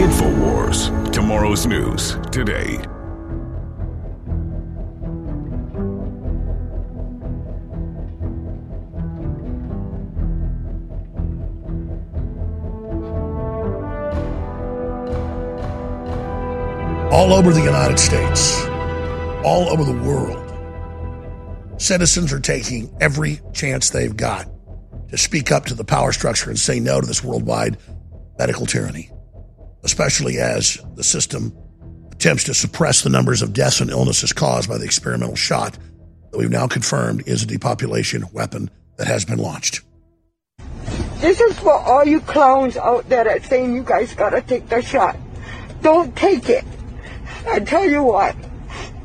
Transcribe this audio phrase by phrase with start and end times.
[0.00, 1.12] InfoWars.
[1.12, 2.99] Tomorrow's news today.
[17.20, 18.64] All over the United States,
[19.44, 20.38] all over the world,
[21.78, 24.48] citizens are taking every chance they've got
[25.10, 27.76] to speak up to the power structure and say no to this worldwide
[28.38, 29.10] medical tyranny,
[29.82, 31.54] especially as the system
[32.10, 35.76] attempts to suppress the numbers of deaths and illnesses caused by the experimental shot
[36.30, 39.82] that we've now confirmed is a depopulation weapon that has been launched.
[41.18, 44.80] This is for all you clowns out there that saying you guys gotta take the
[44.80, 45.18] shot.
[45.82, 46.64] Don't take it.
[47.46, 48.36] I tell you what,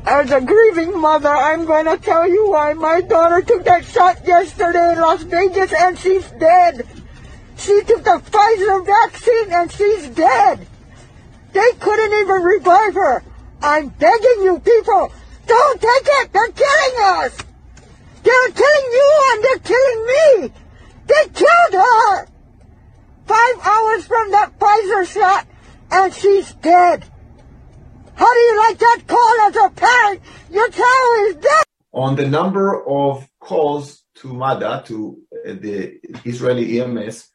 [0.06, 4.26] as a grieving mother, I'm going to tell you why my daughter took that shot
[4.26, 6.86] yesterday in Las Vegas and she's dead.
[7.56, 10.66] She took the Pfizer vaccine and she's dead.
[11.52, 13.24] They couldn't even revive her.
[13.62, 15.10] I'm begging you people,
[15.46, 16.32] don't take it.
[16.32, 17.38] They're killing us.
[18.22, 20.52] They're killing you and they're killing me.
[21.06, 22.26] They killed her.
[23.26, 25.46] Five hours from that Pfizer shot
[25.90, 27.04] and she's dead.
[28.16, 30.20] How do you like that call as a parent?
[30.50, 31.64] Your child is dead.
[31.92, 37.28] On the number of calls to MADA, to uh, the Israeli EMS,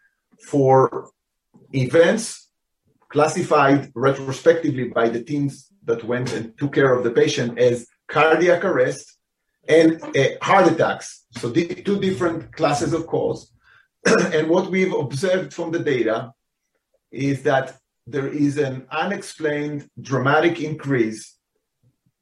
[0.44, 1.12] for
[1.74, 2.50] events
[3.10, 8.64] classified retrospectively by the teams that went and took care of the patient as cardiac
[8.66, 9.18] arrest
[9.68, 11.26] and uh, heart attacks.
[11.38, 13.52] So, the two different classes of calls.
[14.06, 16.34] and what we've observed from the data
[17.12, 17.78] is that
[18.12, 21.38] there is an unexplained dramatic increase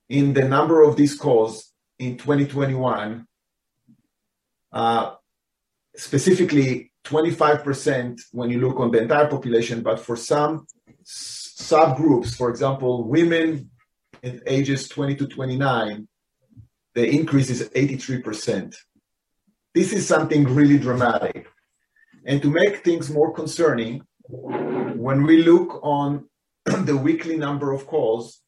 [0.07, 3.25] in the number of these calls in 2021,
[4.71, 5.15] uh,
[5.95, 10.65] specifically 25% when you look on the entire population, but for some
[11.03, 13.69] subgroups, for example, women
[14.21, 16.07] in ages 20 to 29,
[16.93, 18.75] the increase is 83%.
[19.73, 21.47] This is something really dramatic.
[22.25, 24.01] And to make things more concerning,
[24.99, 26.25] when we look on
[26.65, 28.41] the weekly number of calls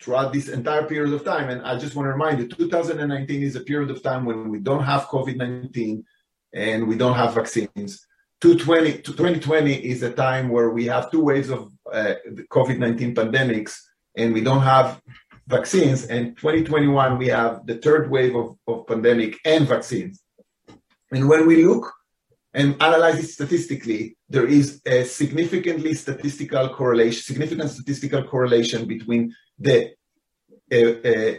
[0.00, 3.56] throughout this entire period of time, and I just want to remind you, 2019 is
[3.56, 6.02] a period of time when we don't have COVID 19
[6.54, 8.06] and we don't have vaccines.
[8.40, 12.14] 2020, 2020 is a time where we have two waves of uh,
[12.50, 13.76] COVID 19 pandemics
[14.16, 15.00] and we don't have
[15.46, 16.06] vaccines.
[16.06, 20.22] And 2021, we have the third wave of, of pandemic and vaccines.
[21.12, 21.92] And when we look
[22.56, 29.92] and analyze it statistically, there is a significantly statistical correlation, significant statistical correlation between the
[30.72, 31.32] uh, uh,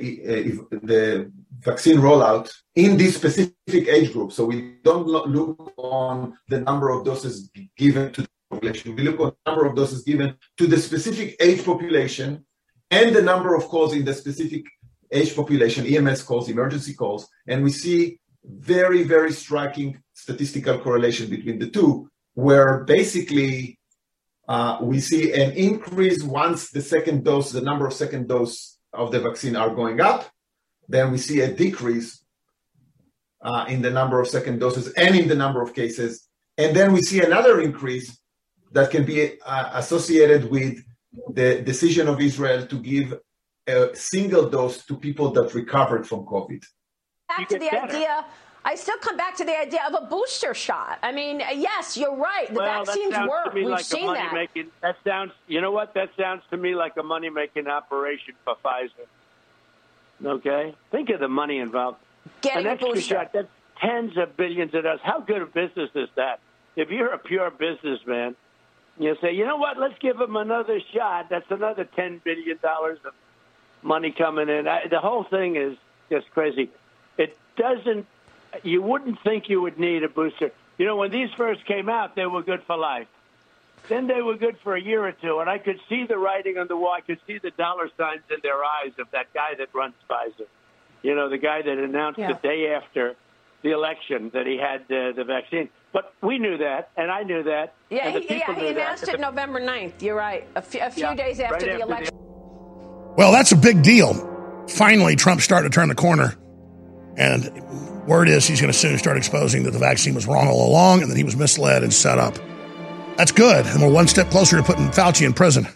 [0.91, 1.29] the
[1.59, 4.31] vaccine rollout in this specific age group.
[4.31, 8.95] So we don't look on the number of doses given to the population.
[8.95, 12.45] We look on the number of doses given to the specific age population
[12.91, 14.63] and the number of calls in the specific
[15.11, 21.59] age population, EMS calls, emergency calls, and we see very, very striking statistical correlation between
[21.59, 23.77] the two, where basically
[24.47, 29.11] uh, we see an increase once the second dose, the number of second dose of
[29.11, 30.29] the vaccine are going up.
[30.87, 32.23] Then we see a decrease
[33.41, 36.27] uh, in the number of second doses and in the number of cases.
[36.57, 38.17] And then we see another increase
[38.71, 40.81] that can be uh, associated with
[41.33, 43.19] the decision of Israel to give
[43.67, 46.63] a single dose to people that recovered from COVID
[47.37, 47.95] back to the better.
[47.95, 48.25] idea.
[48.65, 50.99] I still come back to the idea of a booster shot.
[51.01, 52.47] I mean, uh, yes, you're right.
[52.49, 53.53] The well, vaccines work.
[53.53, 54.33] We've like seen that.
[54.33, 55.31] Making, that sounds.
[55.47, 55.93] You know what?
[55.93, 59.07] That sounds to me like a money making operation for Pfizer.
[60.25, 61.99] Okay, think of the money involved.
[62.41, 63.15] Getting An a extra booster.
[63.15, 63.33] shot.
[63.33, 63.47] That's
[63.79, 64.99] tens of billions of dollars.
[65.03, 66.39] How good a business is that?
[66.75, 68.35] If you're a pure businessman,
[68.99, 69.79] you say, you know what?
[69.79, 71.27] Let's give them another shot.
[71.29, 73.13] That's another ten billion dollars of
[73.81, 74.67] money coming in.
[74.67, 75.77] I, the whole thing is
[76.09, 76.69] just crazy.
[77.57, 78.05] It doesn't.
[78.63, 80.51] You wouldn't think you would need a booster.
[80.77, 83.07] You know, when these first came out, they were good for life.
[83.89, 86.57] Then they were good for a year or two, and I could see the writing
[86.57, 86.93] on the wall.
[86.93, 90.45] I could see the dollar signs in their eyes of that guy that runs Pfizer.
[91.03, 92.33] You know, the guy that announced Yeah.
[92.33, 93.15] the day after
[93.63, 95.69] the election that he had uh, the vaccine.
[95.93, 97.73] But we knew that, and I knew that.
[97.89, 98.77] Yeah, he, yeah, he knew that.
[98.77, 100.01] announced it November 9th.
[100.01, 100.47] You're right.
[100.55, 102.13] A few, Yeah, days after right the after the- election.
[103.17, 104.13] Well, that's a big deal.
[104.67, 106.35] Finally, Trump's starting to turn the corner.
[107.17, 107.51] And
[108.07, 111.01] word is he's going to soon start exposing that the vaccine was wrong all along
[111.01, 112.37] and that he was misled and set up.
[113.17, 113.65] That's good.
[113.65, 115.67] And we're one step closer to putting Fauci in prison.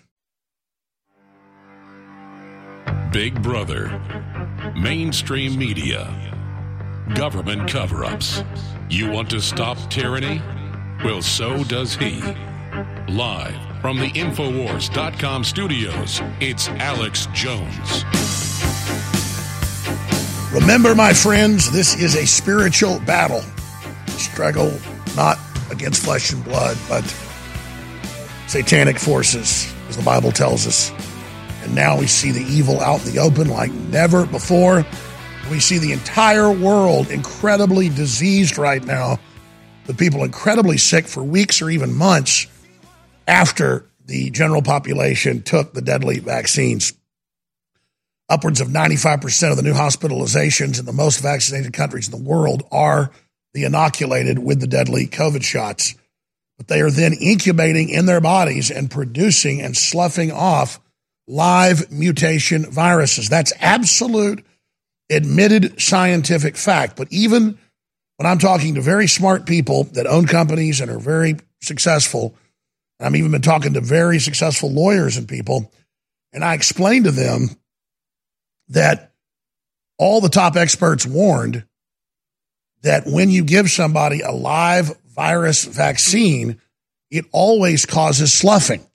[3.12, 4.00] Big Brother,
[4.80, 6.08] mainstream media,
[7.16, 8.44] government cover ups.
[8.90, 10.42] You want to stop tyranny?
[11.04, 12.22] Well, so does he.
[13.10, 18.41] Live from the Infowars.com studios, it's Alex Jones.
[20.54, 23.42] Remember, my friends, this is a spiritual battle.
[24.08, 24.78] Struggle
[25.16, 25.40] not
[25.72, 27.04] against flesh and blood, but
[28.48, 30.92] satanic forces, as the Bible tells us.
[31.64, 34.86] And now we see the evil out in the open like never before.
[35.50, 39.20] We see the entire world incredibly diseased right now,
[39.86, 42.48] the people incredibly sick for weeks or even months
[43.26, 46.92] after the general population took the deadly vaccines.
[48.32, 52.64] Upwards of 95% of the new hospitalizations in the most vaccinated countries in the world
[52.72, 53.12] are
[53.54, 55.96] the inoculated with the deadly COVID shots
[56.62, 60.80] but they are then incubating in their bodies and producing and sloughing off
[61.28, 63.30] live mutation viruses.
[63.30, 64.46] That's absolute
[65.10, 66.98] admitted scientific fact.
[66.98, 67.58] But even
[68.18, 72.36] when I'm talking to very smart people that own companies and are very successful,
[73.00, 75.72] I've even been talking to very successful lawyers and people,
[76.32, 77.50] and I explain to them
[78.72, 79.14] that
[79.98, 81.64] all the top experts warned
[82.82, 86.60] that when you give somebody a live virus vaccine,
[87.10, 88.86] it always causes sloughing.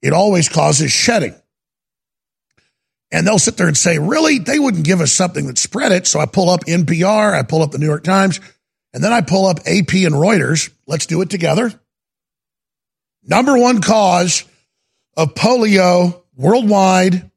[0.00, 1.34] It always causes shedding.
[3.12, 4.38] And they'll sit there and say, really?
[4.38, 6.06] They wouldn't give us something that spread it.
[6.06, 8.40] So I pull up NPR, I pull up the New York Times,
[8.94, 10.72] and then I pull up AP and Reuters.
[10.86, 11.72] Let's do it together.
[13.24, 14.44] Number one cause
[15.16, 17.29] of polio worldwide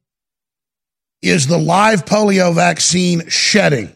[1.24, 3.94] is the live polio vaccine shedding.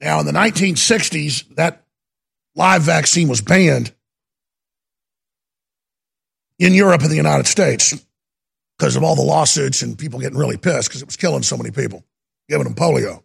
[0.00, 1.84] Now, in the 1960s, that
[2.56, 3.92] live vaccine was banned
[6.58, 7.94] in Europe and the United States
[8.76, 11.56] because of all the lawsuits and people getting really pissed because it was killing so
[11.56, 12.04] many people,
[12.48, 13.22] giving them polio.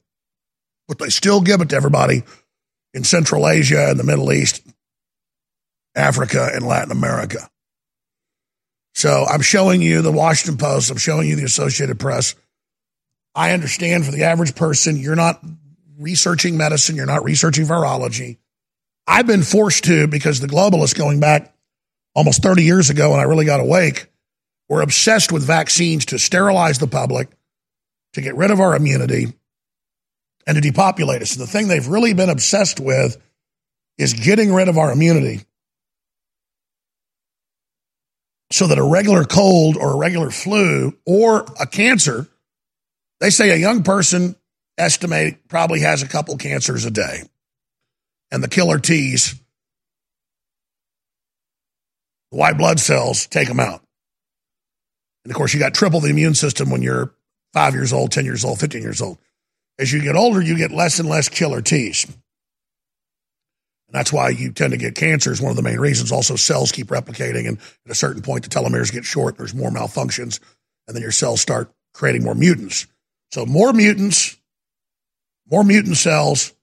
[0.88, 2.24] But they still give it to everybody
[2.94, 4.62] in Central Asia and the Middle East,
[5.96, 7.50] Africa, and Latin America.
[9.00, 12.36] So I'm showing you the Washington Post, I'm showing you the Associated Press.
[13.34, 15.42] I understand for the average person, you're not
[15.98, 18.40] researching medicine, you're not researching virology.
[19.08, 21.56] I've been forced to because the globalists going back
[22.14, 24.08] almost 30 years ago when I really got awake
[24.68, 27.30] were obsessed with vaccines to sterilize the public,
[28.16, 29.28] to get rid of our immunity,
[30.46, 31.38] and to depopulate us.
[31.38, 33.16] And the thing they've really been obsessed with
[33.98, 35.46] is getting rid of our immunity
[38.52, 42.28] so that a regular cold or a regular flu or a cancer,
[43.20, 44.36] they say a young person
[44.78, 47.24] estimate probably has a couple cancers a day.
[48.32, 49.34] And the killer T's,
[52.32, 53.84] the white blood cells, take them out.
[55.26, 57.14] And of course, you got triple the immune system when you're
[57.54, 59.18] five years old, 10 years old, 15 years old.
[59.78, 62.06] As you get older, you get less and less killer T's.
[63.90, 66.12] And that's why you tend to get cancer is one of the main reasons.
[66.12, 69.72] Also, cells keep replicating, and at a certain point, the telomeres get short, there's more
[69.72, 70.40] malfunctions,
[70.88, 72.86] and then your cells start creating more mutants.
[73.32, 74.38] So, more mutants,
[75.50, 76.54] more mutant cells,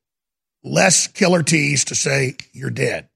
[0.63, 3.09] less killer T's to say you're dead.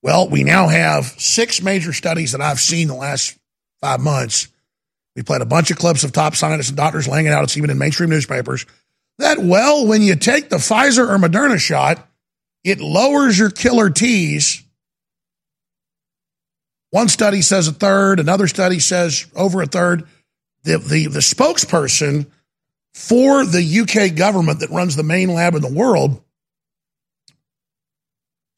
[0.00, 3.36] Well, we now have six major studies that I've seen the last
[3.80, 4.46] five months.
[5.16, 7.42] We played a bunch of clips of top scientists and doctors laying it out.
[7.42, 8.66] It's even in mainstream newspapers.
[9.18, 12.08] That, well, when you take the Pfizer or Moderna shot,
[12.64, 14.62] it lowers your killer T's.
[16.90, 20.04] One study says a third, another study says over a third.
[20.64, 22.26] The, the, the spokesperson
[22.94, 26.22] for the UK government that runs the main lab in the world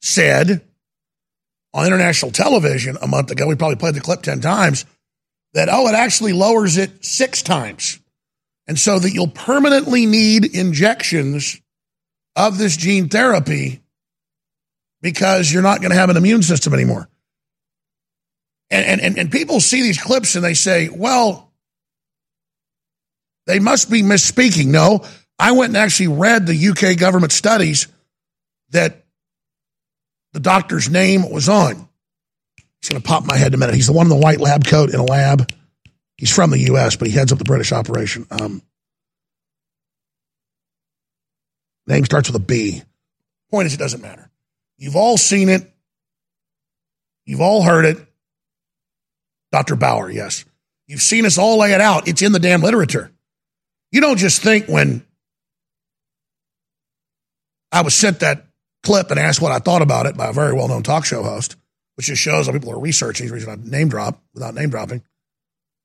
[0.01, 0.61] said
[1.73, 4.85] on international television a month ago, we probably played the clip 10 times,
[5.53, 7.99] that, oh, it actually lowers it six times.
[8.67, 11.61] And so that you'll permanently need injections
[12.35, 13.81] of this gene therapy
[15.01, 17.09] because you're not going to have an immune system anymore.
[18.69, 21.51] And, and, and people see these clips and they say, well,
[23.47, 24.67] they must be misspeaking.
[24.67, 25.05] No,
[25.37, 27.87] I went and actually read the UK government studies
[28.69, 29.03] that
[30.33, 31.89] the doctor's name was on.
[32.79, 33.75] He's going to pop my head in a minute.
[33.75, 35.51] He's the one in the white lab coat in a lab.
[36.17, 38.25] He's from the U.S., but he heads up the British operation.
[38.31, 38.61] Um,
[41.87, 42.83] name starts with a B.
[43.49, 44.31] Point is, it doesn't matter.
[44.81, 45.71] You've all seen it.
[47.25, 47.99] You've all heard it.
[49.51, 49.75] Dr.
[49.75, 50.43] Bauer, yes.
[50.87, 52.07] You've seen us all lay it out.
[52.07, 53.11] It's in the damn literature.
[53.91, 55.05] You don't just think when
[57.71, 58.47] I was sent that
[58.81, 61.21] clip and asked what I thought about it by a very well known talk show
[61.21, 61.57] host,
[61.93, 63.27] which just shows how people are researching.
[63.27, 65.03] The reason I name drop without name dropping.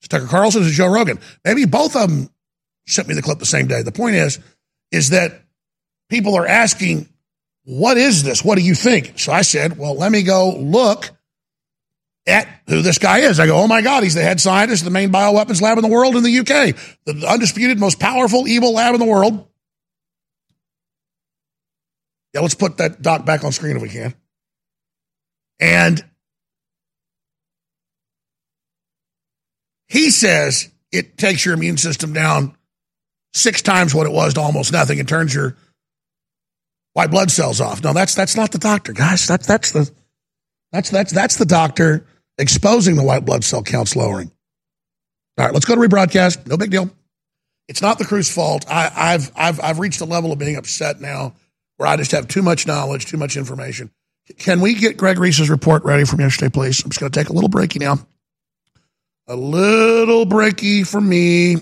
[0.01, 1.19] It's Tucker Carlson, it's Joe Rogan.
[1.45, 2.31] Maybe both of them
[2.87, 3.83] sent me the clip the same day.
[3.83, 4.39] The point is,
[4.91, 5.43] is that
[6.09, 7.11] people are asking,
[7.67, 8.45] what is this?
[8.45, 9.19] What do you think?
[9.19, 11.11] So I said, well, let me go look
[12.25, 13.41] at who this guy is.
[13.41, 15.83] I go, oh my God, he's the head scientist of the main bioweapons lab in
[15.83, 19.49] the world in the UK, the undisputed most powerful evil lab in the world.
[22.35, 24.15] Yeah, let's put that doc back on screen if we can.
[25.59, 26.05] And
[29.89, 32.57] he says it takes your immune system down
[33.35, 35.57] six times what it was to almost nothing and turns your
[36.97, 37.85] white blood cells off.
[37.85, 39.27] No, that's that's not the doctor, guys.
[39.27, 39.91] That's that's the
[40.73, 42.07] that's that's that's the doctor
[42.39, 44.33] exposing the white blood cell counts lowering.
[45.37, 46.47] All right, let's go to rebroadcast.
[46.47, 46.91] No big deal.
[47.69, 48.65] It's not the crew's fault.
[48.67, 51.35] I, I've I've I've reached a level of being upset now
[51.77, 53.91] where I just have too much knowledge, too much information.
[54.39, 56.83] Can we get Greg Reese's report ready from yesterday, please?
[56.83, 57.99] I'm just going to take a little breaky now.
[59.29, 61.57] A little breaky for me.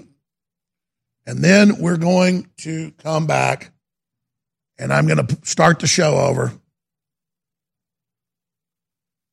[1.26, 3.73] And then we're going to come back
[4.78, 6.52] and I'm going to start the show over.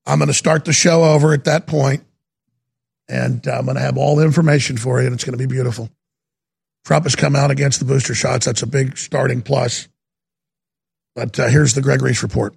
[0.05, 2.03] I'm going to start the show over at that point,
[3.07, 5.51] and I'm going to have all the information for you, and it's going to be
[5.51, 5.89] beautiful.
[6.85, 8.45] Trump has come out against the booster shots.
[8.45, 9.87] That's a big starting plus.
[11.15, 12.55] But uh, here's the Greg Reese report.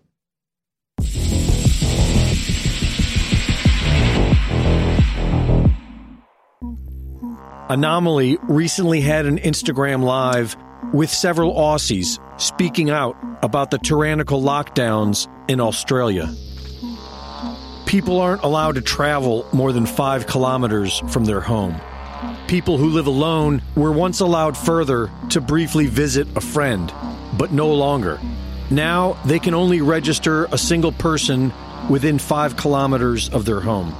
[7.68, 10.56] Anomaly recently had an Instagram live
[10.92, 16.32] with several Aussies speaking out about the tyrannical lockdowns in Australia.
[17.86, 21.80] People aren't allowed to travel more than five kilometers from their home.
[22.48, 26.92] People who live alone were once allowed further to briefly visit a friend,
[27.38, 28.18] but no longer.
[28.70, 31.52] Now they can only register a single person
[31.88, 33.94] within five kilometers of their home.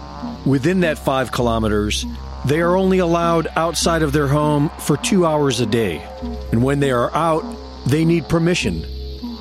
[0.47, 2.05] Within that five kilometers,
[2.47, 6.03] they are only allowed outside of their home for two hours a day.
[6.53, 7.45] And when they are out,
[7.87, 8.85] they need permission.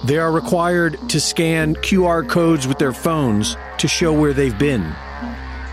[0.05, 4.93] They are required to scan QR codes with their phones to show where they've been.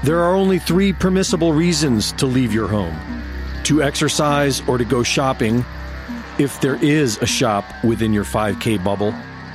[0.05, 2.97] There are only three permissible reasons to leave your home
[3.65, 5.65] to exercise or to go shopping,
[6.39, 9.15] if there is a shop within your 5K bubble,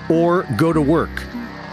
[0.09, 1.23] or go to work.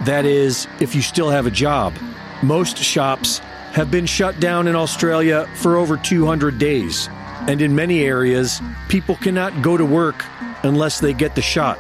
[0.05, 1.95] That is, if you still have a job.
[2.43, 3.39] Most shops
[3.75, 7.09] have been shut down in Australia for over 200 days,
[7.47, 10.25] and in many areas, people cannot go to work
[10.63, 11.79] unless they get the shot.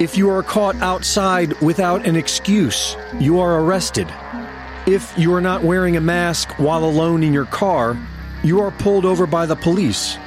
[0.00, 4.12] If you are caught outside without an excuse, you are arrested.
[4.86, 7.96] If you are not wearing a mask while alone in your car,
[8.42, 10.18] you are pulled over by the police.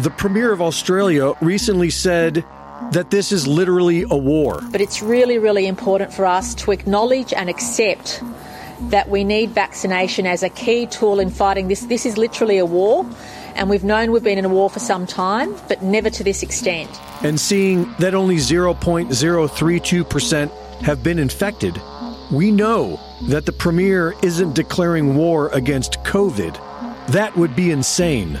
[0.00, 2.44] The Premier of Australia recently said
[2.90, 4.60] that this is literally a war.
[4.70, 8.22] But it's really, really important for us to acknowledge and accept
[8.90, 11.82] that we need vaccination as a key tool in fighting this.
[11.82, 13.06] This is literally a war,
[13.54, 16.42] and we've known we've been in a war for some time, but never to this
[16.42, 16.90] extent.
[17.22, 20.50] And seeing that only 0.032%
[20.82, 21.80] have been infected,
[22.30, 26.58] we know that the Premier isn't declaring war against COVID.
[27.08, 28.40] That would be insane.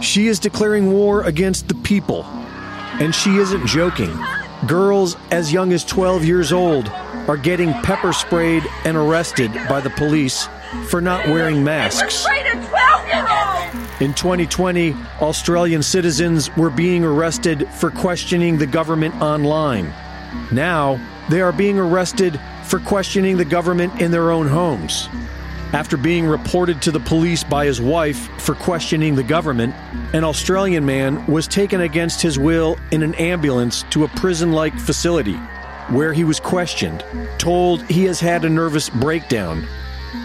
[0.00, 2.24] She is declaring war against the people.
[2.24, 4.12] And she isn't joking.
[4.66, 6.88] Girls as young as 12 years old
[7.28, 10.48] are getting pepper sprayed and arrested by the police
[10.88, 12.26] for not wearing masks.
[14.00, 19.92] In 2020, Australian citizens were being arrested for questioning the government online.
[20.50, 25.08] Now, they are being arrested for questioning the government in their own homes.
[25.72, 29.74] After being reported to the police by his wife for questioning the government,
[30.12, 34.76] an Australian man was taken against his will in an ambulance to a prison like
[34.76, 35.36] facility
[35.88, 37.04] where he was questioned,
[37.38, 39.66] told he has had a nervous breakdown,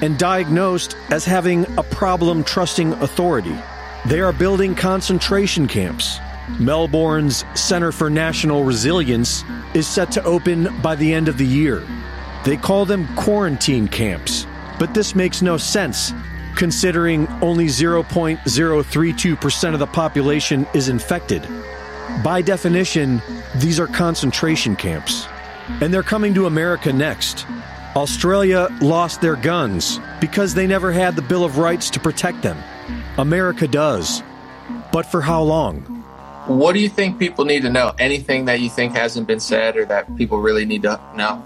[0.01, 3.55] and diagnosed as having a problem trusting authority.
[4.05, 6.19] They are building concentration camps.
[6.59, 9.43] Melbourne's Center for National Resilience
[9.73, 11.83] is set to open by the end of the year.
[12.45, 14.47] They call them quarantine camps,
[14.79, 16.13] but this makes no sense
[16.55, 21.47] considering only 0.032% of the population is infected.
[22.23, 23.21] By definition,
[23.55, 25.27] these are concentration camps.
[25.81, 27.45] And they're coming to America next.
[27.95, 32.57] Australia lost their guns because they never had the Bill of Rights to protect them.
[33.17, 34.21] America does.
[34.91, 35.81] But for how long?
[36.47, 37.93] What do you think people need to know?
[37.99, 41.43] Anything that you think hasn't been said or that people really need to know?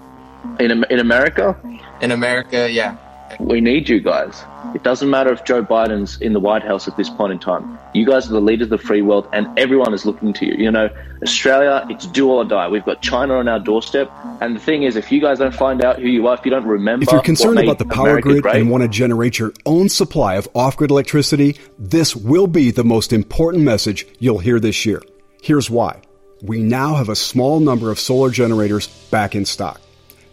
[0.60, 1.58] In, in America?
[2.00, 2.96] In America, yeah.
[3.40, 4.44] We need you guys.
[4.74, 7.78] It doesn't matter if Joe Biden's in the White House at this point in time.
[7.94, 10.54] You guys are the leaders of the free world, and everyone is looking to you.
[10.54, 10.88] You know,
[11.22, 12.68] Australia, it's do or die.
[12.68, 14.10] We've got China on our doorstep.
[14.40, 16.50] And the thing is, if you guys don't find out who you are, if you
[16.50, 17.04] don't remember.
[17.04, 19.88] If you're concerned about the power America grid great, and want to generate your own
[19.88, 24.84] supply of off grid electricity, this will be the most important message you'll hear this
[24.84, 25.02] year.
[25.42, 26.02] Here's why.
[26.42, 29.80] We now have a small number of solar generators back in stock.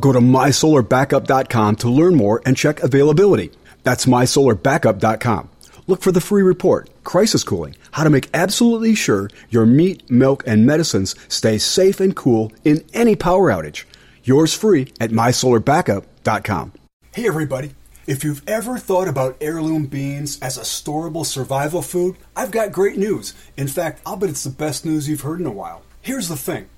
[0.00, 3.52] Go to mysolarbackup.com to learn more and check availability.
[3.82, 5.50] That's mysolarbackup.com.
[5.86, 10.44] Look for the free report, Crisis Cooling, how to make absolutely sure your meat, milk,
[10.46, 13.84] and medicines stay safe and cool in any power outage.
[14.22, 16.72] Yours free at mysolarbackup.com.
[17.14, 17.74] Hey everybody.
[18.06, 22.96] If you've ever thought about heirloom beans as a storable survival food, I've got great
[22.96, 23.34] news.
[23.56, 25.82] In fact, I'll bet it's the best news you've heard in a while.
[26.00, 26.68] Here's the thing.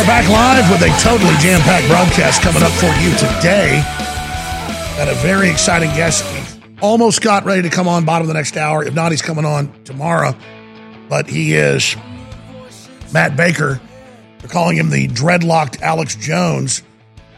[0.00, 3.82] Are back live with a totally jam packed broadcast coming up for you today.
[4.96, 6.24] Got a very exciting guest.
[6.80, 8.82] Almost got ready to come on bottom of the next hour.
[8.82, 10.34] If not, he's coming on tomorrow.
[11.10, 11.96] But he is
[13.12, 13.78] Matt Baker.
[14.38, 16.82] They're calling him the dreadlocked Alex Jones.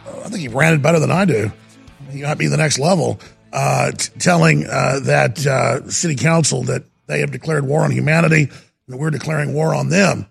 [0.07, 1.51] I think he ranted better than I do.
[2.11, 3.19] He might be the next level.
[3.53, 8.51] Uh, t- telling uh, that uh, city council that they have declared war on humanity
[8.87, 10.27] and we're declaring war on them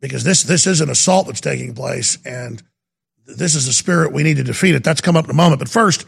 [0.00, 2.62] because this this is an assault that's taking place, and
[3.26, 4.84] this is a spirit we need to defeat it.
[4.84, 5.58] That's come up in a moment.
[5.58, 6.06] But first,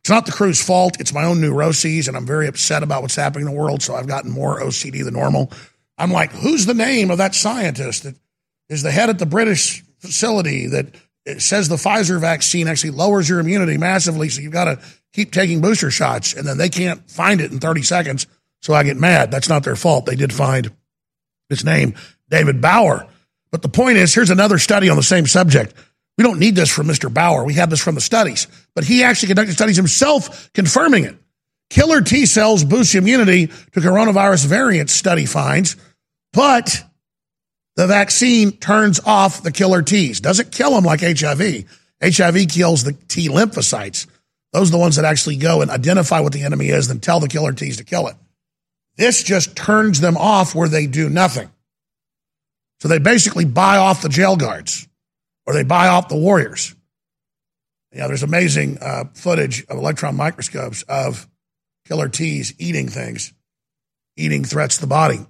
[0.00, 1.00] it's not the crew's fault.
[1.00, 3.82] It's my own neuroses, and I'm very upset about what's happening in the world.
[3.82, 5.52] So I've gotten more OCD than normal.
[5.96, 8.14] I'm like, who's the name of that scientist that
[8.68, 10.94] is the head at the British facility that
[11.38, 14.28] says the Pfizer vaccine actually lowers your immunity massively?
[14.28, 14.78] So you've got to
[15.12, 18.26] keep taking booster shots, and then they can't find it in 30 seconds.
[18.60, 19.30] So I get mad.
[19.30, 20.06] That's not their fault.
[20.06, 20.72] They did find
[21.48, 21.94] his name,
[22.28, 23.06] David Bauer.
[23.50, 25.74] But the point is, here's another study on the same subject.
[26.16, 27.12] We don't need this from Mr.
[27.12, 27.44] Bauer.
[27.44, 28.46] We have this from the studies.
[28.74, 31.16] But he actually conducted studies himself confirming it.
[31.70, 35.76] Killer T cells boost immunity to coronavirus variant study finds,
[36.32, 36.82] but
[37.76, 40.20] the vaccine turns off the killer T's.
[40.20, 41.64] Doesn't kill them like HIV.
[42.02, 44.06] HIV kills the T lymphocytes.
[44.52, 47.20] Those are the ones that actually go and identify what the enemy is, then tell
[47.20, 48.16] the killer T's to kill it.
[48.96, 51.50] This just turns them off where they do nothing.
[52.80, 54.88] So they basically buy off the jail guards
[55.46, 56.74] or they buy off the warriors.
[57.92, 61.28] Yeah, there's amazing uh, footage of electron microscopes of
[61.86, 63.32] killer T's eating things,
[64.16, 65.20] eating threats to the body.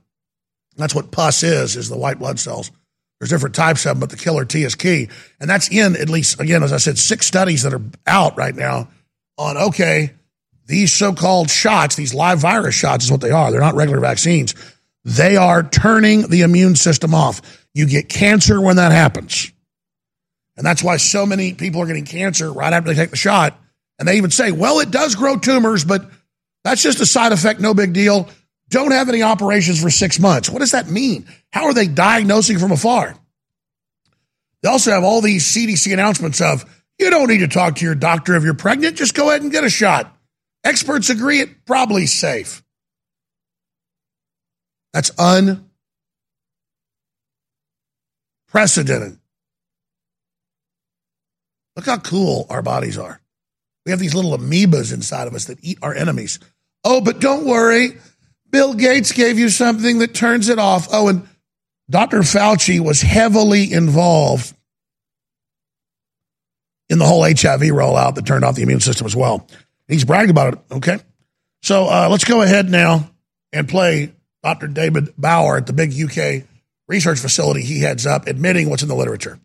[0.76, 2.70] That's what pus is, is the white blood cells.
[3.18, 5.08] There's different types of them, but the killer T is key.
[5.40, 8.54] And that's in at least, again, as I said, six studies that are out right
[8.54, 8.88] now
[9.36, 10.14] on, okay,
[10.66, 13.50] these so-called shots, these live virus shots is what they are.
[13.50, 14.54] They're not regular vaccines.
[15.08, 17.40] They are turning the immune system off.
[17.72, 19.50] You get cancer when that happens.
[20.54, 23.58] And that's why so many people are getting cancer right after they take the shot.
[23.98, 26.10] And they even say, well, it does grow tumors, but
[26.62, 28.28] that's just a side effect, no big deal.
[28.68, 30.50] Don't have any operations for six months.
[30.50, 31.26] What does that mean?
[31.54, 33.16] How are they diagnosing from afar?
[34.62, 36.66] They also have all these CDC announcements of,
[36.98, 38.96] you don't need to talk to your doctor if you're pregnant.
[38.98, 40.14] Just go ahead and get a shot.
[40.64, 42.62] Experts agree it probably safe.
[44.98, 45.12] That's
[48.52, 49.16] unprecedented.
[51.76, 53.20] Look how cool our bodies are.
[53.86, 56.40] We have these little amoebas inside of us that eat our enemies.
[56.82, 57.98] Oh, but don't worry.
[58.50, 60.88] Bill Gates gave you something that turns it off.
[60.90, 61.28] Oh, and
[61.88, 62.22] Dr.
[62.22, 64.52] Fauci was heavily involved
[66.88, 69.46] in the whole HIV rollout that turned off the immune system as well.
[69.86, 70.60] He's bragged about it.
[70.72, 70.98] Okay.
[71.62, 73.08] So uh, let's go ahead now
[73.52, 74.68] and play Dr.
[74.68, 76.44] David Bauer at the big UK
[76.86, 79.38] research facility he heads up, admitting what's in the literature.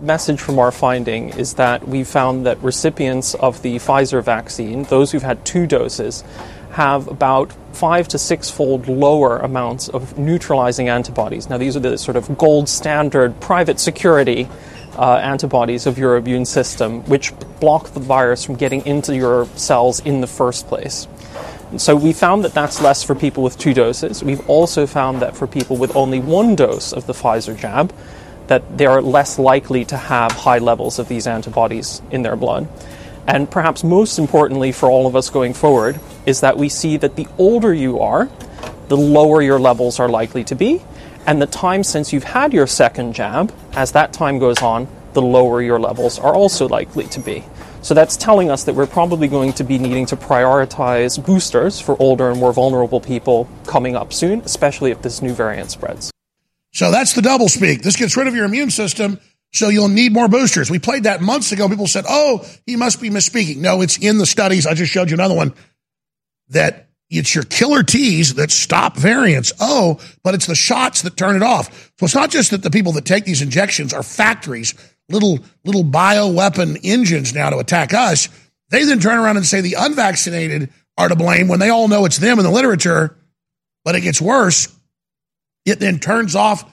[0.00, 5.12] Message from our finding is that we found that recipients of the Pfizer vaccine, those
[5.12, 6.24] who've had two doses,
[6.70, 11.50] have about five to six fold lower amounts of neutralizing antibodies.
[11.50, 14.48] Now, these are the sort of gold standard private security
[14.96, 20.00] uh, antibodies of your immune system, which block the virus from getting into your cells
[20.00, 21.08] in the first place.
[21.76, 24.24] So we found that that's less for people with two doses.
[24.24, 27.94] We've also found that for people with only one dose of the Pfizer jab,
[28.48, 32.66] that they are less likely to have high levels of these antibodies in their blood.
[33.26, 37.14] And perhaps most importantly for all of us going forward is that we see that
[37.14, 38.28] the older you are,
[38.88, 40.82] the lower your levels are likely to be,
[41.26, 45.22] and the time since you've had your second jab, as that time goes on, the
[45.22, 47.44] lower your levels are also likely to be.
[47.82, 51.96] So that's telling us that we're probably going to be needing to prioritize boosters for
[52.00, 56.10] older and more vulnerable people coming up soon, especially if this new variant spreads.
[56.72, 57.82] So that's the double speak.
[57.82, 59.18] This gets rid of your immune system,
[59.52, 60.70] so you'll need more boosters.
[60.70, 61.68] We played that months ago.
[61.68, 63.56] People said, oh, he must be misspeaking.
[63.56, 64.66] No, it's in the studies.
[64.66, 65.54] I just showed you another one
[66.50, 69.52] that it's your killer T's that stop variants.
[69.58, 71.90] Oh, but it's the shots that turn it off.
[71.98, 74.74] So it's not just that the people that take these injections are factories,
[75.10, 78.28] little little bioweapon engines now to attack us.
[78.70, 82.04] They then turn around and say the unvaccinated are to blame when they all know
[82.04, 83.16] it's them in the literature.
[83.84, 84.68] But it gets worse.
[85.64, 86.64] It then turns off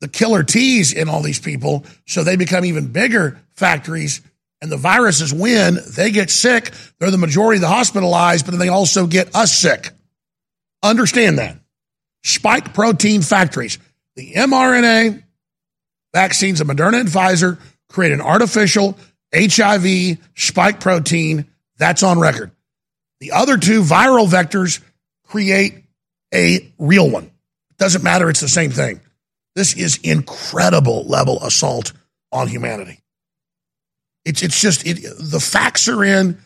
[0.00, 4.20] the killer T's in all these people, so they become even bigger factories
[4.64, 6.70] and the viruses win, they get sick.
[6.98, 9.90] They're the majority of the hospitalized, but then they also get us sick.
[10.82, 11.58] Understand that.
[12.22, 13.78] Spike protein factories.
[14.16, 15.23] The mRNA
[16.14, 17.58] vaccines of Moderna and Pfizer
[17.90, 18.96] create an artificial
[19.34, 21.46] HIV spike protein.
[21.76, 22.52] That's on record.
[23.20, 24.80] The other two viral vectors
[25.26, 25.74] create
[26.32, 27.24] a real one.
[27.24, 29.00] It doesn't matter, it's the same thing.
[29.54, 31.92] This is incredible level assault
[32.32, 33.00] on humanity.
[34.24, 36.38] It's it's just it, the facts are in.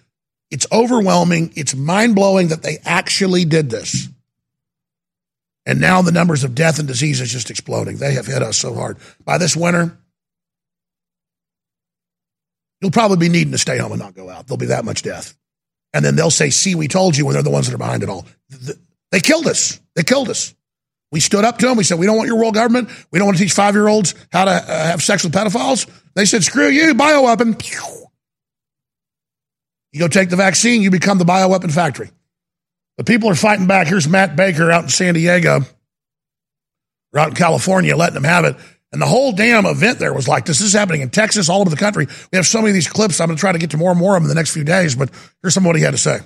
[0.50, 1.52] It's overwhelming.
[1.56, 4.08] It's mind blowing that they actually did this.
[5.68, 7.98] And now the numbers of death and disease is just exploding.
[7.98, 8.96] They have hit us so hard.
[9.22, 9.98] By this winter,
[12.80, 14.46] you'll probably be needing to stay home and not go out.
[14.46, 15.36] There'll be that much death.
[15.92, 18.02] And then they'll say, see, we told you when they're the ones that are behind
[18.02, 18.24] it all.
[19.12, 19.78] They killed us.
[19.94, 20.54] They killed us.
[21.12, 21.76] We stood up to them.
[21.76, 22.88] We said, we don't want your world government.
[23.10, 25.86] We don't want to teach five year olds how to uh, have sex with pedophiles.
[26.14, 27.62] They said, screw you, bioweapon.
[29.92, 32.10] You go take the vaccine, you become the bioweapon factory.
[32.98, 33.86] The people are fighting back.
[33.86, 35.60] Here's Matt Baker out in San Diego,
[37.12, 38.56] or out in California, letting them have it.
[38.92, 40.58] And the whole damn event there was like this.
[40.58, 42.06] This is happening in Texas, all over the country.
[42.32, 43.20] We have so many of these clips.
[43.20, 44.52] I'm going to try to get to more and more of them in the next
[44.52, 45.10] few days, but
[45.42, 46.20] here's some of what he had to say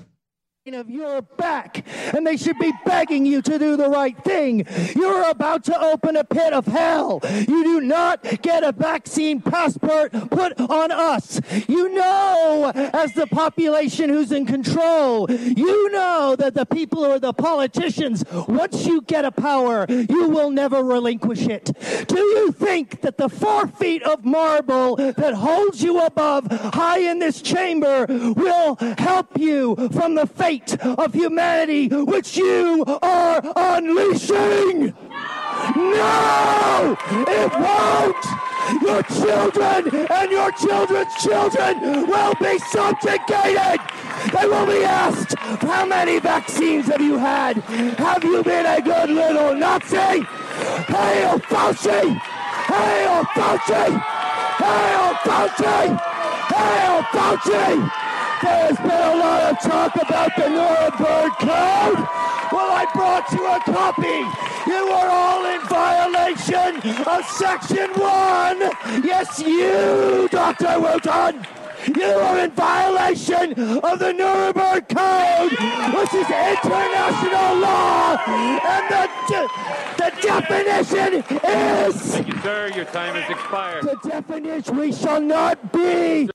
[0.65, 4.65] of your back, and they should be begging you to do the right thing.
[4.95, 7.19] You're about to open a pit of hell.
[7.25, 11.41] You do not get a vaccine passport put on us.
[11.67, 17.33] You know, as the population who's in control, you know that the people or the
[17.33, 21.73] politicians, once you get a power, you will never relinquish it.
[22.07, 27.19] Do you think that the four feet of marble that holds you above high in
[27.19, 34.93] this chamber will help you from the fate of humanity which you are unleashing.
[35.77, 38.25] No, it won't.
[38.83, 43.81] Your children and your children's children will be subjugated.
[44.33, 47.57] They will be asked, how many vaccines have you had?
[47.97, 49.97] Have you been a good little Nazi?
[49.97, 52.19] Hail Fauci!
[52.69, 54.03] Hail Fauci!
[54.61, 55.99] Hail Fauci!
[56.53, 58.02] Hail Fauci!
[58.43, 62.07] There's been a lot of talk about the Nuremberg Code.
[62.51, 64.19] Well, I brought you a copy.
[64.69, 66.77] You are all in violation
[67.07, 69.05] of Section 1.
[69.05, 70.81] Yes, you, Dr.
[70.81, 71.47] Wooten.
[71.97, 75.53] You are in violation of the Nuremberg Code,
[75.95, 79.49] which is international law, and the,
[79.99, 82.15] the definition is.
[82.15, 82.73] Thank you, sir.
[82.75, 83.85] Your time has expired.
[83.85, 86.29] The definition we shall not be.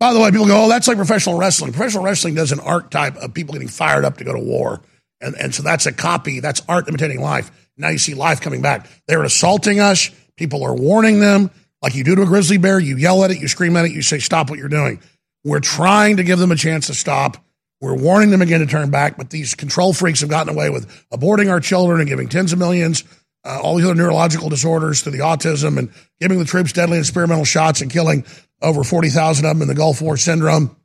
[0.00, 1.72] By the way, people go, oh, that's like professional wrestling.
[1.72, 4.80] Professional wrestling does an archetype of people getting fired up to go to war.
[5.20, 6.40] And, and so that's a copy.
[6.40, 7.50] That's art imitating life.
[7.76, 8.88] Now you see life coming back.
[9.08, 10.10] They're assaulting us.
[10.36, 11.50] People are warning them.
[11.82, 13.92] Like you do to a grizzly bear, you yell at it, you scream at it,
[13.92, 15.00] you say, stop what you're doing.
[15.44, 17.36] We're trying to give them a chance to stop.
[17.80, 20.88] We're warning them again to turn back, but these control freaks have gotten away with
[21.12, 23.04] aborting our children and giving tens of millions,
[23.44, 27.44] uh, all these other neurological disorders to the autism and giving the troops deadly experimental
[27.44, 28.24] shots and killing
[28.60, 30.76] over 40,000 of them in the Gulf War syndrome.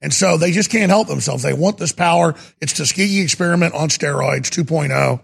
[0.00, 1.42] And so they just can't help themselves.
[1.42, 2.34] They want this power.
[2.60, 5.20] It's Tuskegee experiment on steroids 2.0.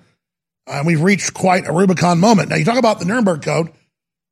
[0.67, 2.49] And uh, we've reached quite a Rubicon moment.
[2.49, 3.69] Now, you talk about the Nuremberg Code.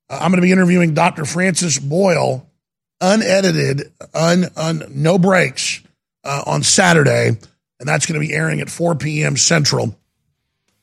[0.09, 1.25] Uh, I'm going to be interviewing Dr.
[1.25, 2.51] Francis Boyle,
[3.01, 5.83] unedited, un, un no breaks,
[6.25, 7.29] uh, on Saturday.
[7.79, 9.37] And that's going to be airing at 4 p.m.
[9.37, 9.97] Central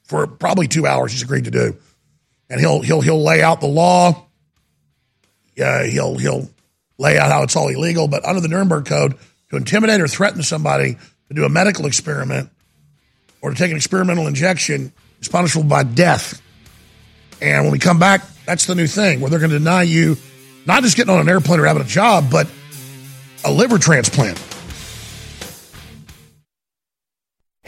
[0.09, 1.11] for probably two hours.
[1.11, 1.77] He's agreed to do.
[2.49, 4.25] And he'll, he'll, he'll lay out the law.
[5.55, 6.49] Yeah, he'll, he'll
[6.97, 8.07] lay out how it's all illegal.
[8.07, 9.13] But under the Nuremberg Code,
[9.51, 12.49] to intimidate or threaten somebody to do a medical experiment
[13.41, 14.91] or to take an experimental injection
[15.21, 16.41] is punishable by death.
[17.39, 20.17] And when we come back, that's the new thing where they're going to deny you
[20.65, 22.49] not just getting on an airplane or having a job, but
[23.45, 24.37] a liver transplant.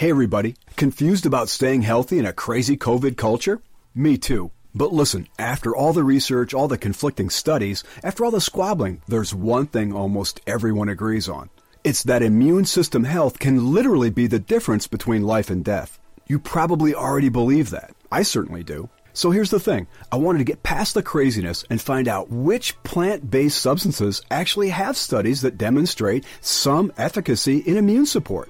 [0.02, 0.56] Hey, everybody.
[0.78, 3.62] Confused about staying healthy in a crazy COVID culture?
[3.94, 4.50] Me too.
[4.74, 9.32] But listen, after all the research, all the conflicting studies, after all the squabbling, there's
[9.36, 11.52] one thing almost everyone agrees on.
[11.84, 16.00] It's that immune system health can literally be the difference between life and death.
[16.26, 17.94] You probably already believe that.
[18.12, 18.90] I certainly do.
[19.14, 19.86] So here's the thing.
[20.12, 24.98] I wanted to get past the craziness and find out which plant-based substances actually have
[24.98, 28.50] studies that demonstrate some efficacy in immune support.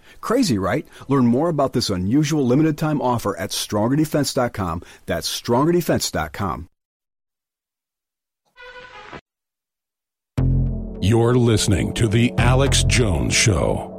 [0.21, 0.87] Crazy, right?
[1.07, 4.83] Learn more about this unusual limited time offer at strongerdefense.com.
[5.05, 6.67] That's strongerdefense.com.
[11.03, 13.91] You're listening to The Alex Jones Show.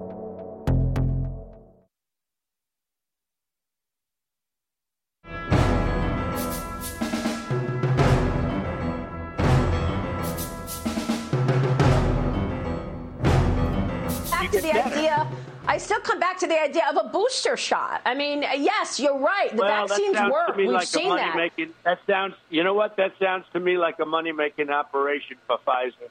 [15.72, 18.02] I still come back to the idea of a booster shot.
[18.04, 19.50] I mean, yes, you're right.
[19.50, 20.54] The well, vaccines work.
[20.54, 21.34] We've like seen that.
[21.34, 22.34] Making, that sounds.
[22.50, 22.98] You know what?
[22.98, 26.10] That sounds to me like a money making operation for Pfizer.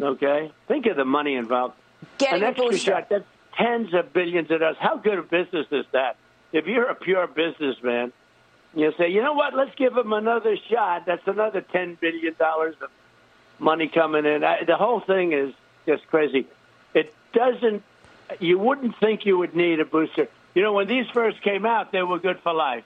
[0.00, 1.74] Okay, think of the money involved.
[2.18, 2.90] Getting An a extra booster.
[2.92, 3.08] shot.
[3.08, 3.24] That's
[3.58, 4.76] tens of billions of dollars.
[4.78, 6.16] How good a business is that?
[6.52, 8.12] If you're a pure businessman,
[8.76, 9.54] you say, you know what?
[9.54, 11.04] Let's give them another shot.
[11.04, 12.90] That's another ten billion dollars of
[13.58, 14.44] money coming in.
[14.44, 15.52] I, the whole thing is
[15.84, 16.46] just crazy.
[16.94, 17.82] It doesn't
[18.40, 20.28] you wouldn't think you would need a booster.
[20.54, 22.84] You know, when these first came out, they were good for life.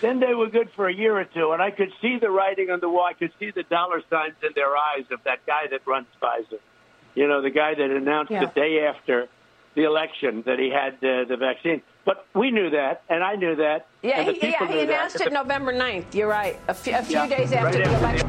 [0.00, 2.70] Then they were good for a year or two, and I could see the writing
[2.70, 3.04] on the wall.
[3.04, 6.58] I could see the dollar signs in their eyes of that guy that runs Pfizer.
[7.14, 8.46] You know, the guy that announced Yeah.
[8.46, 9.28] the day after
[9.74, 11.82] the election that he had uh, the vaccine.
[12.04, 13.86] But we knew that, and I knew that.
[14.02, 14.88] Yeah, he, yeah, he knew that.
[14.88, 16.14] announced it November 9th.
[16.14, 16.58] You're right.
[16.68, 18.21] A few, a few Yeah, days right the after the- election.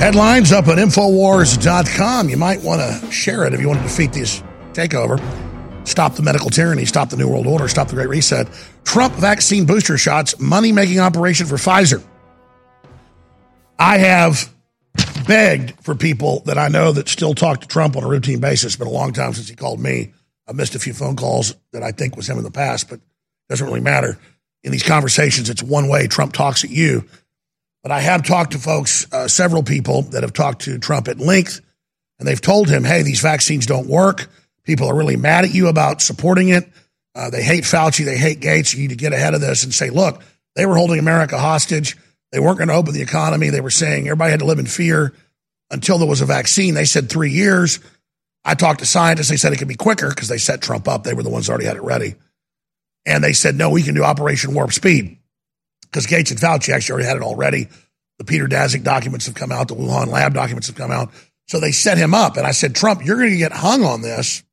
[0.00, 2.30] Headlines up at Infowars.com.
[2.30, 5.20] You might want to share it if you want to defeat this takeover.
[5.86, 8.48] Stop the medical tyranny, stop the New World Order, stop the Great Reset.
[8.82, 12.02] Trump vaccine booster shots, money making operation for Pfizer.
[13.78, 14.50] I have
[15.26, 18.72] begged for people that I know that still talk to Trump on a routine basis.
[18.72, 20.14] It's been a long time since he called me.
[20.48, 23.00] I missed a few phone calls that I think was him in the past, but
[23.50, 24.18] doesn't really matter.
[24.62, 27.04] In these conversations, it's one way Trump talks at you.
[27.82, 31.18] But I have talked to folks, uh, several people that have talked to Trump at
[31.18, 31.60] length,
[32.18, 34.28] and they've told him, hey, these vaccines don't work.
[34.64, 36.68] People are really mad at you about supporting it.
[37.14, 38.04] Uh, they hate Fauci.
[38.04, 38.74] They hate Gates.
[38.74, 40.22] You need to get ahead of this and say, look,
[40.54, 41.96] they were holding America hostage.
[42.30, 43.48] They weren't going to open the economy.
[43.48, 45.14] They were saying everybody had to live in fear
[45.70, 46.74] until there was a vaccine.
[46.74, 47.80] They said three years.
[48.44, 49.28] I talked to scientists.
[49.28, 51.02] They said it could be quicker because they set Trump up.
[51.04, 52.14] They were the ones that already had it ready.
[53.06, 55.19] And they said, no, we can do Operation Warp Speed
[55.90, 57.68] because Gates and Fauci actually already had it already.
[58.18, 59.68] The Peter Daszak documents have come out.
[59.68, 61.10] The Wuhan lab documents have come out.
[61.48, 62.36] So they set him up.
[62.36, 64.44] And I said, Trump, you're going to get hung on this.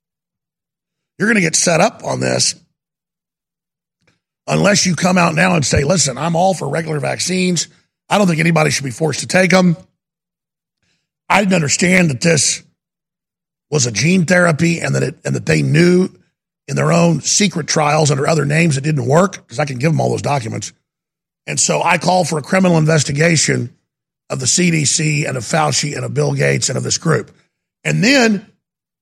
[1.17, 2.56] You're going to get set up on this
[4.47, 7.67] unless you come out now and say, listen, I'm all for regular vaccines.
[8.10, 9.76] I don't think anybody should be forced to take them.
[11.30, 12.63] I didn't understand that this
[13.69, 16.10] was a gene therapy and that it, and that they knew
[16.67, 19.91] in their own secret trials under other names it didn't work because I can give
[19.91, 20.71] them all those documents.
[21.47, 23.75] And so I call for a criminal investigation
[24.29, 27.31] of the CDC and of Fauci and of Bill Gates and of this group.
[27.83, 28.45] And then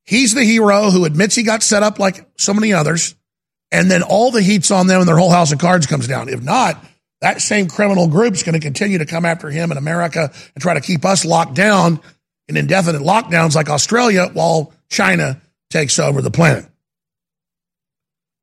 [0.03, 3.15] he's the hero who admits he got set up like so many others.
[3.71, 6.29] And then all the heat's on them and their whole house of cards comes down.
[6.29, 6.77] If not,
[7.21, 10.75] that same criminal group's going to continue to come after him in America and try
[10.75, 11.99] to keep us locked down
[12.47, 16.65] in indefinite lockdowns like Australia while China takes over the planet.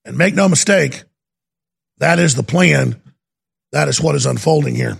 [0.05, 1.05] And make no mistake,
[1.99, 3.01] that is the plan.
[3.73, 4.99] That is what is unfolding here.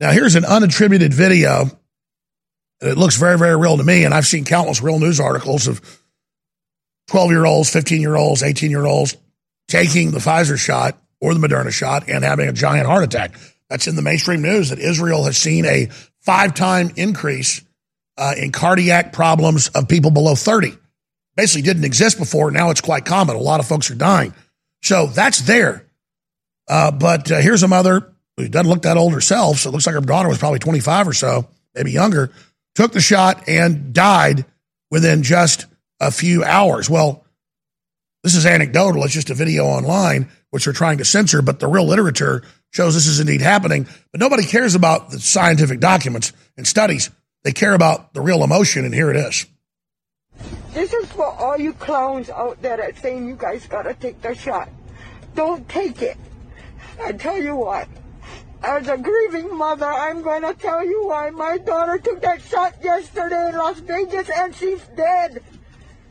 [0.00, 1.70] Now, here's an unattributed video.
[2.80, 4.04] And it looks very, very real to me.
[4.04, 5.80] And I've seen countless real news articles of
[7.08, 9.16] 12 year olds, 15 year olds, 18 year olds
[9.68, 13.34] taking the Pfizer shot or the Moderna shot and having a giant heart attack.
[13.68, 15.86] That's in the mainstream news that Israel has seen a
[16.20, 17.62] five time increase
[18.16, 20.72] uh, in cardiac problems of people below 30.
[21.36, 22.50] Basically didn't exist before.
[22.50, 23.36] Now it's quite common.
[23.36, 24.34] A lot of folks are dying.
[24.82, 25.86] So that's there.
[26.70, 29.58] Uh, but uh, here's a mother who doesn't look that old herself.
[29.58, 32.30] So it looks like her daughter was probably 25 or so, maybe younger,
[32.76, 34.44] took the shot and died
[34.88, 35.66] within just
[35.98, 36.88] a few hours.
[36.88, 37.24] Well,
[38.22, 39.02] this is anecdotal.
[39.02, 42.94] It's just a video online, which they're trying to censor, but the real literature shows
[42.94, 43.88] this is indeed happening.
[44.12, 47.10] But nobody cares about the scientific documents and studies.
[47.42, 49.44] They care about the real emotion, and here it is.
[50.72, 54.22] This is for all you clowns out there that are saying you guys gotta take
[54.22, 54.68] the shot.
[55.34, 56.16] Don't take it.
[57.02, 57.88] I tell you what,
[58.62, 63.48] as a grieving mother, I'm gonna tell you why my daughter took that shot yesterday
[63.48, 65.42] in Las Vegas and she's dead.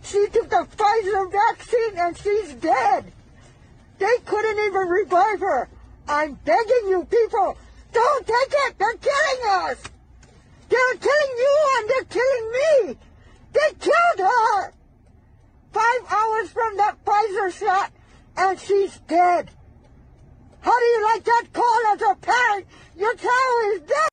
[0.01, 3.11] She took the Pfizer vaccine and she's dead.
[3.99, 5.69] They couldn't even revive her.
[6.07, 7.57] I'm begging you people,
[7.93, 8.75] don't take it.
[8.79, 9.83] They're killing us.
[10.69, 12.97] They're killing you and they're killing me.
[13.53, 14.73] They killed her.
[15.71, 17.91] Five hours from that Pfizer shot
[18.37, 19.51] and she's dead.
[20.61, 22.67] How do you like that call as a parent?
[22.97, 24.09] Your child is dead.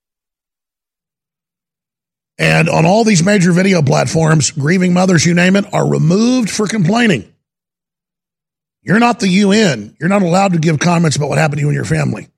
[2.39, 6.67] And on all these major video platforms, grieving mothers, you name it, are removed for
[6.67, 7.33] complaining.
[8.83, 9.97] You're not the UN.
[9.99, 12.29] You're not allowed to give comments about what happened to you and your family.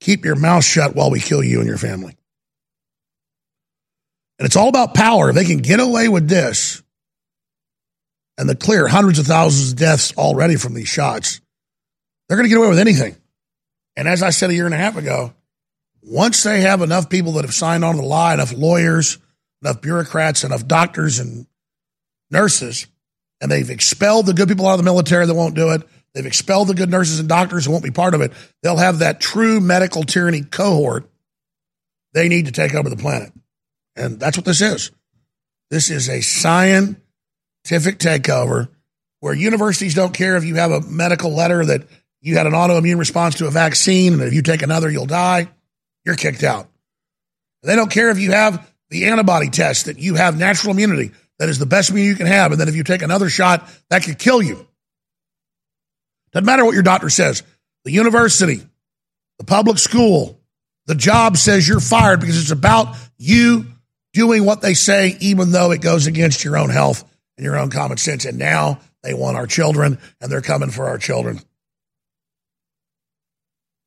[0.00, 2.16] Keep your mouth shut while we kill you and your family.
[4.38, 5.28] And it's all about power.
[5.28, 6.82] If they can get away with this
[8.36, 11.40] and the clear hundreds of thousands of deaths already from these shots,
[12.26, 13.14] they're going to get away with anything.
[13.96, 15.34] And as I said a year and a half ago,
[16.02, 19.18] once they have enough people that have signed on to the lie, enough lawyers,
[19.62, 21.46] enough bureaucrats, enough doctors and
[22.30, 22.86] nurses,
[23.40, 25.82] and they've expelled the good people out of the military that won't do it.
[26.14, 28.32] They've expelled the good nurses and doctors who won't be part of it.
[28.62, 31.08] They'll have that true medical tyranny cohort
[32.12, 33.32] they need to take over the planet.
[33.96, 34.90] And that's what this is.
[35.70, 36.98] This is a scientific
[37.64, 38.68] takeover
[39.20, 41.86] where universities don't care if you have a medical letter that
[42.22, 45.48] you had an autoimmune response to a vaccine, and if you take another, you'll die.
[46.04, 46.68] You're kicked out.
[47.64, 51.10] They don't care if you have the antibody test that you have natural immunity.
[51.38, 52.52] That is the best immunity you can have.
[52.52, 54.66] And then if you take another shot, that could kill you.
[56.32, 57.42] Doesn't matter what your doctor says.
[57.84, 58.62] The university,
[59.38, 60.40] the public school,
[60.86, 63.66] the job says you're fired because it's about you
[64.12, 67.04] doing what they say, even though it goes against your own health
[67.36, 68.24] and your own common sense.
[68.24, 71.40] And now they want our children and they're coming for our children.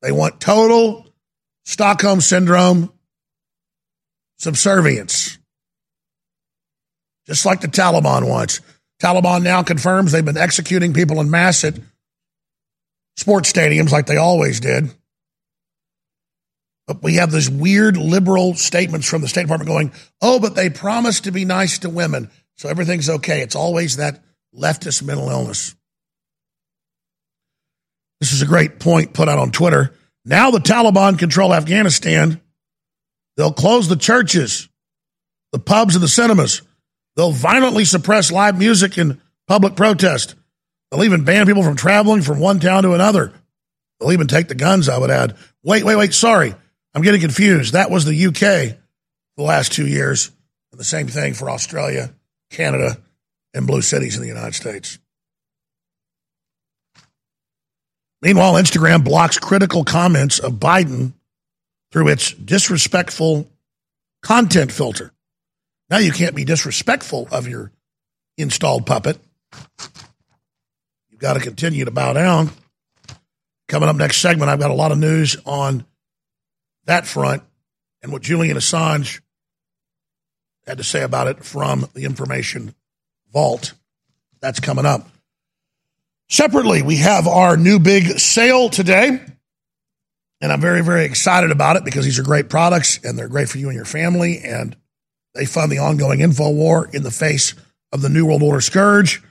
[0.02, 1.06] They want total
[1.64, 2.92] Stockholm syndrome
[4.38, 5.38] subservience.
[7.26, 8.60] Just like the Taliban wants.
[9.02, 11.74] Taliban now confirms they've been executing people in mass at
[13.16, 14.90] sports stadiums like they always did.
[16.86, 20.70] But we have these weird liberal statements from the State Department going, oh, but they
[20.70, 23.40] promised to be nice to women, so everything's okay.
[23.40, 24.22] It's always that
[24.54, 25.74] leftist mental illness.
[28.20, 29.94] This is a great point put out on Twitter.
[30.24, 32.40] Now the Taliban control Afghanistan.
[33.36, 34.68] They'll close the churches,
[35.52, 36.62] the pubs, and the cinemas.
[37.16, 40.34] They'll violently suppress live music and public protest.
[40.90, 43.32] They'll even ban people from traveling from one town to another.
[43.98, 45.36] They'll even take the guns, I would add.
[45.62, 46.54] Wait, wait, wait, sorry.
[46.94, 47.74] I'm getting confused.
[47.74, 48.78] That was the UK
[49.36, 50.30] the last two years.
[50.72, 52.14] And the same thing for Australia,
[52.50, 52.98] Canada,
[53.54, 54.98] and blue cities in the United States.
[58.22, 61.12] Meanwhile, Instagram blocks critical comments of Biden
[61.92, 63.48] through its disrespectful
[64.22, 65.12] content filter.
[65.90, 67.70] Now you can't be disrespectful of your
[68.36, 69.18] installed puppet.
[71.10, 72.50] You've got to continue to bow down.
[73.68, 75.84] Coming up next segment, I've got a lot of news on
[76.84, 77.42] that front
[78.02, 79.20] and what Julian Assange
[80.66, 82.74] had to say about it from the information
[83.32, 83.72] vault.
[84.40, 85.08] That's coming up.
[86.28, 89.20] Separately, we have our new big sale today.
[90.40, 93.48] And I'm very, very excited about it because these are great products and they're great
[93.48, 94.40] for you and your family.
[94.40, 94.76] And
[95.34, 97.54] they fund the ongoing info war in the face
[97.92, 99.22] of the New World Order scourge.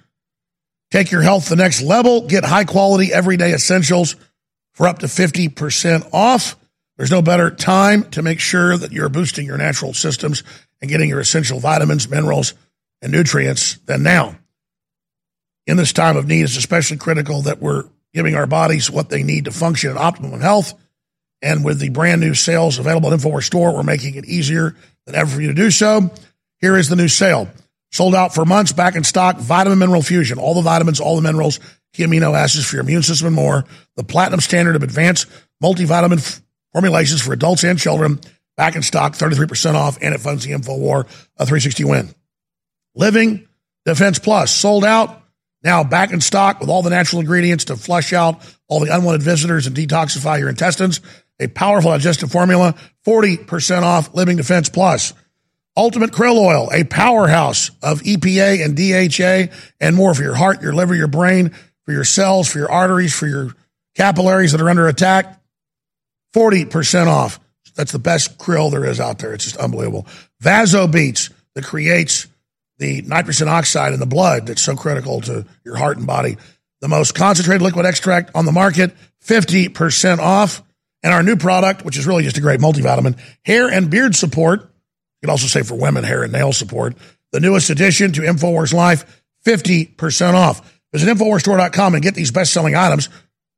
[0.92, 2.28] Take your health to the next level.
[2.28, 4.16] Get high quality everyday essentials
[4.74, 6.56] for up to 50% off.
[6.98, 10.44] There's no better time to make sure that you're boosting your natural systems
[10.82, 12.54] and getting your essential vitamins, minerals,
[13.02, 14.38] and nutrients than now.
[15.68, 19.24] In this time of need, it's especially critical that we're giving our bodies what they
[19.24, 20.74] need to function at optimum health.
[21.42, 25.16] And with the brand new sales available at InfoWars Store, we're making it easier than
[25.16, 26.12] ever for you to do so.
[26.60, 27.50] Here is the new sale.
[27.92, 30.38] Sold out for months, back in stock, Vitamin Mineral Fusion.
[30.38, 31.60] All the vitamins, all the minerals,
[31.94, 33.66] key amino acids for your immune system and more.
[33.96, 35.28] The platinum standard of advanced
[35.64, 36.42] multivitamin f-
[36.74, 38.20] formulations for adults and children.
[38.58, 41.02] Back in stock, 33% off, and it funds the Info War,
[41.38, 42.16] a 360 win.
[42.96, 43.48] Living
[43.86, 45.22] Defense Plus, sold out.
[45.66, 49.24] Now back in stock with all the natural ingredients to flush out all the unwanted
[49.24, 51.02] visitors and detoxify your intestines.
[51.40, 55.14] A powerful digestive formula, 40% off Living Defense Plus.
[55.76, 60.72] Ultimate Krill Oil, a powerhouse of EPA and DHA and more for your heart, your
[60.72, 61.50] liver, your brain,
[61.84, 63.50] for your cells, for your arteries, for your
[63.96, 65.42] capillaries that are under attack.
[66.34, 67.40] 40% off.
[67.76, 69.34] That's the best krill there is out there.
[69.34, 70.08] It's just unbelievable.
[70.40, 72.28] Vaso Beats that creates
[72.78, 76.38] the nitrogen oxide in the blood that's so critical to your heart and body.
[76.82, 80.62] The most concentrated liquid extract on the market, 50% off.
[81.04, 84.62] And our new product, which is really just a great multivitamin, hair and beard support.
[84.62, 84.68] You
[85.22, 86.96] can also say for women, hair and nail support.
[87.32, 90.80] The newest addition to InfoWars Life, 50% off.
[90.94, 93.10] Visit InfoWarsStore.com and get these best selling items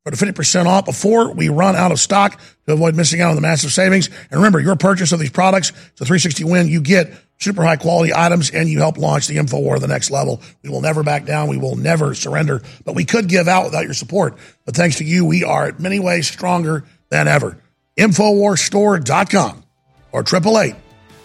[0.08, 3.34] for the 50% off before we run out of stock to avoid missing out on
[3.34, 4.08] the massive savings.
[4.08, 6.68] And remember, your purchase of these products, a 360 win.
[6.68, 9.88] You get super high quality items and you help launch the info war to the
[9.88, 10.40] next level.
[10.62, 11.48] We will never back down.
[11.48, 14.38] We will never surrender, but we could give out without your support.
[14.64, 17.58] But thanks to you, we are in many ways stronger than ever.
[17.96, 19.64] Infowarstore.com
[20.12, 20.74] or 888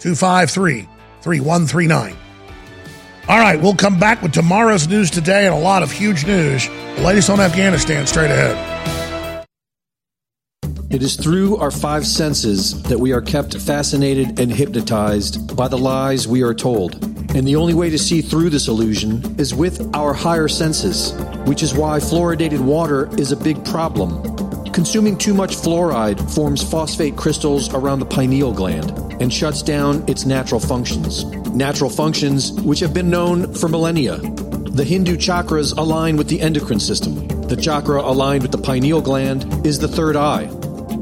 [0.00, 0.88] 253
[1.22, 2.23] 3139.
[3.26, 6.68] All right, we'll come back with tomorrow's news today and a lot of huge news.
[6.68, 9.48] The latest on Afghanistan straight ahead.
[10.90, 15.78] It is through our five senses that we are kept fascinated and hypnotized by the
[15.78, 17.02] lies we are told.
[17.34, 21.14] And the only way to see through this illusion is with our higher senses,
[21.46, 24.33] which is why fluoridated water is a big problem.
[24.74, 28.90] Consuming too much fluoride forms phosphate crystals around the pineal gland
[29.22, 31.22] and shuts down its natural functions.
[31.54, 34.16] Natural functions which have been known for millennia.
[34.16, 37.28] The Hindu chakras align with the endocrine system.
[37.42, 40.46] The chakra aligned with the pineal gland is the third eye.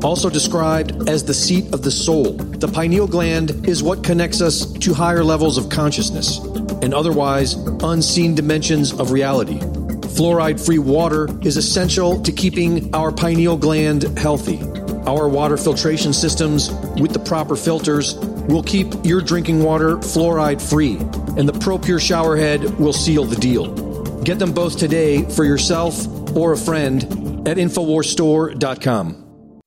[0.02, 4.66] Also described as the seat of the soul, the pineal gland is what connects us
[4.66, 6.40] to higher levels of consciousness
[6.82, 9.60] and otherwise unseen dimensions of reality.
[10.12, 14.60] Fluoride free water is essential to keeping our pineal gland healthy.
[15.06, 18.14] Our water filtration systems with the proper filters
[18.46, 20.98] will keep your drinking water fluoride free,
[21.38, 23.72] and the ProPure shower head will seal the deal.
[24.22, 26.06] Get them both today for yourself
[26.36, 27.02] or a friend
[27.48, 29.62] at InfoWarsStore.com.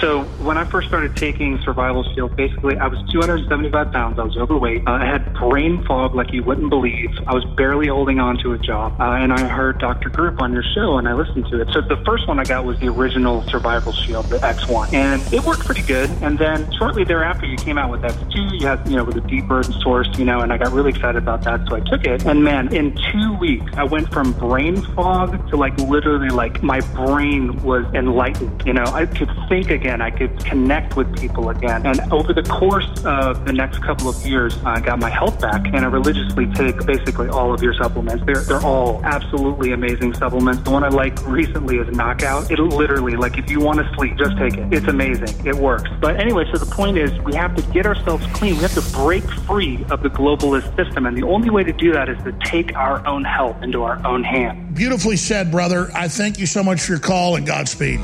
[0.00, 4.18] So when I first started taking Survival Shield, basically I was 275 pounds.
[4.18, 4.86] I was overweight.
[4.86, 7.10] Uh, I had brain fog like you wouldn't believe.
[7.26, 8.98] I was barely holding on to a job.
[9.00, 10.08] Uh, and I heard Dr.
[10.08, 11.68] Group on your show and I listened to it.
[11.72, 14.92] So the first one I got was the original Survival Shield, the X1.
[14.94, 16.10] And it worked pretty good.
[16.22, 18.60] And then shortly thereafter, you came out with X2.
[18.60, 21.16] You had, you know, with a deeper source, you know, and I got really excited
[21.16, 21.68] about that.
[21.68, 22.24] So I took it.
[22.24, 26.80] And man, in two weeks, I went from brain fog to like literally like my
[26.94, 28.62] brain was enlightened.
[28.64, 30.00] You know, I could think again.
[30.00, 31.86] I could connect with people again.
[31.86, 35.66] And over the course of the next couple of years, I got my health back
[35.66, 38.24] and I religiously take basically all of your supplements.
[38.24, 40.62] They're, they're all absolutely amazing supplements.
[40.62, 42.50] The one I like recently is Knockout.
[42.50, 44.72] It literally, like if you want to sleep, just take it.
[44.72, 45.46] It's amazing.
[45.46, 45.90] It works.
[46.00, 48.56] But anyway, so the point is we have to get ourselves clean.
[48.56, 51.06] We have to break free of the globalist system.
[51.06, 54.04] And the only way to do that is to take our own health into our
[54.06, 54.76] own hands.
[54.76, 55.90] Beautifully said, brother.
[55.94, 58.00] I thank you so much for your call and Godspeed.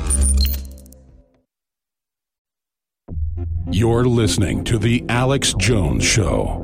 [3.69, 6.63] You're listening to The Alex Jones Show.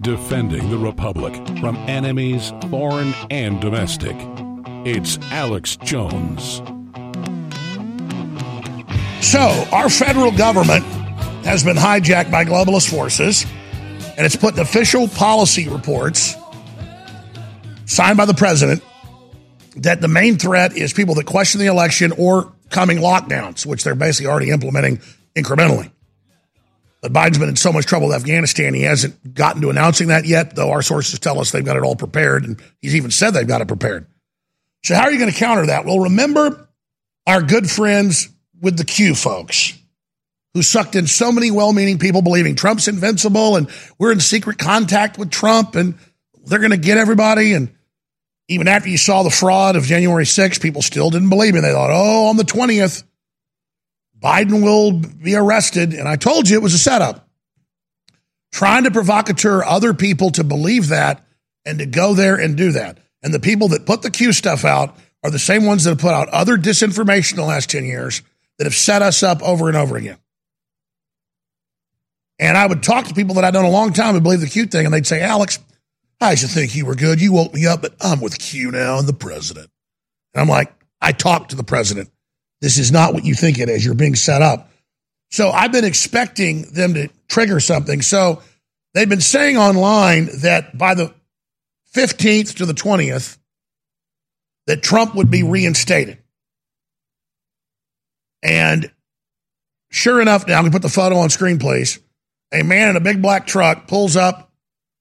[0.00, 4.16] Defending the Republic from enemies, foreign and domestic.
[4.84, 6.56] It's Alex Jones.
[9.20, 10.84] So, our federal government
[11.44, 13.46] has been hijacked by globalist forces,
[14.16, 16.36] and it's put in official policy reports
[17.86, 18.82] signed by the president
[19.76, 23.94] that the main threat is people that question the election or coming lockdowns, which they're
[23.94, 25.00] basically already implementing
[25.34, 25.90] incrementally.
[27.02, 30.24] But Biden's been in so much trouble with Afghanistan, he hasn't gotten to announcing that
[30.24, 33.32] yet, though our sources tell us they've got it all prepared, and he's even said
[33.32, 34.06] they've got it prepared.
[34.84, 35.84] So, how are you going to counter that?
[35.84, 36.68] Well, remember
[37.26, 38.28] our good friends
[38.60, 39.78] with the Q folks
[40.54, 44.56] who sucked in so many well meaning people believing Trump's invincible and we're in secret
[44.56, 45.94] contact with Trump and
[46.46, 47.52] they're going to get everybody.
[47.52, 47.74] And
[48.48, 51.62] even after you saw the fraud of January 6th, people still didn't believe it.
[51.62, 53.02] They thought, oh, on the 20th,
[54.18, 55.92] Biden will be arrested.
[55.92, 57.28] And I told you it was a setup.
[58.52, 61.26] Trying to provocateur other people to believe that
[61.64, 62.98] and to go there and do that.
[63.22, 65.98] And the people that put the Q stuff out are the same ones that have
[65.98, 68.22] put out other disinformation in the last 10 years
[68.58, 70.18] that have set us up over and over again.
[72.38, 74.48] And I would talk to people that I'd known a long time who believe the
[74.48, 75.58] Q thing, and they'd say, Alex,
[76.20, 77.20] I used to think you were good.
[77.20, 79.70] You woke me up, but I'm with Q now and the president.
[80.32, 82.10] And I'm like, I talked to the president.
[82.60, 83.84] This is not what you think it is.
[83.84, 84.70] You're being set up.
[85.30, 88.02] So I've been expecting them to trigger something.
[88.02, 88.42] So
[88.94, 91.12] they've been saying online that by the
[91.94, 93.38] 15th to the 20th,
[94.66, 96.18] that Trump would be reinstated.
[98.42, 98.90] And
[99.90, 101.98] sure enough, now I'm going to put the photo on screen, please.
[102.54, 104.52] A man in a big black truck pulls up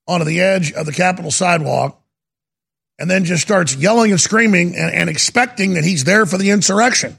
[0.08, 2.02] onto the edge of the Capitol sidewalk
[3.00, 6.50] and then just starts yelling and screaming and, and expecting that he's there for the
[6.50, 7.18] insurrection.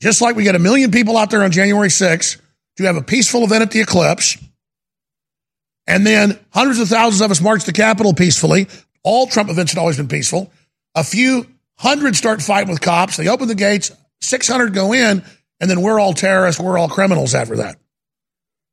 [0.00, 2.40] Just like we get a million people out there on January 6th
[2.76, 4.38] to have a peaceful event at the Ellipse.
[5.86, 8.68] And then hundreds of thousands of us march the Capitol peacefully.
[9.02, 10.52] All Trump events had always been peaceful.
[10.94, 11.46] A few
[11.76, 13.16] hundred start fighting with cops.
[13.16, 13.90] They open the gates,
[14.20, 15.24] 600 go in,
[15.60, 17.78] and then we're all terrorists, we're all criminals after that.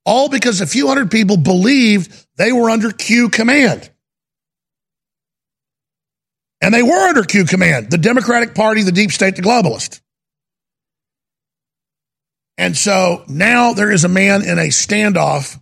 [0.05, 3.89] All because a few hundred people believed they were under Q command.
[6.61, 10.01] And they were under Q command the Democratic Party, the deep state, the globalist.
[12.57, 15.59] And so now there is a man in a standoff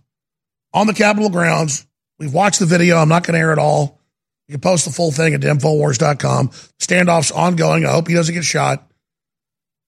[0.72, 1.86] on the Capitol grounds.
[2.18, 2.96] We've watched the video.
[2.98, 4.00] I'm not going to air it all.
[4.46, 6.50] You can post the full thing at infowars.com.
[6.78, 7.84] Standoff's ongoing.
[7.84, 8.88] I hope he doesn't get shot.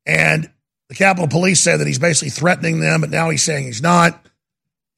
[0.07, 0.51] And
[0.89, 4.27] the Capitol Police said that he's basically threatening them, but now he's saying he's not.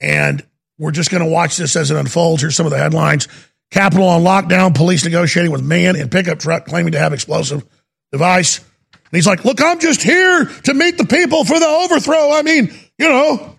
[0.01, 0.45] And
[0.79, 2.43] we're just going to watch this as it unfolds.
[2.43, 3.29] Here's some of the headlines.
[3.71, 7.67] Capitol on lockdown, police negotiating with man in pickup truck claiming to have explosive
[8.13, 8.59] device.
[8.59, 12.33] And he's like, look, I'm just here to meet the people for the overthrow.
[12.33, 13.57] I mean, you know,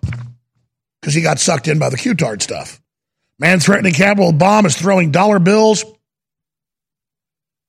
[1.00, 2.80] because he got sucked in by the Q-tard stuff.
[3.38, 5.84] Man threatening Capitol bomb is throwing dollar bills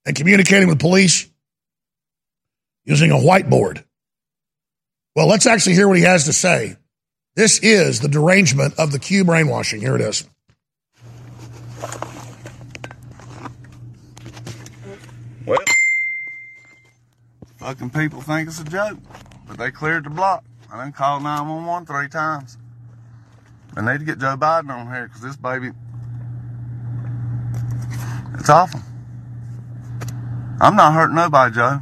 [0.06, 1.30] and communicating with police
[2.84, 3.84] using a whiteboard.
[5.16, 6.76] Well, let's actually hear what he has to say.
[7.34, 9.80] This is the derangement of the Q brainwashing.
[9.80, 10.28] Here it is.
[15.46, 15.58] Well,
[17.58, 18.98] fucking people think it's a joke,
[19.48, 20.44] but they cleared the block.
[20.70, 22.58] I done called 911 three times.
[23.78, 25.72] I need to get Joe Biden on here because this baby,
[28.38, 28.82] it's awful.
[30.60, 31.80] I'm not hurting nobody, Joe.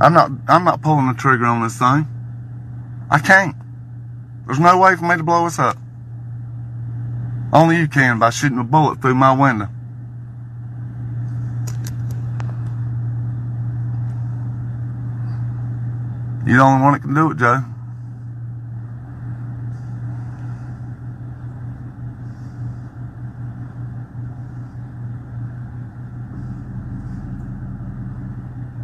[0.00, 2.06] I'm not I'm not pulling the trigger on this thing.
[3.10, 3.56] I can't.
[4.46, 5.76] There's no way for me to blow us up.
[7.52, 9.68] Only you can by shooting a bullet through my window.
[16.46, 17.64] You're the only one that can do it, Joe.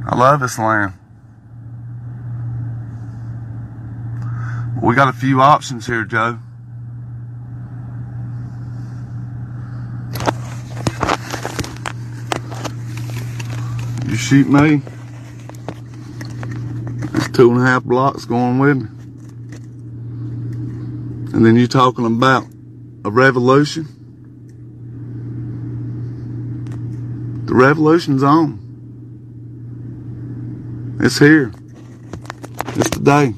[0.07, 0.93] I love this land.
[4.83, 6.39] We got a few options here, Joe.
[14.07, 14.83] You shoot me.
[17.11, 18.89] There's two and a half blocks going with me.
[21.33, 22.45] And then you're talking about
[23.05, 23.87] a revolution.
[27.47, 28.61] The revolution's on.
[31.01, 31.53] It's here.
[32.77, 33.35] It's today.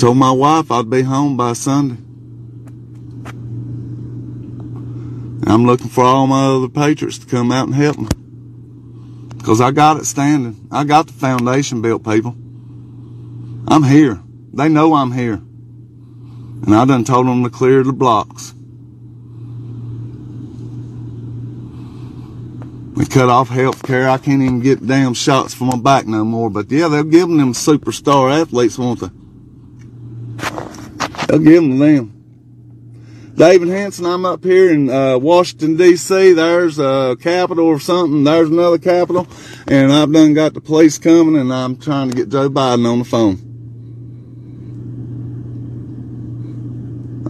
[0.00, 2.00] Told my wife I'd be home by Sunday.
[5.46, 8.08] I'm looking for all my other patriots to come out and help me.
[9.36, 10.68] Because I got it standing.
[10.72, 12.34] I got the foundation built, people.
[13.68, 14.22] I'm here.
[14.54, 15.34] They know I'm here.
[15.34, 18.54] And I done told them to clear the blocks.
[22.96, 24.08] We cut off health care.
[24.08, 26.48] I can't even get damn shots for my back no more.
[26.48, 29.10] But yeah, they're giving them superstar athletes, won't they?
[31.30, 32.20] I'll give them a name
[33.40, 36.34] David Hanson, I'm up here in uh, Washington, D.C.
[36.34, 38.22] There's a capital or something.
[38.22, 39.26] There's another capital.
[39.66, 42.98] And I've done got the police coming, and I'm trying to get Joe Biden on
[42.98, 43.46] the phone.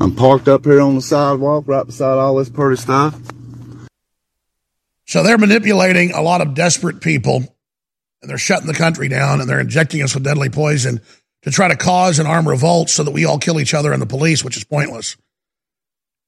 [0.01, 3.16] I'm parked up here on the sidewalk right beside all this pretty stuff.
[5.07, 7.36] So they're manipulating a lot of desperate people,
[8.20, 11.01] and they're shutting the country down, and they're injecting us with deadly poison
[11.43, 14.03] to try to cause an armed revolt so that we all kill each other and
[14.03, 15.16] the police, which is pointless.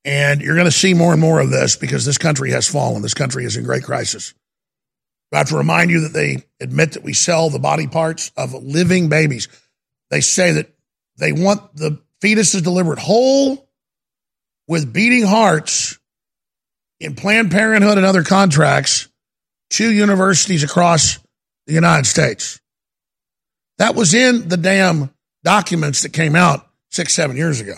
[0.05, 3.03] And you're going to see more and more of this because this country has fallen.
[3.03, 4.35] This country is in great crisis.
[5.33, 8.53] I have to remind you that they admit that we sell the body parts of
[8.53, 9.49] living babies.
[10.11, 10.69] They say that
[11.17, 13.69] they want the fetuses delivered whole
[14.69, 15.99] with beating hearts
[17.01, 19.09] in Planned Parenthood and other contracts
[19.71, 21.19] to universities across
[21.67, 22.61] the United States.
[23.79, 25.11] That was in the damn
[25.45, 27.75] documents that came out six, seven years ago.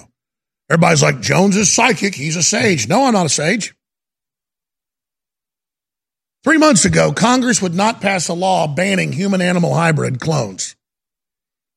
[0.70, 2.14] Everybody's like, Jones is psychic.
[2.14, 2.88] He's a sage.
[2.88, 3.74] No, I'm not a sage.
[6.42, 10.76] Three months ago, Congress would not pass a law banning human animal hybrid clones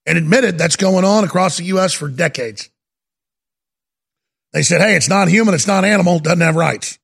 [0.05, 1.93] and admitted that's going on across the U.S.
[1.93, 2.69] for decades.
[4.53, 6.99] They said, hey, it's not human, it's not animal, doesn't have rights.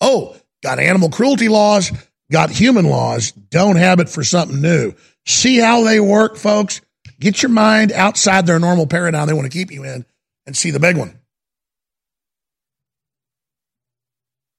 [0.00, 1.92] Oh, got animal cruelty laws,
[2.30, 4.92] got human laws, don't have it for something new.
[5.26, 6.80] See how they work, folks?
[7.18, 10.04] Get your mind outside their normal paradigm they want to keep you in
[10.46, 11.18] and see the big one.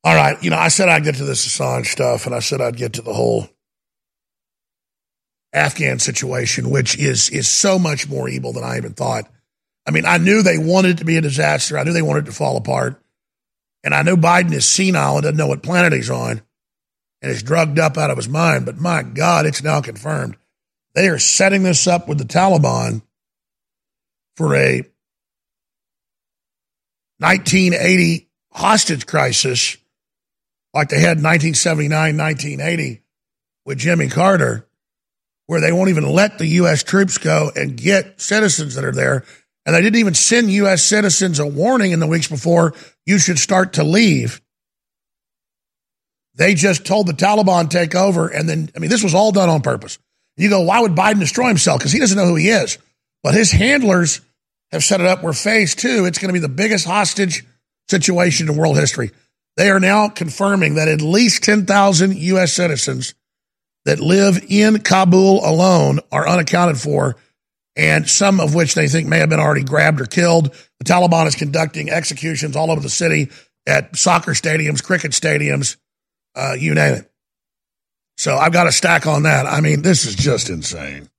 [0.03, 2.61] All right, you know, I said I'd get to this Assange stuff, and I said
[2.61, 3.49] I'd get to the whole
[5.53, 9.30] Afghan situation, which is is so much more evil than I even thought.
[9.86, 11.78] I mean, I knew they wanted it to be a disaster.
[11.78, 13.01] I knew they wanted it to fall apart.
[13.84, 16.41] And I know Biden is senile and doesn't know what planet he's on
[17.22, 18.65] and is drugged up out of his mind.
[18.65, 20.36] But my God, it's now confirmed.
[20.97, 23.03] They are setting this up with the Taliban
[24.35, 24.81] for a
[27.19, 29.77] 1980 hostage crisis
[30.73, 33.03] like they had in 1979, 1980
[33.63, 34.67] with Jimmy Carter,
[35.45, 36.81] where they won't even let the U.S.
[36.81, 39.23] troops go and get citizens that are there
[39.67, 40.81] and they didn't even send U.S.
[40.81, 42.73] citizens a warning in the weeks before
[43.05, 44.41] you should start to leave.
[46.33, 48.29] They just told the Taliban take over.
[48.29, 49.99] And then, I mean, this was all done on purpose.
[50.38, 51.79] You go, why would Biden destroy himself?
[51.79, 52.77] Because he doesn't know who he is.
[53.23, 54.21] But his handlers
[54.71, 57.43] have set it up where phase two, it's going to be the biggest hostage
[57.89, 59.11] situation in world history.
[59.55, 62.53] They are now confirming that at least 10,000 U.S.
[62.53, 63.15] citizens
[63.85, 67.15] that live in Kabul alone are unaccounted for
[67.77, 70.53] and some of which they think may have been already grabbed or killed.
[70.79, 73.29] The Taliban is conducting executions all over the city
[73.67, 75.77] at soccer stadiums, cricket stadiums,
[76.35, 77.11] uh, you name it.
[78.18, 79.45] So I've got a stack on that.
[79.45, 81.09] I mean, this is just insane.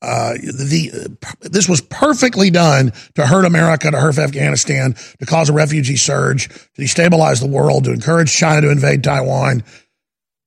[0.00, 5.52] Uh, the this was perfectly done to hurt America, to hurt Afghanistan, to cause a
[5.52, 9.64] refugee surge, to destabilize the world, to encourage China to invade Taiwan,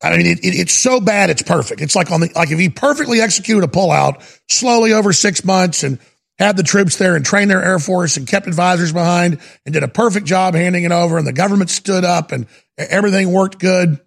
[0.01, 1.81] I mean, it, it, it's so bad, it's perfect.
[1.81, 5.83] It's like on the like if he perfectly executed a pullout slowly over six months
[5.83, 5.99] and
[6.39, 9.83] had the troops there and trained their air force and kept advisors behind and did
[9.83, 12.47] a perfect job handing it over, and the government stood up and
[12.77, 13.99] everything worked good.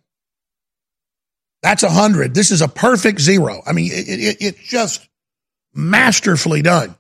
[1.65, 2.35] That's a hundred.
[2.35, 3.63] This is a perfect zero.
[3.67, 5.09] I mean, it, it, it's just
[5.73, 6.95] masterfully done.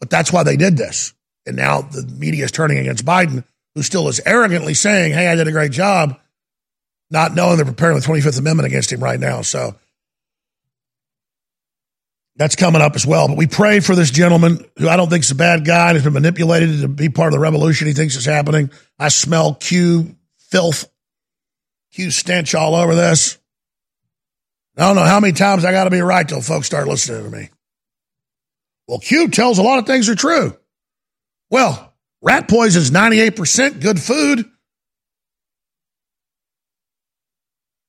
[0.00, 1.14] But that's why they did this.
[1.46, 3.44] And now the media is turning against Biden,
[3.76, 6.18] who still is arrogantly saying, Hey, I did a great job
[7.08, 9.42] not knowing they're preparing the 25th Amendment against him right now.
[9.42, 9.76] So
[12.34, 13.28] that's coming up as well.
[13.28, 15.96] But we pray for this gentleman who I don't think is a bad guy and
[15.96, 18.72] has been manipulated to be part of the revolution he thinks is happening.
[18.98, 20.16] I smell Q
[20.50, 20.90] filth,
[21.92, 23.37] Q stench all over this.
[24.78, 27.24] I don't know how many times I got to be right till folks start listening
[27.24, 27.50] to me.
[28.86, 30.56] Well, Q tells a lot of things are true.
[31.50, 34.48] Well, rat poison is 98% good food.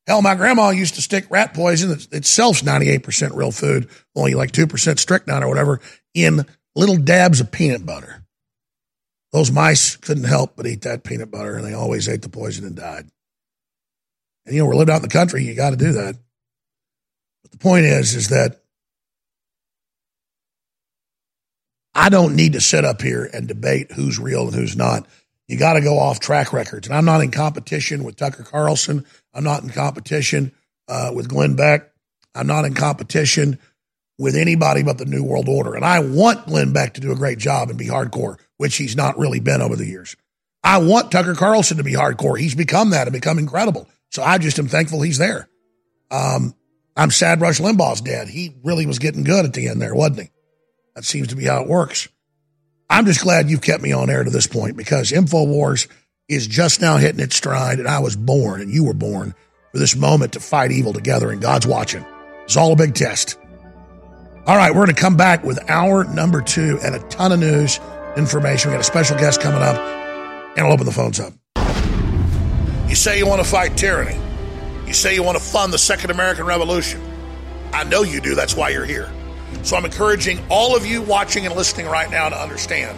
[0.08, 4.98] Hell, my grandma used to stick rat poison itself's 98% real food, only like 2%
[4.98, 5.82] strychnine or whatever,
[6.16, 6.44] in
[6.76, 8.26] little dabs of peanut butter.
[9.32, 12.66] Those mice couldn't help but eat that peanut butter, and they always ate the poison
[12.66, 13.08] and died.
[14.48, 16.16] And you know, we're living out in the country, you got to do that.
[17.50, 18.62] But the point is, is that
[21.93, 25.06] I don't need to sit up here and debate who's real and who's not.
[25.47, 26.88] You got to go off track records.
[26.88, 29.06] And I'm not in competition with Tucker Carlson.
[29.34, 30.54] I'm not in competition
[30.88, 31.91] uh, with Glenn Beck.
[32.36, 33.60] I'm not in competition
[34.18, 35.74] with anybody but the New World Order.
[35.74, 38.95] And I want Glenn Beck to do a great job and be hardcore, which he's
[38.95, 40.16] not really been over the years.
[40.64, 42.38] I want Tucker Carlson to be hardcore.
[42.38, 43.88] He's become that and become incredible.
[44.12, 45.50] So I just am thankful he's there.
[46.12, 46.54] Um,
[47.00, 48.28] I'm sad Rush Limbaugh's dead.
[48.28, 50.30] He really was getting good at the end there, wasn't he?
[50.95, 52.10] That seems to be how it works.
[52.89, 55.88] I'm just glad you've kept me on air to this point because InfoWars
[56.28, 59.34] is just now hitting its stride, and I was born, and you were born
[59.72, 62.06] for this moment to fight evil together, and God's watching.
[62.43, 63.38] It's all a big test.
[64.45, 67.39] All right, we're going to come back with hour number two and a ton of
[67.39, 67.80] news.
[68.18, 68.72] information.
[68.72, 69.78] We got a special guest coming up,
[70.58, 71.32] and I'll open the phones up.
[72.89, 74.20] You say you want to fight tyranny.
[74.90, 77.00] You say you want to fund the Second American Revolution.
[77.72, 78.34] I know you do.
[78.34, 79.08] That's why you're here.
[79.62, 82.98] So I'm encouraging all of you watching and listening right now to understand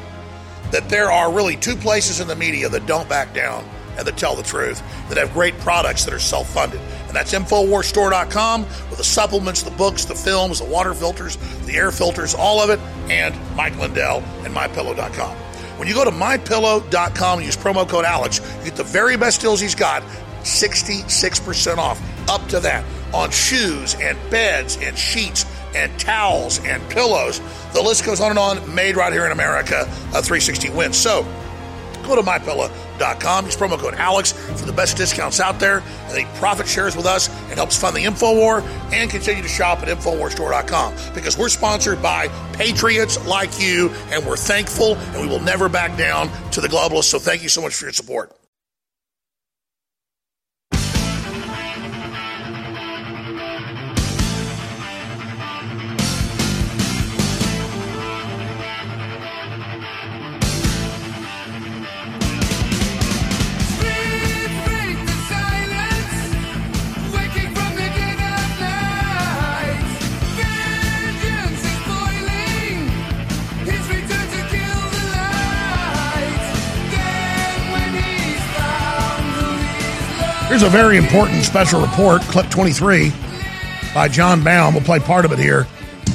[0.72, 4.16] that there are really two places in the media that don't back down and that
[4.16, 6.80] tell the truth, that have great products that are self funded.
[7.08, 11.36] And that's InfoWarsStore.com with the supplements, the books, the films, the water filters,
[11.66, 12.80] the air filters, all of it,
[13.12, 15.36] and Mike Lindell and MyPillow.com.
[15.78, 19.42] When you go to MyPillow.com and use promo code Alex, you get the very best
[19.42, 20.04] deals he's got
[20.42, 27.42] 66% off, up to that, on shoes and beds and sheets and towels and pillows.
[27.74, 30.94] The list goes on and on, made right here in America, a 360 win.
[30.94, 31.24] So
[32.04, 35.84] go to mypillow.com, use promo code Alex for the best discounts out there.
[36.08, 39.80] And he profit shares with us and helps fund the InfoWar and continue to shop
[39.80, 45.42] at InfoWarsStore.com because we're sponsored by patriots like you and we're thankful and we will
[45.42, 47.06] never back down to the globalists.
[47.06, 48.41] So thank you so much for your support.
[80.52, 83.14] Here's a very important special report, clip 23
[83.93, 84.74] by Jon Bowne.
[84.74, 85.66] We'll play part of it here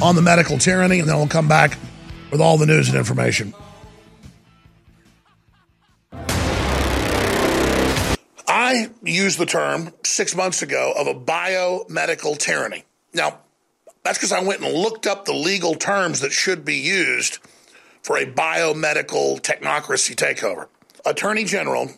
[0.02, 1.78] on the medical tyranny, and then we'll come back
[2.30, 3.54] with all the news and information.
[8.46, 12.84] I used the term six months ago of a biomedical tyranny.
[13.14, 13.38] Now,
[14.02, 17.38] that's because I went and looked up the legal terms that should be used
[18.02, 20.66] for a biomedical technocracy takeover.
[21.06, 21.88] Attorney General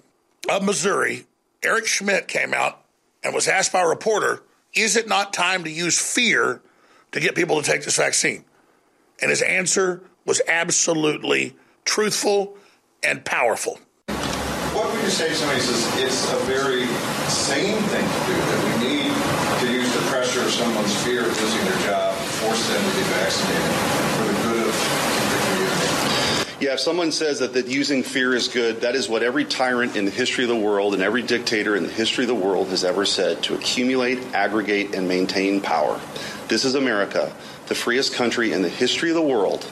[0.49, 1.24] of Missouri
[1.68, 2.82] Eric Schmitt came out
[3.22, 4.42] and was asked by a reporter,
[4.72, 6.62] is it not time to use fear
[7.12, 8.46] to get people to take this vaccine?
[9.20, 12.56] And his answer was absolutely truthful
[13.02, 13.78] and powerful.
[14.72, 16.86] What would you say to somebody says it's a very
[17.28, 19.12] sane thing to do, that we need
[19.60, 22.96] to use the pressure of someone's fear of losing their job, to force them to
[22.96, 23.97] get vaccinated
[26.61, 29.96] yeah, if someone says that, that using fear is good, that is what every tyrant
[29.96, 32.68] in the history of the world and every dictator in the history of the world
[32.68, 36.00] has ever said to accumulate, aggregate, and maintain power.
[36.48, 37.32] This is America,
[37.66, 39.70] the freest country in the history of the world.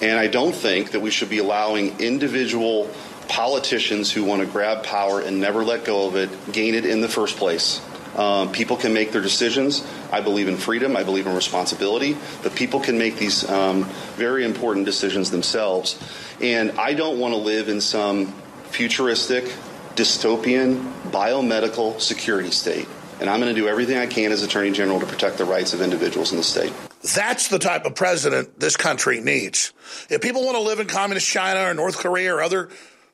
[0.00, 2.90] And I don't think that we should be allowing individual
[3.28, 7.00] politicians who want to grab power and never let go of it gain it in
[7.00, 7.80] the first place.
[8.16, 9.84] Um, people can make their decisions.
[10.12, 10.96] I believe in freedom.
[10.96, 12.16] I believe in responsibility.
[12.42, 13.84] But people can make these um,
[14.16, 15.98] very important decisions themselves.
[16.40, 18.32] And I don't want to live in some
[18.66, 19.44] futuristic,
[19.94, 22.88] dystopian, biomedical security state.
[23.20, 25.72] And I'm going to do everything I can as Attorney General to protect the rights
[25.72, 26.72] of individuals in the state.
[27.14, 29.72] That's the type of president this country needs.
[30.10, 32.70] If people want to live in communist China or North Korea or other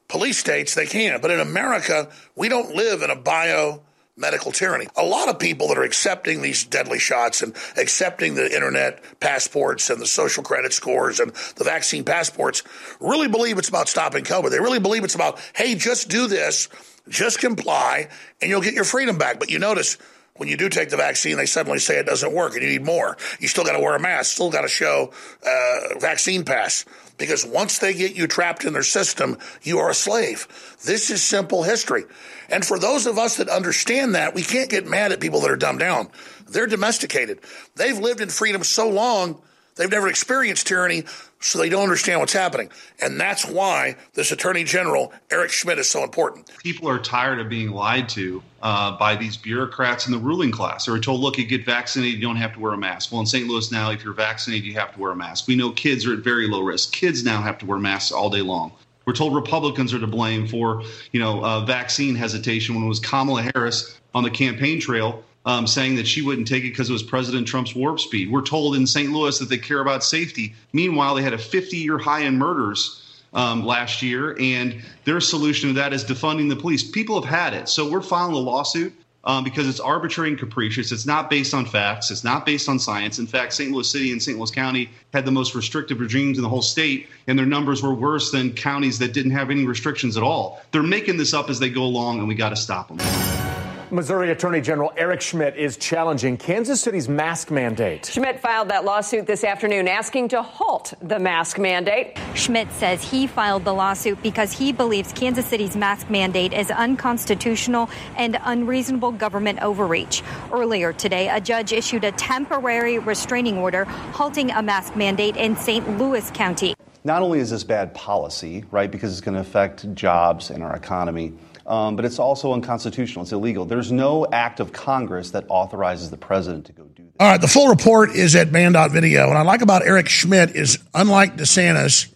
[0.09, 1.21] police states, they can.
[1.21, 3.83] But in America, we don't live in a bio
[4.21, 4.87] medical tyranny.
[4.97, 9.91] A lot of people that are accepting these deadly shots and accepting the internet passports
[9.91, 12.63] and the social credit scores and the vaccine passports
[13.01, 14.51] really believe it's about stopping COVID.
[14.51, 16.69] They really believe it's about, hey, just do this,
[17.09, 18.09] just comply,
[18.41, 19.39] and you'll get your freedom back.
[19.39, 19.97] But you notice
[20.41, 22.83] when you do take the vaccine, they suddenly say it doesn't work and you need
[22.83, 23.19] more.
[23.41, 25.13] You still got to wear a mask, still got to show
[25.47, 26.87] uh, vaccine pass
[27.19, 30.49] because once they get you trapped in their system, you are a slave.
[30.83, 32.05] This is simple history.
[32.49, 35.51] And for those of us that understand that, we can't get mad at people that
[35.51, 36.09] are dumbed down.
[36.49, 37.41] They're domesticated.
[37.77, 39.43] They've lived in freedom so long,
[39.77, 41.05] they've never experienced tyranny,
[41.41, 42.71] so they don't understand what's happening.
[43.01, 46.51] And that's why this Attorney General, Eric Schmitt, is so important.
[46.59, 50.85] People are tired of being lied to uh, by these bureaucrats in the ruling class.
[50.85, 53.11] They were told, look, you get vaccinated, you don't have to wear a mask.
[53.11, 53.49] Well, in St.
[53.49, 55.49] Louis now, if you're vaccinated, you have to wear a mask.
[55.49, 56.93] We know kids are at very low risk.
[56.93, 58.73] Kids now have to wear masks all day long.
[59.07, 60.83] We're told Republicans are to blame for,
[61.13, 65.67] you know, uh, vaccine hesitation when it was Kamala Harris on the campaign trail um,
[65.67, 68.31] saying that she wouldn't take it because it was President Trump's warp speed.
[68.31, 69.11] We're told in St.
[69.11, 70.55] Louis that they care about safety.
[70.73, 75.75] Meanwhile, they had a 50-year high in murders um, last year, and their solution to
[75.75, 76.89] that is defunding the police.
[76.89, 78.93] People have had it, so we're filing a lawsuit
[79.25, 80.93] um, because it's arbitrary and capricious.
[80.93, 82.11] It's not based on facts.
[82.11, 83.19] It's not based on science.
[83.19, 83.71] In fact, St.
[83.71, 84.39] Louis City and St.
[84.39, 87.95] Louis County had the most restrictive regimes in the whole state, and their numbers were
[87.95, 90.63] worse than counties that didn't have any restrictions at all.
[90.73, 93.50] They're making this up as they go along, and we got to stop them.
[93.93, 98.07] Missouri Attorney General Eric Schmitt is challenging Kansas City's mask mandate.
[98.07, 102.17] Schmitt filed that lawsuit this afternoon asking to halt the mask mandate.
[102.35, 107.91] Schmitt says he filed the lawsuit because he believes Kansas City's mask mandate is unconstitutional
[108.17, 110.23] and unreasonable government overreach.
[110.53, 115.99] Earlier today, a judge issued a temporary restraining order halting a mask mandate in St.
[115.99, 116.75] Louis County.
[117.03, 120.77] Not only is this bad policy, right, because it's going to affect jobs and our
[120.77, 121.33] economy,
[121.71, 123.23] um, but it's also unconstitutional.
[123.23, 123.65] It's illegal.
[123.65, 127.13] There's no act of Congress that authorizes the president to go do this.
[127.21, 129.29] All right, the full report is at banned.video.
[129.29, 132.13] What I like about Eric Schmitt is unlike DeSantis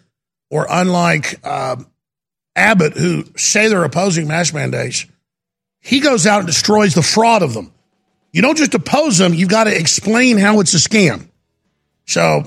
[0.50, 1.76] or unlike uh,
[2.57, 5.07] Abbott, who say they're opposing mask mandates,
[5.78, 7.72] he goes out and destroys the fraud of them.
[8.32, 11.28] You don't just oppose them, you've got to explain how it's a scam.
[12.07, 12.42] So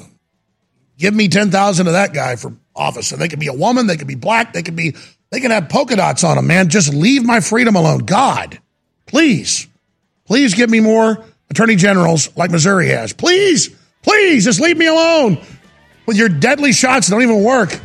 [0.98, 3.14] give me 10,000 of that guy for office.
[3.14, 4.94] And they could be a woman, they could be black, they could be
[5.30, 6.70] they can have polka dots on them, man.
[6.70, 8.00] Just leave my freedom alone.
[8.00, 8.60] God,
[9.06, 9.68] please,
[10.26, 13.14] please give me more attorney generals like Missouri has.
[13.14, 13.70] Please,
[14.04, 15.38] please, just leave me alone
[16.06, 17.80] with your deadly shots don't even work.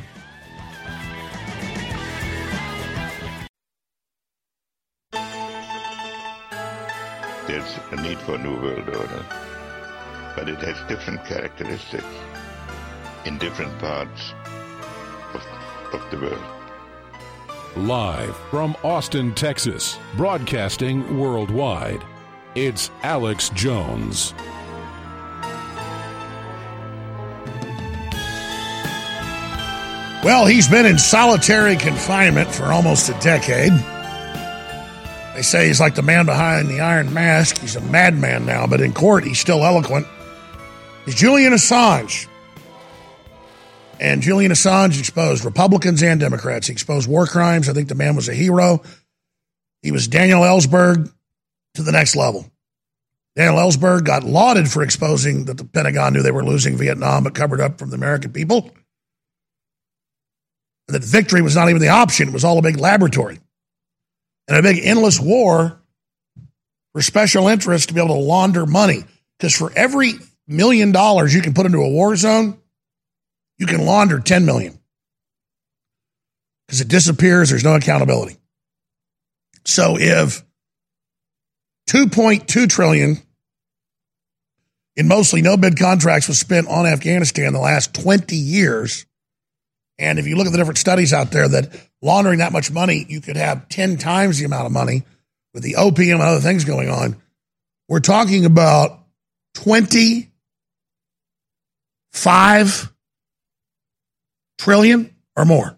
[7.48, 9.26] There's a need for a new world order,
[10.36, 12.06] but it has different characteristics
[13.26, 14.32] in different parts
[15.34, 15.42] of,
[15.92, 16.61] of the world.
[17.76, 22.04] Live from Austin, Texas, broadcasting worldwide,
[22.54, 24.34] it's Alex Jones.
[30.22, 33.72] Well, he's been in solitary confinement for almost a decade.
[35.34, 37.56] They say he's like the man behind the Iron Mask.
[37.58, 40.06] He's a madman now, but in court, he's still eloquent.
[41.06, 42.28] He's Julian Assange.
[44.02, 46.66] And Julian Assange exposed Republicans and Democrats.
[46.66, 47.68] He exposed war crimes.
[47.68, 48.82] I think the man was a hero.
[49.80, 51.08] He was Daniel Ellsberg
[51.74, 52.50] to the next level.
[53.36, 57.36] Daniel Ellsberg got lauded for exposing that the Pentagon knew they were losing Vietnam, but
[57.36, 58.72] covered up from the American people.
[60.88, 63.38] That victory was not even the option, it was all a big laboratory.
[64.48, 65.80] And a big endless war
[66.92, 69.04] for special interests to be able to launder money.
[69.38, 70.14] Because for every
[70.48, 72.58] million dollars you can put into a war zone,
[73.62, 74.76] you can launder 10 million.
[76.66, 78.36] Because it disappears, there's no accountability.
[79.64, 80.42] So if
[81.88, 83.18] 2.2 trillion
[84.96, 89.06] in mostly no bid contracts was spent on Afghanistan the last 20 years.
[89.96, 93.06] And if you look at the different studies out there that laundering that much money,
[93.08, 95.04] you could have 10 times the amount of money
[95.54, 97.16] with the opium and other things going on.
[97.88, 98.98] We're talking about
[99.54, 100.26] 25
[104.62, 105.68] trillion or more.
[105.68, 105.76] In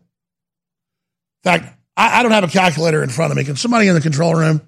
[1.43, 3.45] fact, I, I don't have a calculator in front of me.
[3.45, 4.61] Can somebody in the control room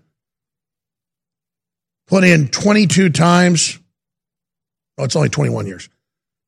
[2.07, 3.79] put in 22 times?
[4.97, 5.89] Oh, it's only 21 years.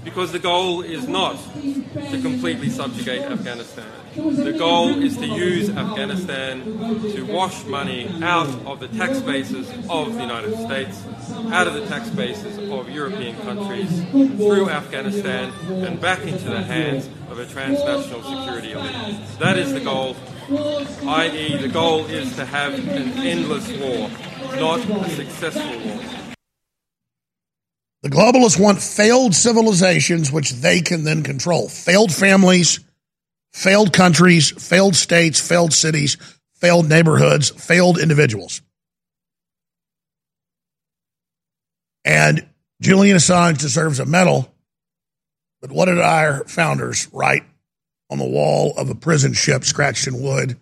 [0.03, 3.85] Because the goal is not to completely subjugate Afghanistan.
[4.15, 10.15] The goal is to use Afghanistan to wash money out of the tax bases of
[10.15, 11.05] the United States,
[11.51, 15.53] out of the tax bases of European countries, through Afghanistan,
[15.85, 19.19] and back into the hands of a transnational security elite.
[19.41, 20.15] That is the goal,
[20.49, 24.11] i.e., the goal is to have an endless war,
[24.61, 26.01] not a successful war.
[28.03, 31.69] The globalists want failed civilizations, which they can then control.
[31.69, 32.79] Failed families,
[33.55, 36.19] failed countries, failed states, failed cities,
[36.57, 38.61] failed neighborhoods, failed individuals.
[42.05, 42.47] And
[42.83, 44.53] Julian Assange deserves a medal.
[45.63, 47.45] But what did our founders write
[48.11, 50.59] on the wall of a prison ship scratched in wood?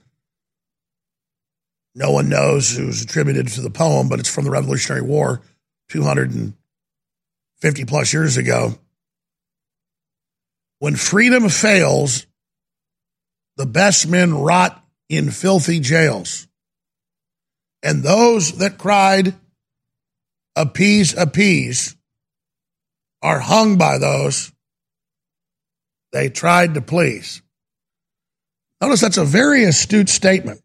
[1.95, 5.41] No one knows who's attributed to the poem, but it's from the Revolutionary War
[5.89, 8.79] 250 plus years ago.
[10.79, 12.27] When freedom fails,
[13.57, 16.47] the best men rot in filthy jails.
[17.83, 19.35] And those that cried,
[20.57, 21.97] appease, appease,
[23.23, 24.53] are hung by those
[26.13, 27.43] they tried to please.
[28.81, 30.61] Notice that's a very astute statement.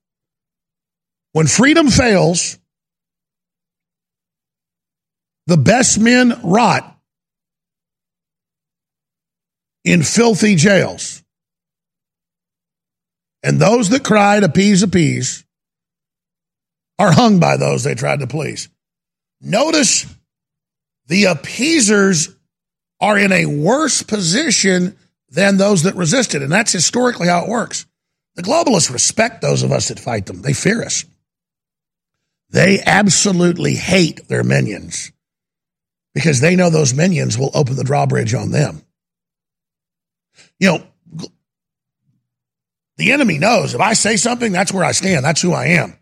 [1.32, 2.58] When freedom fails,
[5.46, 7.00] the best men rot
[9.86, 11.24] in filthy jails.
[13.44, 15.46] And those that cried, appease, appease,
[17.00, 18.70] are hung by those they tried to please.
[19.40, 20.06] Notice
[21.08, 22.36] the appeasers
[23.00, 24.98] are in a worse position
[25.30, 26.42] than those that resisted.
[26.42, 27.86] And that's historically how it works.
[28.36, 31.06] The globalists respect those of us that fight them, they fear us.
[32.50, 35.12] They absolutely hate their minions
[36.14, 38.82] because they know those minions will open the drawbridge on them.
[40.60, 41.30] You know,
[42.98, 45.24] the enemy knows if I say something, that's where I stand.
[45.24, 45.98] That's who I am.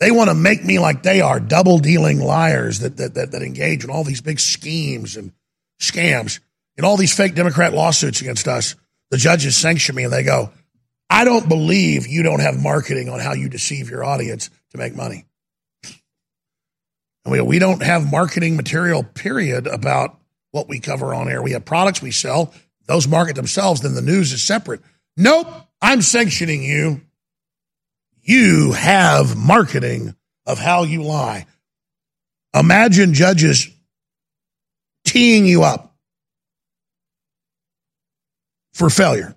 [0.00, 3.42] They want to make me like they are double dealing liars that, that, that, that
[3.42, 5.32] engage in all these big schemes and
[5.80, 6.40] scams
[6.76, 8.74] and all these fake Democrat lawsuits against us.
[9.10, 10.50] The judges sanction me and they go,
[11.08, 14.96] I don't believe you don't have marketing on how you deceive your audience to make
[14.96, 15.26] money.
[17.24, 20.18] And we, we don't have marketing material, period, about
[20.50, 21.42] what we cover on air.
[21.42, 22.52] We have products we sell,
[22.86, 24.80] those market themselves, then the news is separate.
[25.16, 25.46] Nope,
[25.80, 27.00] I'm sanctioning you.
[28.22, 30.14] You have marketing
[30.46, 31.46] of how you lie.
[32.54, 33.68] Imagine judges
[35.04, 35.94] teeing you up
[38.72, 39.34] for failure.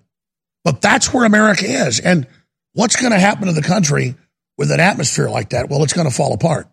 [0.64, 2.00] But that's where America is.
[2.00, 2.26] And
[2.74, 4.16] what's going to happen to the country
[4.56, 5.68] with an atmosphere like that?
[5.68, 6.68] Well, it's going to fall apart.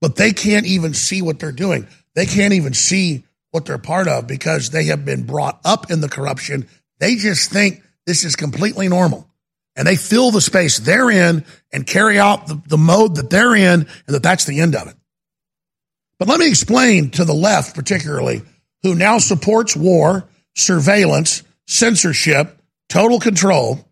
[0.00, 1.86] But they can't even see what they're doing.
[2.14, 6.00] They can't even see what they're part of because they have been brought up in
[6.00, 6.68] the corruption.
[6.98, 9.28] They just think this is completely normal.
[9.76, 13.54] And they fill the space they're in and carry out the, the mode that they're
[13.54, 14.94] in, and that that's the end of it.
[16.18, 18.42] But let me explain to the left, particularly,
[18.82, 23.88] who now supports war, surveillance, censorship, total control,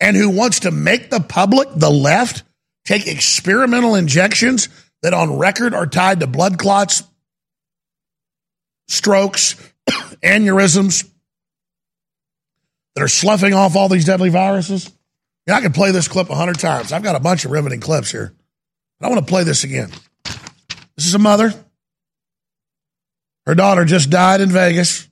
[0.00, 2.42] and who wants to make the public, the left,
[2.84, 4.68] take experimental injections
[5.02, 7.02] that on record are tied to blood clots,
[8.88, 9.54] strokes,
[10.24, 11.08] aneurysms
[12.94, 14.90] that are sloughing off all these deadly viruses.
[15.46, 16.92] Yeah, I can play this clip a hundred times.
[16.92, 18.34] I've got a bunch of riveting clips here.
[19.00, 19.90] I want to play this again.
[20.96, 21.52] This is a mother.
[23.46, 25.08] Her daughter just died in Vegas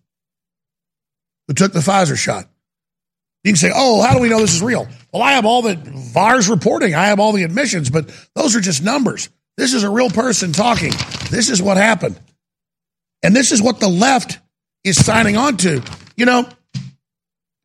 [1.46, 2.48] who took the Pfizer shot.
[3.44, 4.88] You can say, oh, how do we know this is real?
[5.12, 8.60] Well, I have all the VAERS reporting, I have all the admissions, but those are
[8.60, 9.30] just numbers.
[9.56, 10.92] This is a real person talking.
[11.30, 12.18] This is what happened.
[13.22, 14.38] And this is what the left
[14.84, 15.82] is signing on to.
[16.16, 16.48] You know,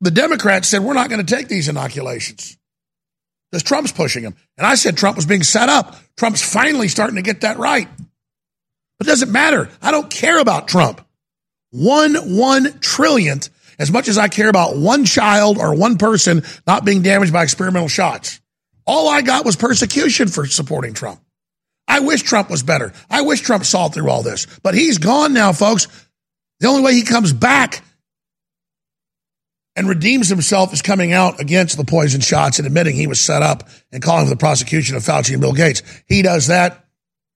[0.01, 2.57] the Democrats said, we're not going to take these inoculations
[3.51, 4.35] because Trump's pushing them.
[4.57, 5.95] And I said Trump was being set up.
[6.17, 7.87] Trump's finally starting to get that right.
[8.97, 9.69] But it doesn't matter.
[9.81, 11.05] I don't care about Trump.
[11.71, 13.49] One one trillionth
[13.79, 17.43] as much as I care about one child or one person not being damaged by
[17.43, 18.39] experimental shots.
[18.85, 21.19] All I got was persecution for supporting Trump.
[21.87, 22.93] I wish Trump was better.
[23.09, 24.47] I wish Trump saw through all this.
[24.63, 25.87] But he's gone now, folks.
[26.59, 27.83] The only way he comes back
[29.75, 33.41] and redeems himself is coming out against the poison shots and admitting he was set
[33.41, 35.81] up and calling for the prosecution of Fauci and Bill Gates.
[36.07, 36.85] He does that,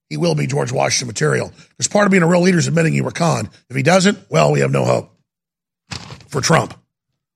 [0.08, 1.52] he will be George Washington material.
[1.70, 3.48] Because part of being a real leader is admitting you were conned.
[3.68, 5.10] If he doesn't, well, we have no hope
[6.28, 6.74] for Trump.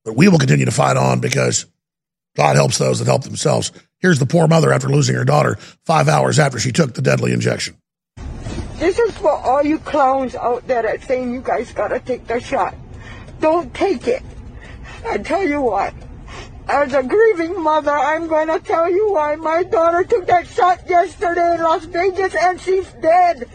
[0.04, 1.66] But we will continue to fight on because
[2.36, 3.72] God helps those that help themselves.
[4.00, 7.32] Here's the poor mother after losing her daughter five hours after she took the deadly
[7.32, 7.76] injection.
[8.78, 12.40] This is for all you clowns out there that saying you guys gotta take the
[12.40, 12.74] shot.
[13.40, 14.22] Don't take it.
[15.06, 15.92] I tell you what,
[16.66, 21.56] as a grieving mother, I'm gonna tell you why my daughter took that shot yesterday
[21.56, 23.50] in Las Vegas and she's dead.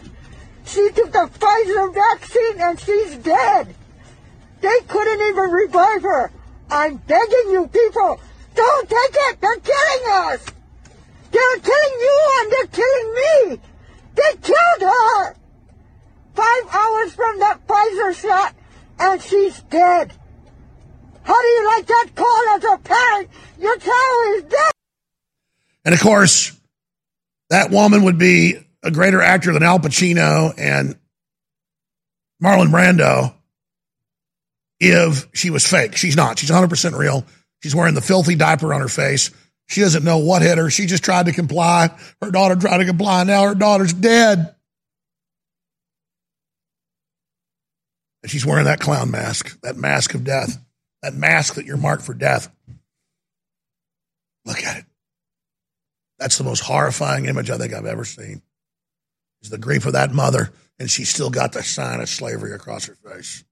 [0.64, 3.74] She took the Pfizer vaccine and she's dead.
[4.60, 6.30] They couldn't even revive her.
[6.70, 8.20] I'm begging you people,
[8.56, 9.40] don't take it.
[9.40, 10.46] They're killing us.
[11.30, 13.60] They're killing you and they're killing me.
[14.14, 15.34] They killed her.
[16.34, 18.54] Five hours from that Pfizer shot
[18.98, 20.12] and she's dead.
[21.22, 23.28] How do you like that call as a parent?
[23.58, 24.72] Your child is dead.
[25.84, 26.58] And of course,
[27.50, 30.96] that woman would be a greater actor than Al Pacino and
[32.42, 33.34] Marlon Brando
[34.78, 35.96] if she was fake.
[35.96, 36.38] She's not.
[36.38, 37.24] She's 100% real.
[37.62, 39.30] She's wearing the filthy diaper on her face.
[39.68, 40.70] She doesn't know what hit her.
[40.70, 41.90] She just tried to comply.
[42.22, 43.24] Her daughter tried to comply.
[43.24, 44.54] Now her daughter's dead.
[48.22, 50.58] And she's wearing that clown mask, that mask of death,
[51.02, 52.50] that mask that you're marked for death.
[54.44, 54.84] Look at it.
[56.18, 58.42] That's the most horrifying image I think I've ever seen.
[59.42, 62.86] Is the grief of that mother, and she's still got the sign of slavery across
[62.86, 63.44] her face.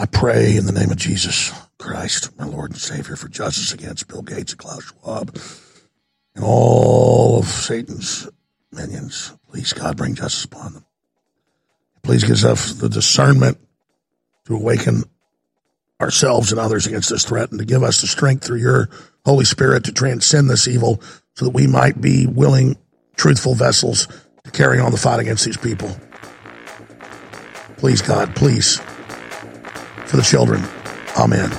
[0.00, 4.08] I pray in the name of Jesus Christ, my Lord and Savior, for justice against
[4.08, 5.38] Bill Gates and Klaus Schwab
[6.34, 8.26] and all of Satan's
[8.72, 9.36] minions.
[9.50, 10.86] Please, God, bring justice upon them.
[12.02, 13.58] Please give us the discernment
[14.46, 15.02] to awaken
[16.00, 18.88] ourselves and others against this threat and to give us the strength through your
[19.26, 21.02] Holy Spirit to transcend this evil
[21.34, 22.78] so that we might be willing,
[23.16, 24.08] truthful vessels
[24.44, 25.94] to carry on the fight against these people.
[27.76, 28.80] Please, God, please,
[30.10, 30.62] for the children.
[31.16, 31.50] Amen.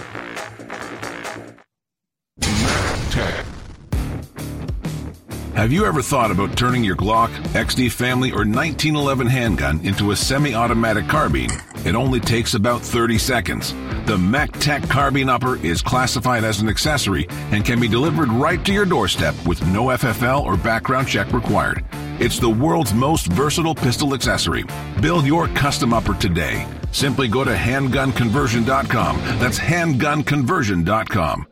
[5.56, 10.16] Have you ever thought about turning your Glock, XD Family, or 1911 handgun into a
[10.16, 11.52] semi automatic carbine?
[11.86, 13.74] It only takes about 30 seconds.
[14.06, 18.74] The Mech-Tech Carbine Upper is classified as an accessory and can be delivered right to
[18.74, 21.86] your doorstep with no FFL or background check required.
[22.24, 24.64] It's the world's most versatile pistol accessory.
[25.02, 26.68] Build your custom upper today.
[26.92, 29.18] Simply go to handgunconversion.com.
[29.40, 31.48] That's handgunconversion.com.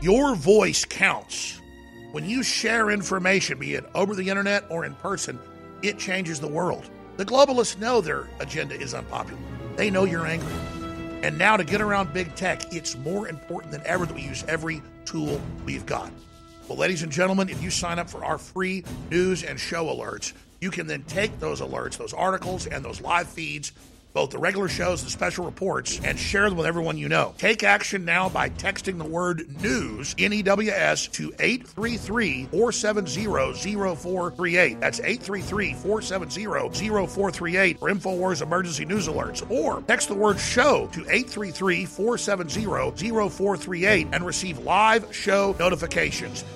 [0.00, 1.60] Your voice counts.
[2.12, 5.38] When you share information, be it over the internet or in person,
[5.82, 6.88] it changes the world.
[7.18, 9.38] The globalists know their agenda is unpopular.
[9.76, 10.54] They know you're angry.
[11.22, 14.42] And now to get around big tech, it's more important than ever that we use
[14.48, 16.10] every tool we've got.
[16.68, 20.32] Well, ladies and gentlemen, if you sign up for our free news and show alerts,
[20.60, 23.72] you can then take those alerts, those articles, and those live feeds
[24.16, 27.34] both the regular shows and special reports, and share them with everyone you know.
[27.36, 33.26] Take action now by texting the word news, N E W S, to 833 470
[33.94, 34.80] 0438.
[34.80, 39.48] That's 833 470 0438 for InfoWars emergency news alerts.
[39.50, 42.64] Or text the word show to 833 470
[43.28, 46.42] 0438 and receive live show notifications.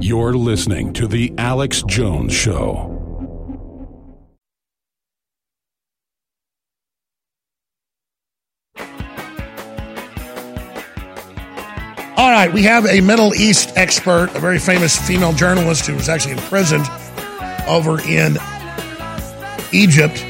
[0.00, 2.94] You're listening to The Alex Jones Show.
[12.16, 16.08] All right, we have a Middle East expert, a very famous female journalist who was
[16.08, 16.88] actually imprisoned
[17.66, 18.38] over in
[19.72, 20.24] Egypt.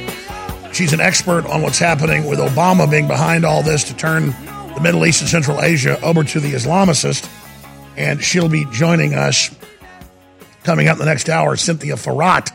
[0.73, 4.29] She's an expert on what's happening with Obama being behind all this to turn
[4.75, 7.29] the Middle East and Central Asia over to the Islamicists.
[7.99, 9.55] And she'll be joining us
[10.63, 12.55] coming up in the next hour, Cynthia Farahat.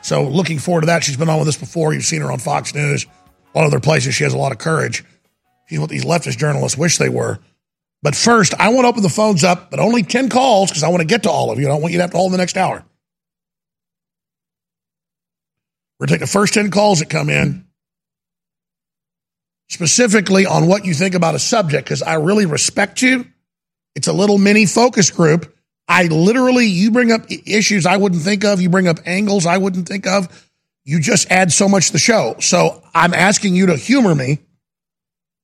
[0.00, 1.02] So looking forward to that.
[1.02, 1.92] She's been on with us before.
[1.92, 4.14] You've seen her on Fox News, a lot of other places.
[4.14, 5.04] She has a lot of courage.
[5.68, 7.40] She's what these leftist journalists wish they were.
[8.00, 10.88] But first, I want to open the phones up, but only 10 calls because I
[10.88, 11.66] want to get to all of you.
[11.66, 12.84] I don't want you to have to hold the next hour.
[15.98, 17.66] We're to take the first 10 calls that come in,
[19.68, 23.26] specifically on what you think about a subject, because I really respect you.
[23.96, 25.56] It's a little mini focus group.
[25.88, 29.56] I literally, you bring up issues I wouldn't think of, you bring up angles I
[29.56, 30.46] wouldn't think of.
[30.84, 32.36] You just add so much to the show.
[32.40, 34.38] So I'm asking you to humor me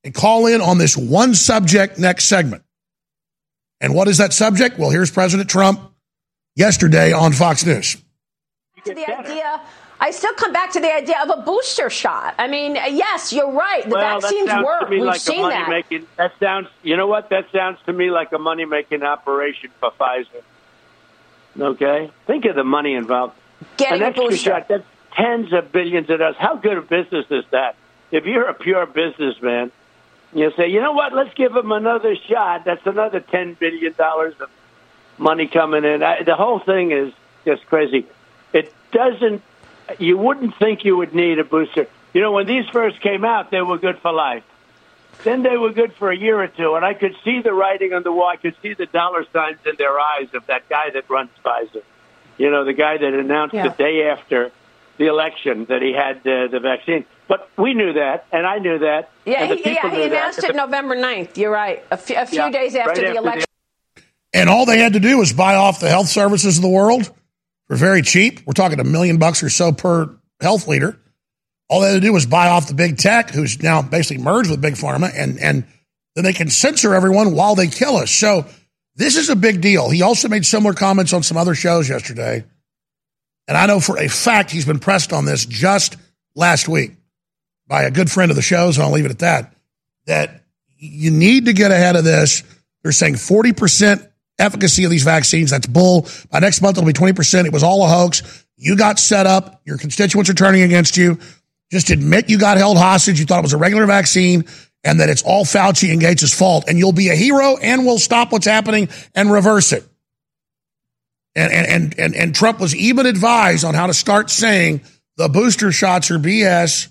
[0.05, 2.63] and call in on this one subject next segment.
[3.81, 4.79] And what is that subject?
[4.79, 5.81] Well, here's President Trump
[6.55, 7.97] yesterday on Fox News.
[8.85, 9.63] To the idea,
[10.03, 12.35] I still come back to the idea of a booster shot.
[12.37, 13.85] I mean, yes, you're right.
[13.85, 14.89] The well, vaccines work.
[14.91, 15.69] We've like seen that.
[15.69, 16.67] Making, that sounds.
[16.83, 17.29] You know what?
[17.29, 20.43] That sounds to me like a money making operation for Pfizer.
[21.59, 23.35] Okay, think of the money involved.
[23.77, 24.51] Getting An a extra booster.
[24.51, 24.69] shot.
[24.69, 26.35] That's tens of billions of dollars.
[26.37, 27.77] How good a business is that?
[28.11, 29.71] If you're a pure businessman,
[30.35, 31.15] you say, you know what?
[31.15, 32.65] Let's give them another shot.
[32.65, 34.51] That's another ten billion dollars of
[35.17, 36.03] money coming in.
[36.03, 37.13] I, the whole thing is
[37.45, 38.05] just crazy.
[38.53, 39.43] It doesn't.
[40.01, 41.87] You wouldn't think you would need a booster.
[42.13, 44.45] You know, when these first came out, they were good for life.
[45.25, 47.93] Then they were good for a year or two, and I could see the writing
[47.93, 48.29] on the wall.
[48.29, 51.83] I could see the dollar signs in their eyes of that guy that runs Pfizer.
[52.39, 53.69] You know, the guy that announced Yeah.
[53.69, 54.51] the day after
[54.99, 57.05] the election that he had uh, the vaccine.
[57.29, 59.11] But we knew that, and I knew that.
[59.25, 60.13] Yeah, and he, yeah, he knew that.
[60.13, 61.37] announced it November 9th.
[61.37, 61.83] You're right.
[61.91, 63.47] A few, Yeah, days after right the after the- election.
[64.35, 67.11] And all they had to do was buy off the health services of the world
[67.69, 68.41] for very cheap.
[68.47, 70.99] We're talking a million bucks or so per health leader.
[71.69, 74.51] All they had to do was buy off the big tech, who's now basically merged
[74.51, 75.65] with big pharma, and and
[76.15, 78.11] then they can censor everyone while they kill us.
[78.11, 78.47] So
[78.97, 79.89] this is a big deal.
[79.89, 82.45] He also made similar comments on some other shows yesterday,
[83.49, 85.97] and I know for a fact he's been pressed on this just
[86.35, 86.93] last week
[87.67, 89.55] by a good friend of the show's, So I'll leave it at that.
[90.07, 90.45] That
[90.77, 92.43] you need to get ahead of this.
[92.83, 94.07] They're saying forty percent
[94.39, 95.51] efficacy of these vaccines.
[95.51, 96.07] That's bull.
[96.31, 97.45] By next month, it'll be 20%.
[97.45, 98.45] It was all a hoax.
[98.57, 99.61] You got set up.
[99.65, 101.19] Your constituents are turning against you.
[101.71, 103.19] Just admit you got held hostage.
[103.19, 104.45] You thought it was a regular vaccine
[104.85, 106.65] and that it's all Fauci and Gates' fault.
[106.69, 109.87] And you'll be a hero and we'll stop what's happening and reverse it.
[111.35, 114.83] And, and, and, and, Trump was even advised on how to start saying
[115.17, 116.89] the booster shots are BS.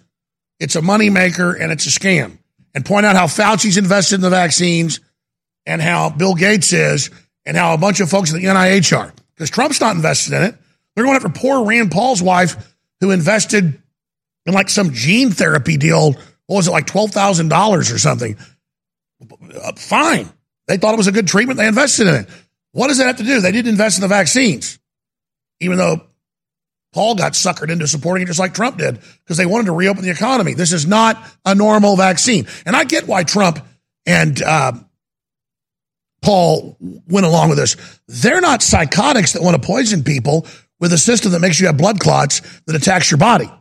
[0.59, 2.39] It's a moneymaker and it's a scam.
[2.73, 4.99] And point out how Fauci's invested in the vaccines
[5.67, 7.11] and how Bill Gates is
[7.45, 9.13] and how a bunch of folks at the NIH are.
[9.35, 10.55] Because Trump's not invested in it.
[10.95, 13.81] They're going after poor Rand Paul's wife who invested
[14.45, 16.13] in like some gene therapy deal.
[16.45, 18.37] What was it, like $12,000 or something?
[19.21, 20.29] Uh, fine.
[20.67, 21.57] They thought it was a good treatment.
[21.57, 22.29] They invested in it.
[22.71, 23.41] What does that have to do?
[23.41, 24.79] They didn't invest in the vaccines,
[25.59, 26.01] even though
[26.93, 30.03] Paul got suckered into supporting it just like Trump did because they wanted to reopen
[30.03, 30.53] the economy.
[30.53, 32.47] This is not a normal vaccine.
[32.65, 33.59] And I get why Trump
[34.05, 34.73] and uh,
[36.21, 37.75] Paul went along with this.
[38.07, 40.45] They're not psychotics that want to poison people
[40.79, 43.51] with a system that makes you have blood clots that attacks your body.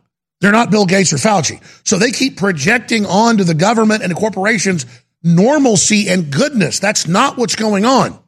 [0.41, 1.62] They're not Bill Gates or Fauci.
[1.87, 4.87] So they keep projecting onto the government and the corporations
[5.23, 6.78] normalcy and goodness.
[6.78, 8.19] That's not what's going on.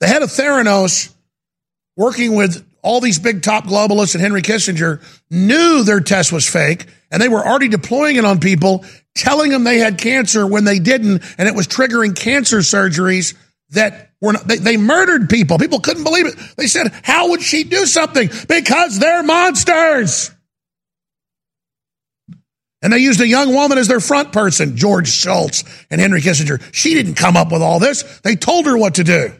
[0.00, 1.14] The head of Theranos,
[1.96, 6.86] working with all these big top globalists and Henry Kissinger, knew their test was fake
[7.10, 8.84] and they were already deploying it on people,
[9.14, 13.34] telling them they had cancer when they didn't, and it was triggering cancer surgeries
[13.70, 15.58] that were not, they, they murdered people.
[15.58, 16.34] People couldn't believe it.
[16.56, 18.30] They said, How would she do something?
[18.48, 20.30] Because they're monsters.
[22.82, 26.62] And they used a young woman as their front person, George Shultz and Henry Kissinger.
[26.72, 28.20] She didn't come up with all this.
[28.20, 29.32] They told her what to do.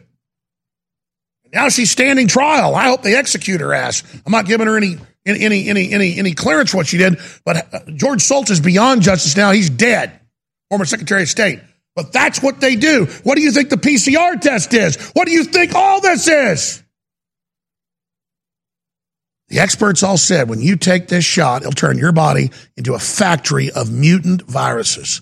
[1.53, 2.75] Now she's standing trial.
[2.75, 4.03] I hope they execute her ass.
[4.25, 4.97] I'm not giving her any
[5.27, 7.19] any any any any clearance what she did.
[7.43, 9.51] But uh, George Shultz is beyond justice now.
[9.51, 10.19] He's dead.
[10.69, 11.59] Former Secretary of State.
[11.95, 13.07] But that's what they do.
[13.23, 14.97] What do you think the PCR test is?
[15.13, 16.83] What do you think all this is?
[19.49, 22.99] The experts all said when you take this shot, it'll turn your body into a
[22.99, 25.21] factory of mutant viruses.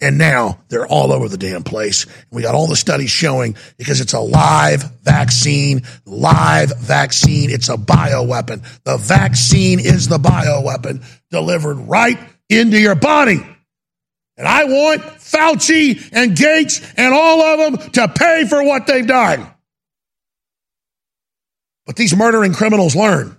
[0.00, 2.06] And now they're all over the damn place.
[2.30, 7.50] We got all the studies showing because it's a live vaccine, live vaccine.
[7.50, 8.64] It's a bioweapon.
[8.84, 12.18] The vaccine is the bioweapon delivered right
[12.48, 13.44] into your body.
[14.36, 19.06] And I want Fauci and Gates and all of them to pay for what they've
[19.06, 19.48] done.
[21.86, 23.37] But these murdering criminals learn.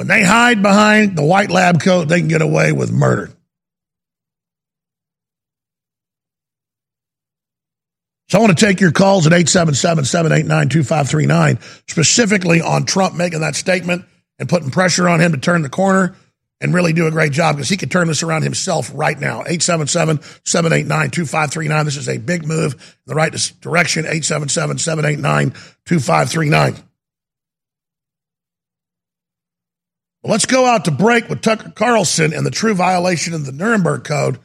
[0.00, 3.30] When they hide behind the white lab coat, they can get away with murder.
[8.30, 14.06] So I want to take your calls at 877-789-2539, specifically on Trump making that statement
[14.38, 16.16] and putting pressure on him to turn the corner
[16.62, 19.42] and really do a great job because he could turn this around himself right now.
[19.42, 21.84] 877-789-2539.
[21.84, 24.06] This is a big move in the right direction.
[24.06, 26.84] 877-789-2539.
[30.22, 34.04] Let's go out to break with Tucker Carlson and the true violation of the Nuremberg
[34.04, 34.38] Code.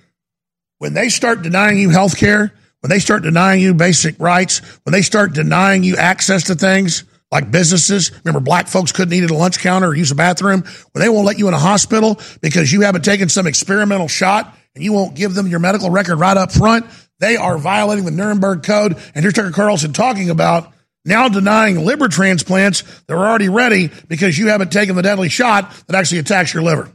[0.78, 4.94] When they start denying you health care, when they start denying you basic rights, when
[4.94, 9.32] they start denying you access to things like businesses, remember black folks couldn't eat at
[9.32, 10.62] a lunch counter or use a bathroom,
[10.94, 14.56] when they won't let you in a hospital because you haven't taken some experimental shot
[14.76, 16.86] and you won't give them your medical record right up front,
[17.20, 18.94] they are violating the Nuremberg Code.
[19.14, 20.72] And here's Tucker Carlson talking about
[21.06, 25.72] now denying liver transplants that were already ready because you haven't taken the deadly shot
[25.88, 26.92] that actually attacks your liver.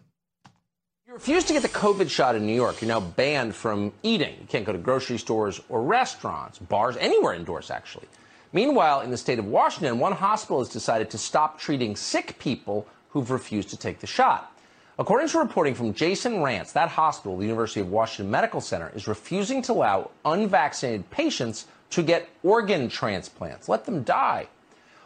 [1.06, 2.80] You refused to get the COVID shot in New York.
[2.80, 4.34] You're now banned from eating.
[4.40, 8.06] You can't go to grocery stores or restaurants, bars, anywhere indoors, actually.
[8.52, 12.86] Meanwhile, in the state of Washington, one hospital has decided to stop treating sick people
[13.10, 14.52] who've refused to take the shot.
[14.98, 19.08] According to reporting from Jason Rantz, that hospital, the University of Washington Medical Center, is
[19.08, 23.68] refusing to allow unvaccinated patients to get organ transplants.
[23.68, 24.48] Let them die.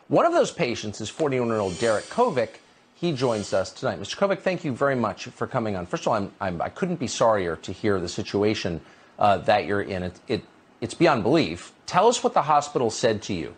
[0.08, 2.50] One of those patients is 41 year old Derek Kovic.
[2.94, 4.00] He joins us tonight.
[4.00, 4.16] Mr.
[4.16, 5.86] Kovic, thank you very much for coming on.
[5.86, 8.80] First of all, I'm, I'm, I could not be sorrier to hear the situation
[9.18, 10.04] uh, that you're in.
[10.04, 10.42] It, it,
[10.80, 11.72] it's beyond belief.
[11.86, 13.54] Tell us what the hospital said to you.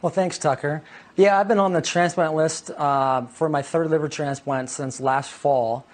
[0.00, 0.82] Well, thanks, Tucker.
[1.14, 5.30] Yeah, I've been on the transplant list uh, for my third liver transplant since last
[5.30, 5.86] fall,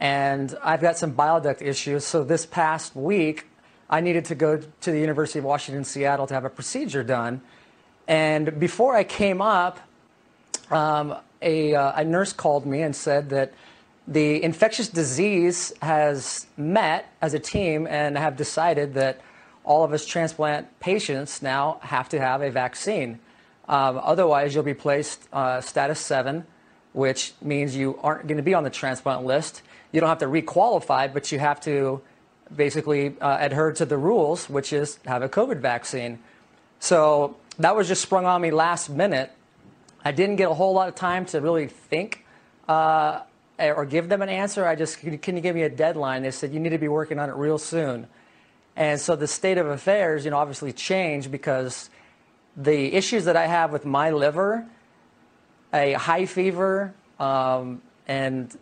[0.00, 2.04] and I've got some bile duct issues.
[2.04, 3.46] So this past week,
[3.92, 7.42] I needed to go to the University of Washington, Seattle to have a procedure done.
[8.08, 9.80] And before I came up,
[10.70, 13.52] um, a, uh, a nurse called me and said that
[14.08, 19.20] the infectious disease has met as a team and have decided that
[19.62, 23.20] all of us transplant patients now have to have a vaccine.
[23.68, 26.46] Um, otherwise, you'll be placed uh, status 7,
[26.94, 29.60] which means you aren't going to be on the transplant list.
[29.92, 32.00] You don't have to requalify, but you have to
[32.56, 36.18] basically uh, adhere to the rules, which is have a COVID vaccine.
[36.80, 39.32] So that was just sprung on me last minute.
[40.04, 42.24] I didn't get a whole lot of time to really think
[42.68, 43.20] uh,
[43.58, 44.66] or give them an answer.
[44.66, 46.22] I just, can you give me a deadline?
[46.22, 48.08] They said, you need to be working on it real soon.
[48.74, 51.90] And so the state of affairs, you know, obviously changed because
[52.56, 54.66] the issues that I have with my liver,
[55.72, 58.56] a high fever, um, and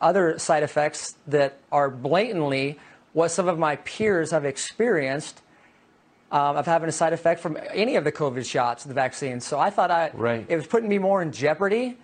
[0.00, 2.78] other side effects that are blatantly
[3.16, 5.40] what some of my peers have experienced
[6.30, 9.40] um, of having a side effect from any of the COVID shots, the vaccine.
[9.40, 10.44] So I thought I, right.
[10.46, 11.96] it was putting me more in jeopardy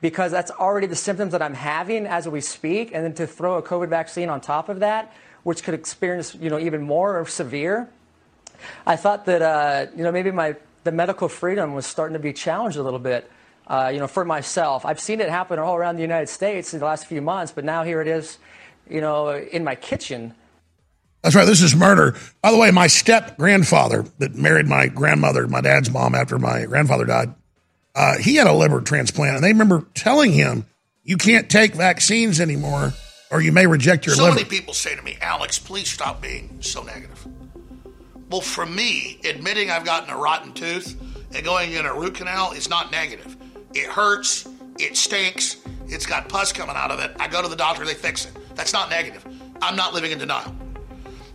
[0.00, 3.58] because that's already the symptoms that I'm having as we speak, and then to throw
[3.58, 5.14] a COVID vaccine on top of that,
[5.44, 7.88] which could experience you know even more severe.
[8.84, 12.32] I thought that uh, you know maybe my the medical freedom was starting to be
[12.32, 13.30] challenged a little bit.
[13.68, 16.80] Uh, you know, for myself, I've seen it happen all around the United States in
[16.80, 18.38] the last few months, but now here it is,
[18.90, 20.34] you know, in my kitchen.
[21.22, 21.46] That's right.
[21.46, 22.16] This is murder.
[22.42, 26.64] By the way, my step grandfather that married my grandmother, my dad's mom, after my
[26.64, 27.34] grandfather died,
[27.94, 30.66] uh, he had a liver transplant, and they remember telling him,
[31.02, 32.94] "You can't take vaccines anymore,
[33.30, 35.88] or you may reject your so liver." So many people say to me, "Alex, please
[35.88, 37.26] stop being so negative."
[38.30, 40.96] Well, for me, admitting I've gotten a rotten tooth
[41.34, 43.36] and going in a root canal is not negative.
[43.74, 44.46] It hurts,
[44.78, 45.56] it stinks,
[45.88, 47.16] it's got pus coming out of it.
[47.18, 48.32] I go to the doctor, they fix it.
[48.54, 49.24] That's not negative.
[49.60, 50.54] I'm not living in denial.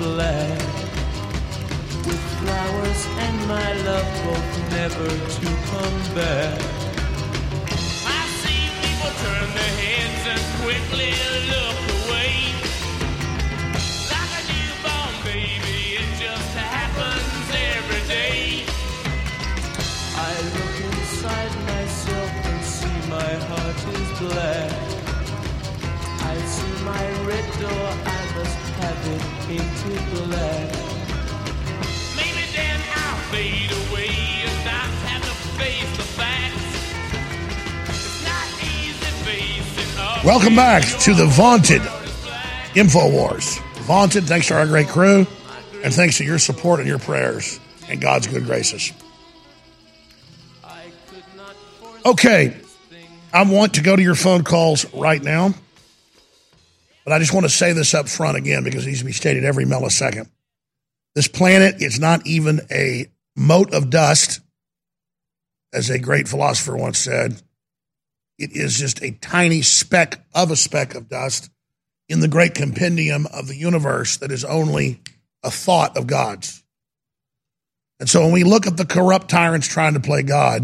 [0.00, 0.58] black
[2.06, 6.60] With flowers and my love both never to come back.
[8.08, 11.12] I see people turn their heads and quickly
[11.52, 12.32] look away.
[14.12, 17.46] Like a newborn baby, it just happens
[17.76, 18.64] every day.
[20.16, 24.90] I look inside myself and see my heart is black
[26.32, 28.69] I see my red door, I must
[40.22, 41.80] Welcome back to the vaunted
[42.74, 43.58] InfoWars.
[43.84, 45.26] Vaunted, thanks to our great crew,
[45.82, 47.58] and thanks to your support and your prayers
[47.88, 48.92] and God's good graces.
[52.04, 52.56] Okay,
[53.32, 55.54] I want to go to your phone calls right now,
[57.10, 59.10] but I just want to say this up front again because it needs to be
[59.10, 60.30] stated every millisecond.
[61.16, 64.38] This planet is not even a mote of dust,
[65.72, 67.42] as a great philosopher once said.
[68.38, 71.50] It is just a tiny speck of a speck of dust
[72.08, 75.00] in the great compendium of the universe that is only
[75.42, 76.62] a thought of God's.
[77.98, 80.62] And so when we look at the corrupt tyrants trying to play God,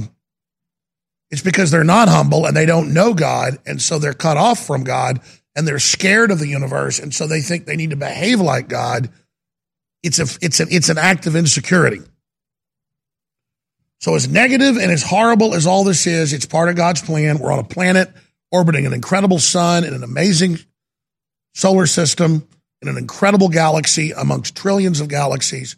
[1.28, 3.58] it's because they're not humble and they don't know God.
[3.66, 5.20] And so they're cut off from God
[5.56, 6.98] and they're scared of the universe.
[6.98, 9.10] And so they think they need to behave like God.
[10.02, 12.00] It's, a, it's, a, it's an act of insecurity.
[13.98, 17.38] So, as negative and as horrible as all this is, it's part of God's plan.
[17.38, 18.12] We're on a planet
[18.52, 20.58] orbiting an incredible sun in an amazing
[21.54, 22.46] solar system
[22.82, 25.76] in an incredible galaxy amongst trillions of galaxies.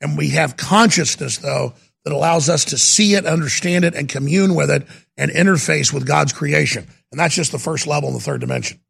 [0.00, 1.74] And we have consciousness, though,
[2.04, 4.86] that allows us to see it, understand it, and commune with it
[5.18, 6.86] and interface with God's creation.
[7.12, 8.80] And that's just the first level in the third dimension.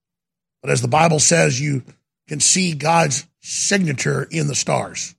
[0.69, 1.83] But as the Bible says, you
[2.29, 5.15] can see God's signature in the stars,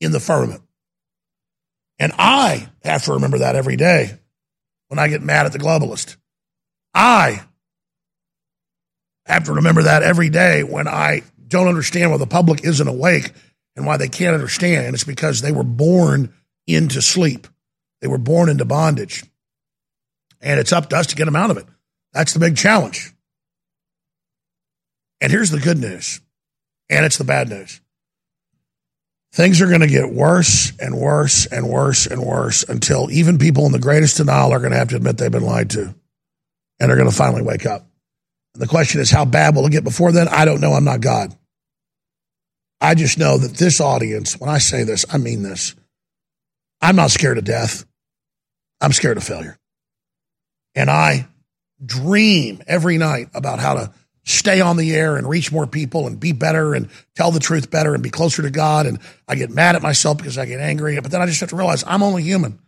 [0.00, 0.62] in the firmament.
[1.98, 4.20] And I have to remember that every day
[4.86, 6.18] when I get mad at the globalist.
[6.94, 7.42] I
[9.26, 13.32] have to remember that every day when I don't understand why the public isn't awake
[13.74, 14.86] and why they can't understand.
[14.86, 16.32] And it's because they were born
[16.68, 17.48] into sleep,
[18.00, 19.24] they were born into bondage.
[20.40, 21.66] And it's up to us to get them out of it.
[22.12, 23.12] That's the big challenge.
[25.22, 26.20] And here's the good news,
[26.90, 27.80] and it's the bad news.
[29.32, 33.64] Things are going to get worse and worse and worse and worse until even people
[33.64, 35.94] in the greatest denial are going to have to admit they've been lied to.
[36.80, 37.86] And they're going to finally wake up.
[38.54, 40.26] And the question is, how bad will it get before then?
[40.26, 40.72] I don't know.
[40.72, 41.34] I'm not God.
[42.80, 45.76] I just know that this audience, when I say this, I mean this.
[46.80, 47.86] I'm not scared of death.
[48.80, 49.56] I'm scared of failure.
[50.74, 51.28] And I
[51.82, 53.92] dream every night about how to
[54.24, 57.70] stay on the air and reach more people and be better and tell the truth
[57.70, 58.86] better and be closer to God.
[58.86, 60.98] And I get mad at myself because I get angry.
[61.00, 62.58] But then I just have to realize I'm only human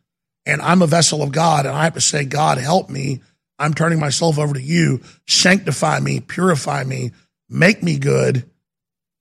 [0.47, 1.67] and I'm a vessel of God.
[1.67, 3.23] And I have to say, God, help me.
[3.59, 5.01] I'm turning myself over to you.
[5.29, 7.13] Sanctify me, purify me,
[7.49, 8.51] make me good,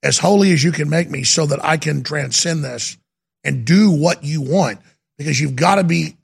[0.02, 2.98] as holy as you can make me so that I can transcend this
[3.44, 4.80] and do what you want.
[5.18, 6.18] Because you've got to be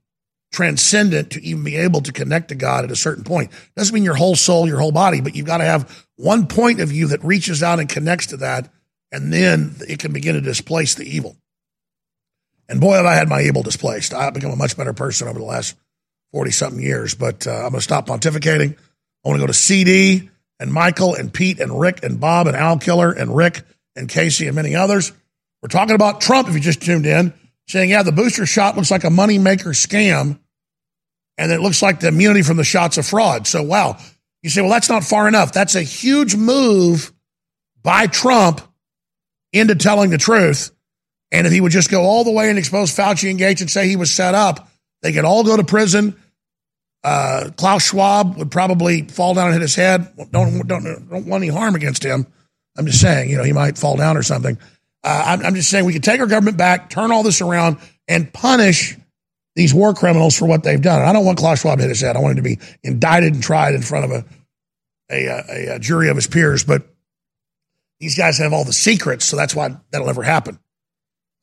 [0.51, 3.51] transcendent to even be able to connect to God at a certain point.
[3.75, 6.79] Doesn't mean your whole soul, your whole body, but you've got to have one point
[6.79, 8.71] of you that reaches out and connects to that,
[9.11, 11.37] and then it can begin to displace the evil.
[12.67, 14.13] And boy, have I had my evil displaced.
[14.13, 15.75] I've become a much better person over the last
[16.33, 18.77] 40 something years, but uh, I'm going to stop pontificating.
[19.25, 22.55] I want to go to CD and Michael and Pete and Rick and Bob and
[22.55, 23.61] Al Killer and Rick
[23.95, 25.11] and Casey and many others.
[25.61, 27.33] We're talking about Trump, if you just tuned in
[27.69, 30.39] saying, yeah, the booster shot looks like a moneymaker scam,
[31.37, 33.47] and it looks like the immunity from the shots of fraud.
[33.47, 33.97] So, wow.
[34.41, 35.53] You say, well, that's not far enough.
[35.53, 37.13] That's a huge move
[37.83, 38.61] by Trump
[39.53, 40.71] into telling the truth.
[41.31, 43.69] And if he would just go all the way and expose Fauci and Gates and
[43.69, 44.67] say he was set up,
[45.01, 46.15] they could all go to prison.
[47.03, 50.11] Uh, Klaus Schwab would probably fall down and hit his head.
[50.31, 52.25] Don't, don't, don't want any harm against him.
[52.77, 54.57] I'm just saying, you know, he might fall down or something.
[55.03, 57.77] Uh, I'm, I'm just saying we could take our government back, turn all this around,
[58.07, 58.97] and punish
[59.55, 61.01] these war criminals for what they've done.
[61.01, 62.15] I don't want Klaus Schwab to hit his head.
[62.15, 64.25] I want him to be indicted and tried in front of a,
[65.11, 66.63] a, a, a jury of his peers.
[66.63, 66.83] But
[67.99, 70.59] these guys have all the secrets, so that's why that'll never happen.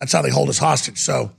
[0.01, 0.99] That's how they hold us hostage.
[0.99, 1.33] So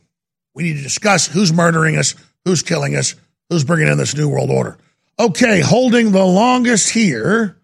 [0.54, 2.16] we need to discuss who's murdering us,
[2.46, 3.16] who's killing us,
[3.50, 4.78] who's bringing in this new world order.
[5.20, 7.58] Okay, holding the longest here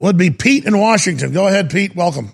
[0.00, 1.32] would be Pete in Washington.
[1.32, 1.94] Go ahead, Pete.
[1.94, 2.32] Welcome.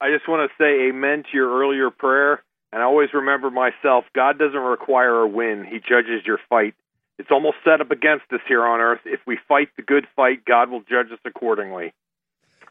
[0.00, 2.42] I just want to say amen to your earlier prayer.
[2.72, 6.74] And I always remember myself God doesn't require a win, He judges your fight.
[7.18, 9.00] It's almost set up against us here on earth.
[9.04, 11.92] If we fight the good fight, God will judge us accordingly.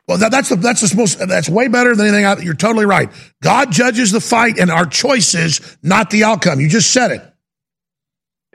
[0.07, 2.45] Well, that, that's the, that's the most that's way better than anything.
[2.45, 3.09] You're totally right.
[3.41, 6.59] God judges the fight, and our choices, not the outcome.
[6.59, 7.21] You just said it.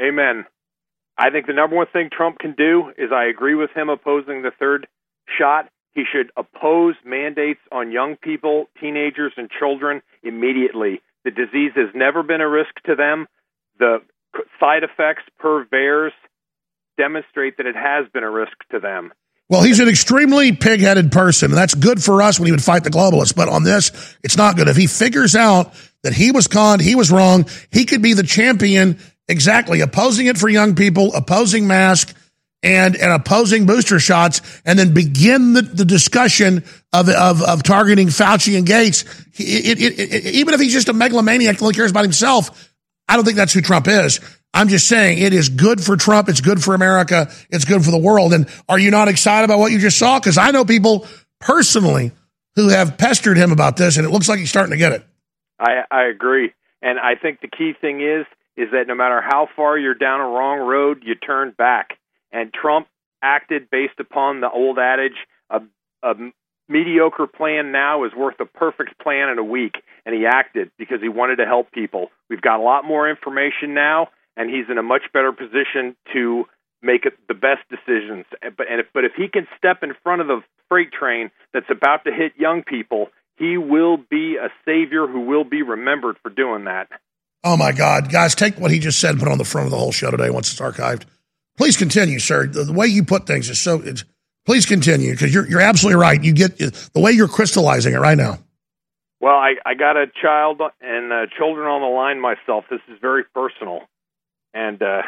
[0.00, 0.44] Amen.
[1.18, 4.42] I think the number one thing Trump can do is I agree with him opposing
[4.42, 4.86] the third
[5.36, 5.68] shot.
[5.92, 11.00] He should oppose mandates on young people, teenagers, and children immediately.
[11.24, 13.26] The disease has never been a risk to them.
[13.80, 13.98] The
[14.60, 16.12] side effects per VAERS
[16.96, 19.12] demonstrate that it has been a risk to them.
[19.48, 22.62] Well, he's an extremely pig headed person, and that's good for us when he would
[22.62, 23.34] fight the globalists.
[23.34, 24.68] But on this, it's not good.
[24.68, 25.72] If he figures out
[26.02, 28.98] that he was conned, he was wrong, he could be the champion
[29.28, 29.80] Exactly.
[29.80, 32.14] Opposing it for young people, opposing mask
[32.62, 38.08] and, and opposing booster shots, and then begin the, the discussion of, of, of targeting
[38.08, 39.04] Fauci and Gates.
[39.34, 42.74] It, it, it, even if he's just a megalomaniac who only cares about himself,
[43.08, 44.20] I don't think that's who Trump is.
[44.52, 46.28] I'm just saying it is good for Trump.
[46.28, 47.30] It's good for America.
[47.50, 48.32] It's good for the world.
[48.32, 50.18] And are you not excited about what you just saw?
[50.18, 51.06] Because I know people
[51.38, 52.12] personally
[52.56, 55.04] who have pestered him about this, and it looks like he's starting to get it.
[55.60, 56.52] I, I agree.
[56.82, 58.26] And I think the key thing is
[58.58, 61.90] is that no matter how far you're down a wrong road, you turn back.
[62.32, 62.88] And Trump
[63.22, 65.16] acted based upon the old adage
[65.48, 65.60] a,
[66.02, 66.14] a
[66.68, 69.76] mediocre plan now is worth a perfect plan in a week.
[70.04, 72.08] And he acted because he wanted to help people.
[72.28, 76.44] We've got a lot more information now, and he's in a much better position to
[76.82, 78.26] make the best decisions.
[78.42, 81.70] But and if, but if he can step in front of the freight train that's
[81.70, 86.30] about to hit young people, he will be a savior who will be remembered for
[86.30, 86.88] doing that.
[87.44, 89.66] Oh my God, guys, take what he just said and put it on the front
[89.66, 91.04] of the whole show today once it's archived.
[91.56, 92.46] Please continue, sir.
[92.46, 93.82] The, the way you put things is so.
[94.46, 96.22] Please continue because you're you're absolutely right.
[96.22, 98.38] You get the way you're crystallizing it right now.
[99.20, 102.64] Well, I, I got a child and uh, children on the line myself.
[102.70, 103.80] This is very personal,
[104.54, 105.02] and uh,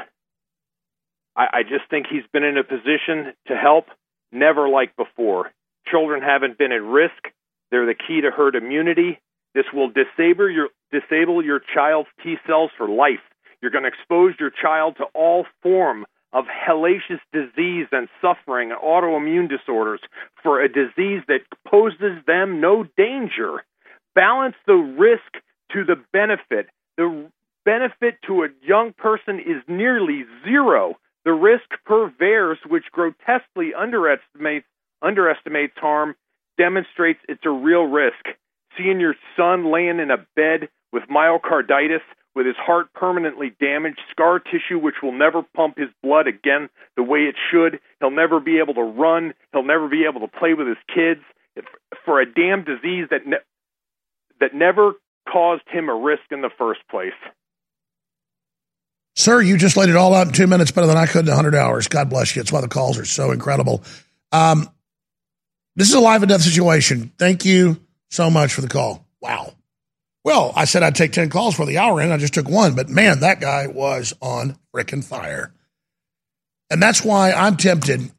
[1.37, 3.87] I, I just think he's been in a position to help,
[4.33, 5.53] never like before.
[5.87, 7.23] Children haven't been at risk.
[7.71, 9.21] They're the key to herd immunity.
[9.55, 13.21] This will disable your disable your child's T cells for life.
[13.61, 18.81] You're going to expose your child to all form of hellacious disease and suffering and
[18.81, 20.01] autoimmune disorders
[20.43, 23.65] for a disease that poses them no danger.
[24.15, 26.69] Balance the risk to the benefit.
[26.97, 27.29] The
[27.65, 30.95] benefit to a young person is nearly zero.
[31.25, 34.67] The risk per VAERS, which grotesquely underestimates
[35.03, 36.15] underestimates harm,
[36.59, 38.25] demonstrates it's a real risk.
[38.81, 42.01] Seeing your son laying in a bed with myocarditis,
[42.35, 47.03] with his heart permanently damaged, scar tissue which will never pump his blood again the
[47.03, 47.81] way it should.
[47.99, 49.35] He'll never be able to run.
[49.53, 51.21] He'll never be able to play with his kids
[52.05, 53.45] for a damn disease that ne-
[54.41, 54.93] that never
[55.31, 57.13] caused him a risk in the first place.
[59.17, 61.27] Sir, you just laid it all out in two minutes better than I could in
[61.27, 61.89] 100 hours.
[61.89, 62.41] God bless you.
[62.41, 63.83] It's why the calls are so incredible.
[64.33, 64.71] Um,
[65.77, 67.13] this is a life and death situation.
[67.19, 67.79] Thank you
[68.11, 69.07] so much for the call.
[69.21, 69.55] Wow.
[70.25, 72.75] Well, I said I'd take 10 calls for the hour and I just took one,
[72.75, 75.53] but man, that guy was on frickin' fire.
[76.71, 78.11] And that's why I'm tempted.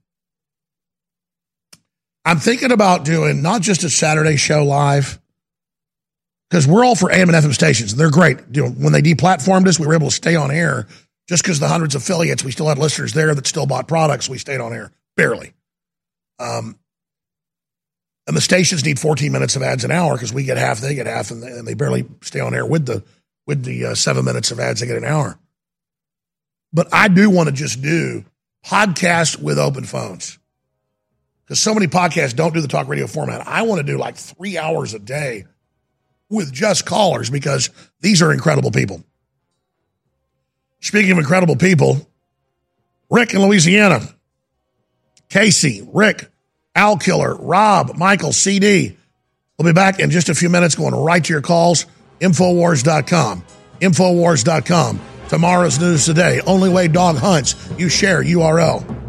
[2.26, 5.19] I'm thinking about doing not just a Saturday show live,
[6.49, 7.95] because we're all for AM and FM stations.
[7.95, 8.38] They're great.
[8.51, 10.85] You know, when they deplatformed us, we were able to stay on air
[11.30, 14.27] just because the hundreds of affiliates, we still had listeners there that still bought products.
[14.27, 15.53] We stayed on air, barely.
[16.39, 16.77] Um,
[18.27, 20.95] and the stations need 14 minutes of ads an hour because we get half, they
[20.95, 23.03] get half, and they, and they, barely stay on air with the
[23.48, 25.38] with the uh, seven minutes of ads they get an hour.
[26.72, 28.23] But I do want to just do
[28.65, 30.38] podcast with open phones
[31.43, 33.45] because so many podcasts don't do the talk radio format.
[33.48, 35.45] I want to do like three hours a day
[36.30, 37.69] with just callers because
[37.99, 39.03] these are incredible people.
[40.80, 42.10] Speaking of incredible people,
[43.10, 43.99] Rick in Louisiana,
[45.30, 46.31] Casey, Rick,
[46.76, 48.98] Al Killer, Rob, Michael, CD.
[49.57, 51.85] We'll be back in just a few minutes going right to your calls.
[52.19, 53.43] Infowars.com.
[53.80, 55.02] Infowars.com.
[55.27, 56.41] Tomorrow's news today.
[56.45, 57.56] Only way dog hunts.
[57.77, 59.01] You share URL.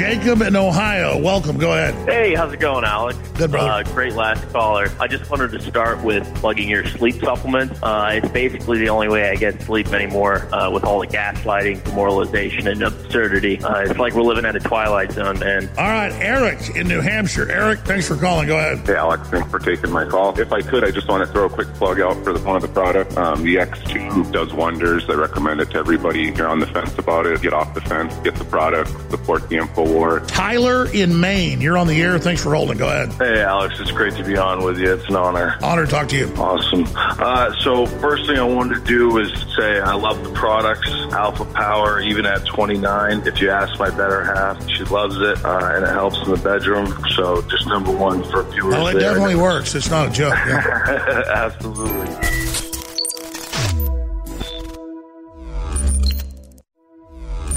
[0.00, 1.58] Jacob in Ohio, welcome.
[1.58, 1.94] Go ahead.
[2.08, 3.18] Hey, how's it going, Alex?
[3.34, 3.70] Good, brother.
[3.70, 4.88] Uh, great last caller.
[4.98, 7.78] I just wanted to start with plugging your sleep supplements.
[7.82, 11.84] Uh, it's basically the only way I get sleep anymore uh, with all the gaslighting,
[11.84, 13.62] demoralization, and absurdity.
[13.62, 15.68] Uh, it's like we're living at a twilight zone, man.
[15.76, 17.50] All right, Eric in New Hampshire.
[17.50, 18.46] Eric, thanks for calling.
[18.46, 18.78] Go ahead.
[18.86, 20.40] Hey, Alex, thanks for taking my call.
[20.40, 22.56] If I could, I just want to throw a quick plug out for the, one
[22.56, 23.18] of the product.
[23.18, 25.04] Um, the X2 does wonders.
[25.10, 26.28] I recommend it to everybody.
[26.28, 29.46] If you're on the fence about it, get off the fence, get the product, support
[29.50, 29.58] the
[29.90, 30.26] InfoWars.
[30.28, 32.18] Tyler in Maine, you're on the air.
[32.18, 32.78] Thanks for holding.
[32.78, 33.12] Go ahead.
[33.14, 34.92] Hey, Alex, it's great to be on with you.
[34.92, 35.56] It's an honor.
[35.62, 36.32] Honor to talk to you.
[36.36, 36.84] Awesome.
[36.96, 41.44] Uh, so, first thing I wanted to do is say I love the products, Alpha
[41.44, 43.26] Power, even at 29.
[43.26, 46.40] If you ask my better half, she loves it, uh, and it helps in the
[46.40, 46.86] bedroom.
[47.16, 48.74] So, just number one for viewers.
[48.74, 49.02] Well, it there.
[49.02, 49.74] definitely works.
[49.74, 50.34] It's not a joke.
[50.46, 51.24] Yeah.
[51.34, 52.49] Absolutely.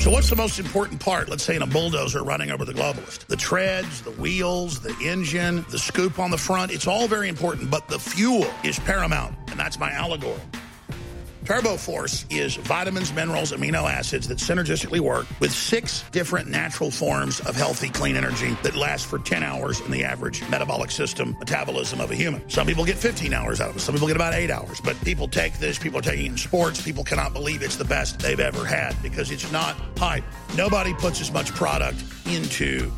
[0.03, 3.25] So, what's the most important part, let's say, in a bulldozer running over the globalist?
[3.27, 6.73] The treads, the wheels, the engine, the scoop on the front.
[6.73, 10.41] It's all very important, but the fuel is paramount, and that's my allegory.
[11.45, 17.41] Turbo Force is vitamins, minerals, amino acids that synergistically work with six different natural forms
[17.41, 21.99] of healthy, clean energy that last for 10 hours in the average metabolic system metabolism
[21.99, 22.49] of a human.
[22.49, 24.79] Some people get 15 hours out of it, some people get about eight hours.
[24.79, 27.85] But people take this, people are taking it in sports, people cannot believe it's the
[27.85, 30.23] best they've ever had because it's not hype.
[30.55, 32.89] Nobody puts as much product into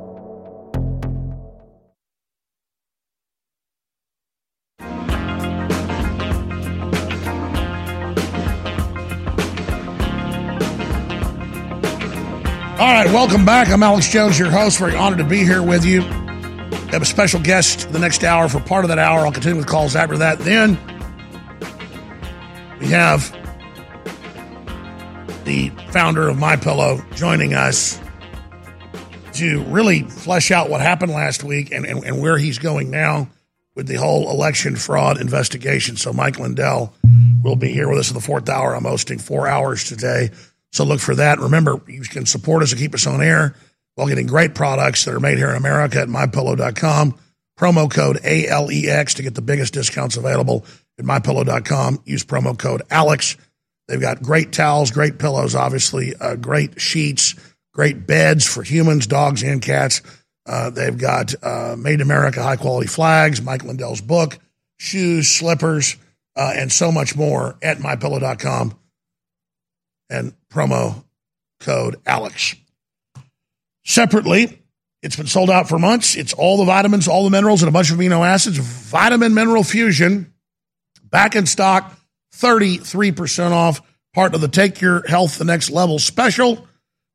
[12.78, 13.70] All right, welcome back.
[13.70, 14.78] I'm Alex Jones, your host.
[14.78, 16.02] Very honored to be here with you.
[16.02, 18.48] We have a special guest the next hour.
[18.48, 20.38] For part of that hour, I'll continue with calls after that.
[20.38, 20.78] Then
[22.78, 23.36] we have
[25.44, 28.00] the founder of My Pillow joining us
[29.34, 33.28] to really flesh out what happened last week and, and, and where he's going now
[33.74, 35.96] with the whole election fraud investigation.
[35.96, 36.92] So Mike Lindell
[37.42, 38.74] will be here with us in the fourth hour.
[38.74, 40.30] I'm hosting four hours today.
[40.72, 41.38] So look for that.
[41.38, 43.54] Remember, you can support us and keep us on air
[43.94, 47.18] while getting great products that are made here in America at mypillow.com.
[47.58, 50.64] Promo code ALEX to get the biggest discounts available
[50.98, 52.02] at mypillow.com.
[52.04, 53.36] Use promo code ALEX.
[53.90, 57.34] They've got great towels, great pillows, obviously, uh, great sheets,
[57.74, 60.00] great beds for humans, dogs, and cats.
[60.46, 64.38] Uh, they've got uh, Made in America high quality flags, Mike Lindell's book,
[64.78, 65.96] shoes, slippers,
[66.36, 68.78] uh, and so much more at mypillow.com
[70.08, 71.02] and promo
[71.58, 72.54] code Alex.
[73.84, 74.62] Separately,
[75.02, 76.14] it's been sold out for months.
[76.14, 78.56] It's all the vitamins, all the minerals, and a bunch of amino acids.
[78.56, 80.32] Vitamin Mineral Fusion,
[81.02, 81.96] back in stock,
[82.34, 83.80] 33% off.
[84.12, 86.66] Part of the Take Your Health the Next Level special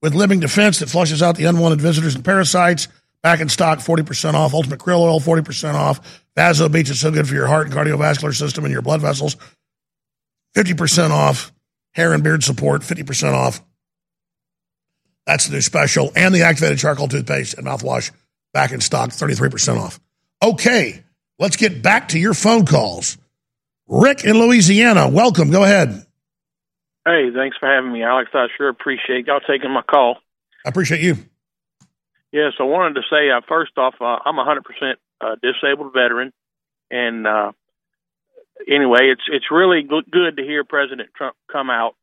[0.02, 2.88] with Living Defense that flushes out the unwanted visitors and parasites.
[3.22, 4.54] Back in stock, 40% off.
[4.54, 6.24] Ultimate Krill Oil, 40% off.
[6.38, 9.36] VasoBeet is so good for your heart and cardiovascular system and your blood vessels.
[10.56, 11.52] 50% off.
[11.94, 13.62] Hair and beard support, 50% off.
[15.26, 16.12] That's the new special.
[16.16, 18.12] And the activated charcoal toothpaste and mouthwash
[18.54, 20.00] back in stock, 33% off.
[20.44, 21.04] Okay,
[21.40, 23.18] let's get back to your phone calls.
[23.88, 25.52] Rick in Louisiana, welcome.
[25.52, 26.06] Go ahead.
[27.06, 28.32] Hey, thanks for having me, Alex.
[28.34, 30.18] I sure appreciate y'all taking my call.
[30.66, 31.16] I appreciate you.
[32.32, 36.34] Yes, I wanted to say uh, first off, uh, I'm a 100% uh, disabled veteran,
[36.90, 37.52] and uh,
[38.68, 41.96] anyway, it's it's really good to hear President Trump come out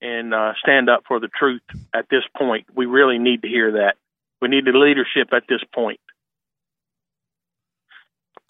[0.00, 1.62] and uh, stand up for the truth
[1.94, 2.66] at this point.
[2.74, 3.94] We really need to hear that.
[4.40, 6.00] We need the leadership at this point.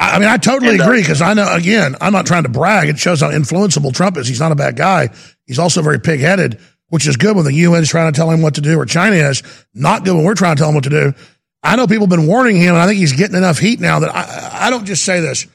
[0.03, 2.49] I mean, I totally and, uh, agree because I know, again, I'm not trying to
[2.49, 2.89] brag.
[2.89, 4.27] It shows how influenceable Trump is.
[4.27, 5.11] He's not a bad guy.
[5.47, 6.59] He's also very pig headed,
[6.89, 8.85] which is good when the UN is trying to tell him what to do or
[8.85, 9.43] China is.
[9.75, 11.15] Not good when we're trying to tell him what to do.
[11.63, 14.01] I know people have been warning him, and I think he's getting enough heat now
[14.01, 15.47] that I, I don't just say this.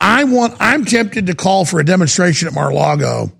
[0.00, 3.32] I want, I'm tempted to call for a demonstration at Mar-Lago,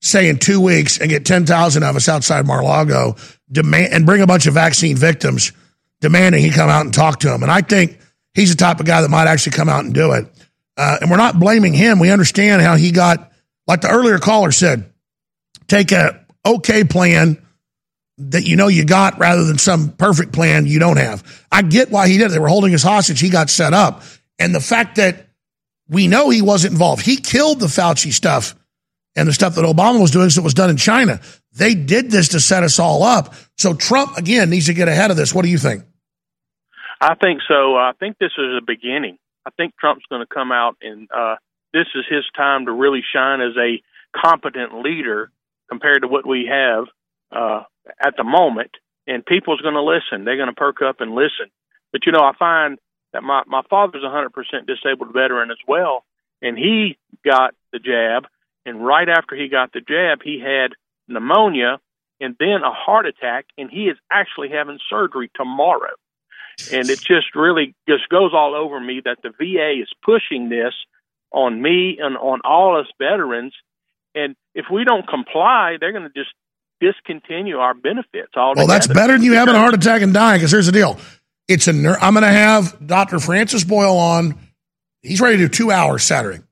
[0.00, 3.16] say in two weeks, and get 10,000 of us outside Mar-Lago
[3.50, 5.52] demand, and bring a bunch of vaccine victims
[6.00, 7.42] demanding he come out and talk to them.
[7.42, 7.98] And I think
[8.36, 10.26] he's the type of guy that might actually come out and do it.
[10.76, 11.98] Uh, and we're not blaming him.
[11.98, 13.32] We understand how he got,
[13.66, 14.92] like the earlier caller said,
[15.66, 17.42] take a okay plan
[18.18, 21.44] that you know you got rather than some perfect plan you don't have.
[21.50, 22.28] I get why he did it.
[22.28, 23.20] They were holding his hostage.
[23.20, 24.02] He got set up.
[24.38, 25.26] And the fact that
[25.88, 27.04] we know he wasn't involved.
[27.04, 28.54] He killed the Fauci stuff
[29.14, 31.20] and the stuff that Obama was doing, so it was done in China.
[31.52, 33.34] They did this to set us all up.
[33.56, 35.32] So Trump, again, needs to get ahead of this.
[35.32, 35.84] What do you think?
[37.00, 37.76] I think so.
[37.76, 39.18] I think this is a beginning.
[39.46, 41.36] I think Trump's going to come out and uh,
[41.72, 43.82] this is his time to really shine as a
[44.18, 45.30] competent leader
[45.68, 46.84] compared to what we have
[47.30, 47.64] uh,
[48.00, 48.70] at the moment.
[49.06, 50.24] And people's going to listen.
[50.24, 51.50] They're going to perk up and listen.
[51.92, 52.78] But you know, I find
[53.12, 56.04] that my my father's a hundred percent disabled veteran as well,
[56.42, 58.26] and he got the jab,
[58.64, 60.72] and right after he got the jab, he had
[61.08, 61.78] pneumonia
[62.20, 65.94] and then a heart attack, and he is actually having surgery tomorrow.
[66.72, 70.72] And it just really just goes all over me that the VA is pushing this
[71.30, 73.52] on me and on all us veterans.
[74.14, 76.30] And if we don't comply, they're going to just
[76.80, 78.66] discontinue our benefits altogether.
[78.66, 80.38] Well, that's better than you having a heart attack and dying.
[80.38, 80.98] Because here's the deal:
[81.48, 83.18] it's a ner- I'm going to have Dr.
[83.18, 84.38] Francis Boyle on.
[85.02, 86.42] He's ready to do two hours Saturday.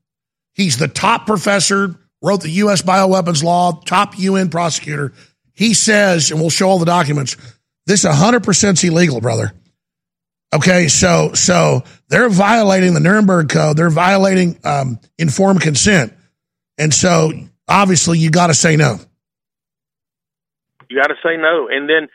[0.53, 2.83] He's the top professor, wrote the U.S.
[2.83, 5.13] bioweapons law, top UN prosecutor.
[5.53, 7.37] He says, and we'll show all the documents,
[7.87, 9.53] this 100% is illegal, brother.
[10.55, 13.77] Okay, so so they're violating the Nuremberg Code.
[13.77, 16.13] They're violating um, informed consent,
[16.79, 17.33] and so
[17.67, 18.99] obviously you got to say no.
[20.89, 22.09] You got to say no, and then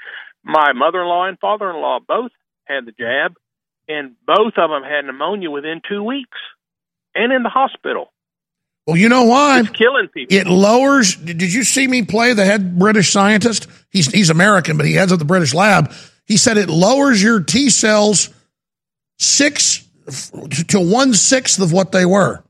[0.44, 2.32] my mother-in-law and father-in-law both
[2.64, 3.36] had the jab,
[3.90, 6.38] and both of them had pneumonia within two weeks,
[7.14, 8.14] and in the hospital.
[8.88, 9.60] Well, you know why?
[9.60, 10.36] It's killing people.
[10.36, 11.16] It lowers.
[11.16, 13.68] Did you see me play the head British scientist?
[13.92, 15.94] He's he's American, but he heads up the British lab.
[16.30, 18.30] He said it lowers your T cells
[19.18, 19.86] six
[20.70, 22.42] to one sixth of what they were,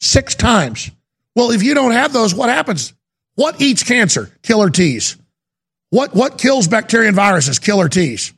[0.00, 0.90] six times.
[1.34, 2.92] Well, if you don't have those, what happens?
[3.36, 4.30] What eats cancer?
[4.42, 5.16] Killer T's.
[5.88, 7.58] What what kills bacteria and viruses?
[7.58, 8.34] Killer T's.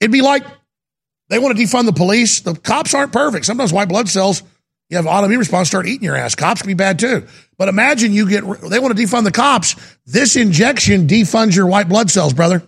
[0.00, 0.44] It'd be like
[1.28, 2.40] they want to defund the police.
[2.40, 3.46] The cops aren't perfect.
[3.46, 4.42] Sometimes white blood cells
[4.92, 6.34] you have autoimmune response, start eating your ass.
[6.34, 7.26] Cops can be bad too.
[7.56, 9.74] But imagine you get, they want to defund the cops.
[10.04, 12.62] This injection defunds your white blood cells, brother.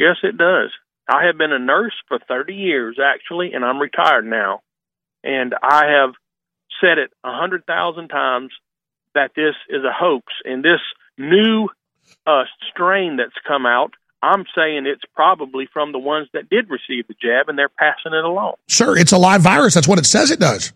[0.00, 0.70] Yes, it does.
[1.06, 4.62] I have been a nurse for 30 years, actually, and I'm retired now.
[5.22, 6.14] And I have
[6.80, 8.50] said it a hundred thousand times
[9.14, 10.24] that this is a hoax.
[10.46, 10.80] And this
[11.18, 11.68] new
[12.26, 17.06] uh, strain that's come out, I'm saying it's probably from the ones that did receive
[17.06, 18.54] the jab, and they're passing it along.
[18.68, 19.74] Sir, it's a live virus.
[19.74, 20.72] That's what it says it does.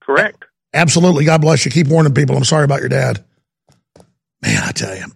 [0.00, 0.44] Correct.
[0.74, 1.24] Absolutely.
[1.24, 1.70] God bless you.
[1.70, 2.36] Keep warning people.
[2.36, 3.24] I'm sorry about your dad.
[4.42, 5.06] Man, I tell you.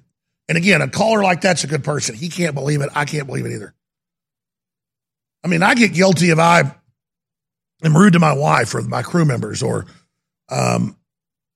[0.51, 2.17] And again, a caller like that's a good person.
[2.17, 2.91] He can't believe it.
[2.93, 3.73] I can't believe it either.
[5.45, 6.75] I mean, I get guilty if I
[7.85, 9.87] am rude to my wife or my crew members or
[10.49, 10.97] um,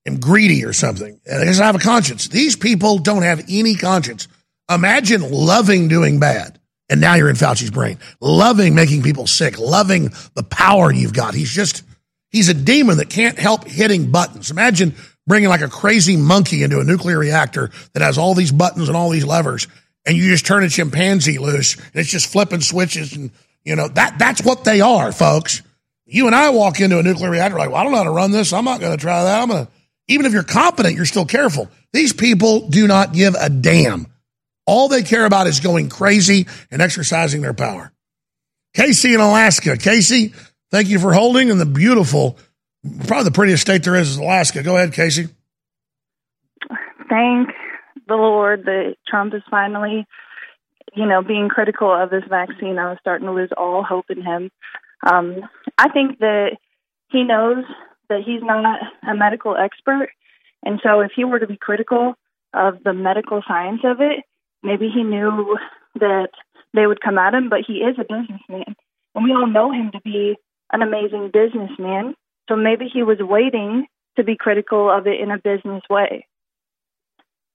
[0.07, 1.21] am greedy or something.
[1.27, 2.29] Guess I have a conscience.
[2.29, 4.29] These people don't have any conscience.
[4.71, 6.61] Imagine loving doing bad.
[6.89, 7.99] And now you're in Fauci's brain.
[8.21, 9.59] Loving making people sick.
[9.59, 11.35] Loving the power you've got.
[11.35, 11.83] He's just
[12.31, 14.51] He's a demon that can't help hitting buttons.
[14.51, 14.95] Imagine
[15.27, 18.97] bringing like a crazy monkey into a nuclear reactor that has all these buttons and
[18.97, 19.69] all these levers,
[20.05, 23.31] and you just turn a chimpanzee loose, and it's just flipping switches, and
[23.65, 25.63] you know that that's what they are, folks.
[26.07, 28.11] You and I walk into a nuclear reactor like, well, I don't know how to
[28.11, 28.53] run this.
[28.53, 29.43] I'm not going to try that.
[29.43, 29.73] I'm going to.
[30.07, 31.71] Even if you're competent, you're still careful.
[31.95, 34.07] These people do not give a damn.
[34.67, 37.91] All they care about is going crazy and exercising their power.
[38.75, 39.79] Casey in Alaska.
[39.79, 40.35] Casey,
[40.75, 42.37] Thank you for holding and the beautiful,
[43.07, 44.63] probably the prettiest state there is is Alaska.
[44.63, 45.29] Go ahead, Casey.
[47.09, 47.51] Thank
[48.07, 50.07] the Lord that Trump is finally,
[50.95, 52.79] you know, being critical of this vaccine.
[52.79, 54.51] I was starting to lose all hope in him.
[55.07, 55.37] Um,
[55.79, 56.57] I think that
[57.11, 57.65] he knows
[58.09, 60.11] that he's not a medical expert.
[60.65, 62.15] And so if he were to be critical
[62.53, 64.25] of the medical science of it,
[64.63, 65.59] maybe he knew
[65.97, 66.29] that
[66.73, 68.75] they would come at him, but he is a businessman.
[69.15, 70.37] And we all know him to be
[70.73, 72.15] an amazing businessman.
[72.49, 76.27] So maybe he was waiting to be critical of it in a business way.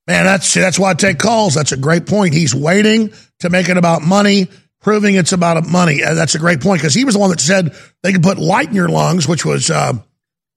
[0.07, 1.53] Man, that's that's why I take calls.
[1.53, 2.34] That's a great point.
[2.34, 4.48] He's waiting to make it about money,
[4.82, 6.03] proving it's about money.
[6.03, 8.40] Uh, that's a great point because he was the one that said they could put
[8.40, 9.94] light in your lungs, which was uh,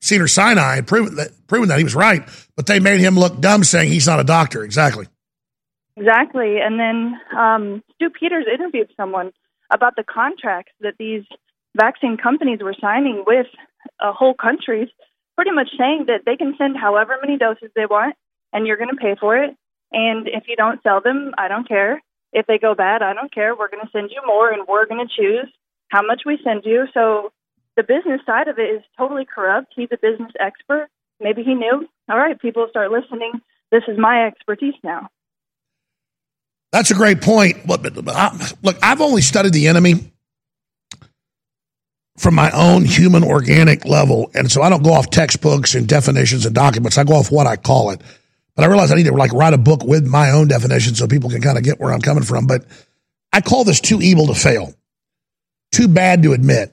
[0.00, 2.26] Cedar Sinai, proving that, proven that he was right.
[2.56, 4.64] But they made him look dumb, saying he's not a doctor.
[4.64, 5.06] Exactly.
[5.96, 6.58] Exactly.
[6.58, 9.32] And then um, Stu Peters interviewed someone
[9.70, 11.24] about the contracts that these
[11.76, 13.46] vaccine companies were signing with
[14.00, 14.88] uh, whole countries,
[15.36, 18.14] pretty much saying that they can send however many doses they want,
[18.52, 19.54] and you're going to pay for it.
[19.92, 22.02] And if you don't sell them, I don't care.
[22.32, 23.54] If they go bad, I don't care.
[23.54, 25.52] We're going to send you more, and we're going to choose
[25.88, 26.86] how much we send you.
[26.94, 27.30] So
[27.76, 29.72] the business side of it is totally corrupt.
[29.76, 30.88] He's a business expert.
[31.20, 31.88] Maybe he knew.
[32.10, 33.32] All right, people start listening.
[33.70, 35.08] This is my expertise now.
[36.72, 37.68] That's a great point.
[37.68, 40.11] Look, I've only studied the enemy
[42.22, 44.30] from my own human organic level.
[44.32, 46.96] And so I don't go off textbooks and definitions and documents.
[46.96, 48.00] I go off what I call it.
[48.54, 51.08] But I realize I need to like write a book with my own definition so
[51.08, 52.46] people can kind of get where I'm coming from.
[52.46, 52.64] But
[53.32, 54.72] I call this too evil to fail,
[55.72, 56.72] too bad to admit.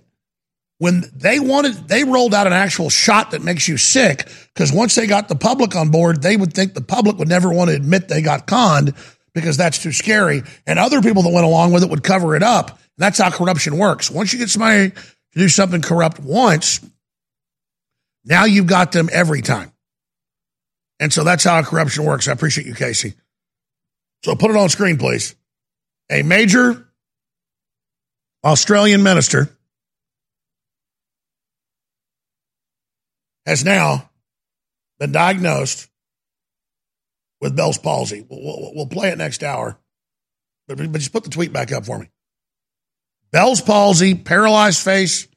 [0.77, 4.95] When they wanted, they rolled out an actual shot that makes you sick because once
[4.95, 7.75] they got the public on board, they would think the public would never want to
[7.75, 8.93] admit they got conned
[9.33, 10.43] because that's too scary.
[10.67, 12.79] And other people that went along with it would cover it up.
[12.97, 14.11] That's how corruption works.
[14.11, 14.93] Once you get somebody
[15.33, 16.79] to do something corrupt once,
[18.25, 19.71] now you've got them every time.
[20.99, 22.27] And so that's how corruption works.
[22.27, 23.13] I appreciate you, Casey.
[24.23, 25.35] So put it on screen, please.
[26.11, 26.87] A major
[28.43, 29.49] Australian minister
[33.45, 34.09] has now
[34.99, 35.89] been diagnosed
[37.41, 38.25] with Bell's palsy.
[38.29, 39.79] We'll, we'll, we'll play it next hour,
[40.67, 42.09] but, but just put the tweet back up for me.
[43.31, 45.27] Bell's palsy, paralyzed face,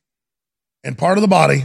[0.85, 1.65] and part of the body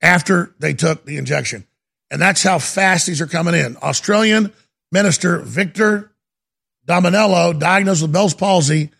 [0.00, 1.66] after they took the injection.
[2.10, 3.76] And that's how fast these are coming in.
[3.78, 4.52] Australian
[4.92, 6.12] minister Victor
[6.86, 8.90] Dominello diagnosed with Bell's palsy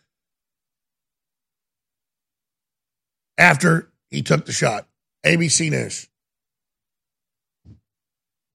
[3.39, 4.89] after he took the shot.
[5.25, 6.09] ABC News.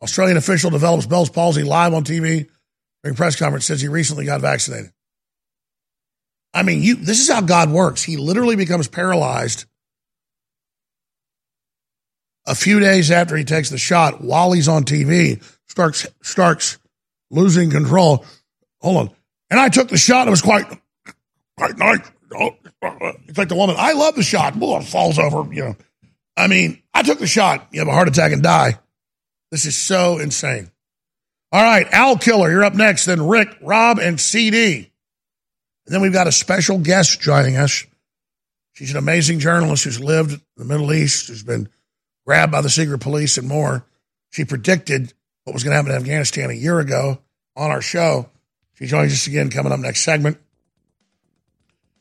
[0.01, 2.49] Australian official develops Bell's palsy live on TV
[3.03, 4.91] during press conference says he recently got vaccinated.
[6.53, 8.03] I mean, you this is how God works.
[8.03, 9.65] He literally becomes paralyzed
[12.47, 16.79] A few days after he takes the shot, while he's on TV, starts starts
[17.29, 18.25] losing control.
[18.81, 19.15] Hold on.
[19.51, 20.27] And I took the shot.
[20.27, 20.65] It was quite
[21.55, 21.99] quite nice.
[23.27, 23.75] It's like the woman.
[23.77, 24.55] I love the shot.
[24.55, 25.53] Well, falls over.
[25.53, 25.75] You know.
[26.35, 27.67] I mean, I took the shot.
[27.71, 28.79] You have a heart attack and die.
[29.51, 30.71] This is so insane.
[31.51, 33.05] All right, Al Killer, you're up next.
[33.05, 34.90] Then Rick, Rob, and CD.
[35.85, 37.85] And then we've got a special guest joining us.
[38.73, 41.69] She's an amazing journalist who's lived in the Middle East, who's been
[42.25, 43.85] grabbed by the secret police and more.
[44.29, 45.13] She predicted
[45.43, 47.19] what was going to happen in Afghanistan a year ago
[47.55, 48.29] on our show.
[48.75, 50.37] She joins us again coming up next segment.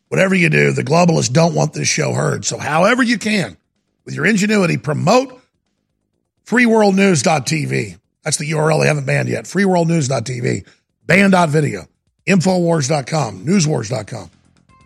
[0.09, 2.45] Whatever you do, the globalists don't want this show heard.
[2.45, 3.57] So, however you can,
[4.05, 5.41] with your ingenuity, promote
[6.47, 7.99] freeworldnews.tv.
[8.25, 9.45] That's the URL they haven't banned yet.
[9.45, 10.67] Freeworldnews.tv,
[11.07, 11.87] banned.video,
[12.27, 14.31] infowars.com, newswars.com,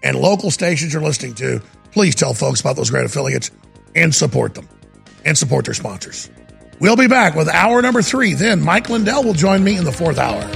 [0.03, 1.63] and local stations you're listening to.
[1.93, 3.51] Please tell folks about those great affiliates
[3.95, 4.69] and support them
[5.25, 6.31] and support their sponsors.
[6.81, 8.35] We'll be back with hour number three.
[8.35, 10.51] Then Mike Lindell will join me in the fourth hour.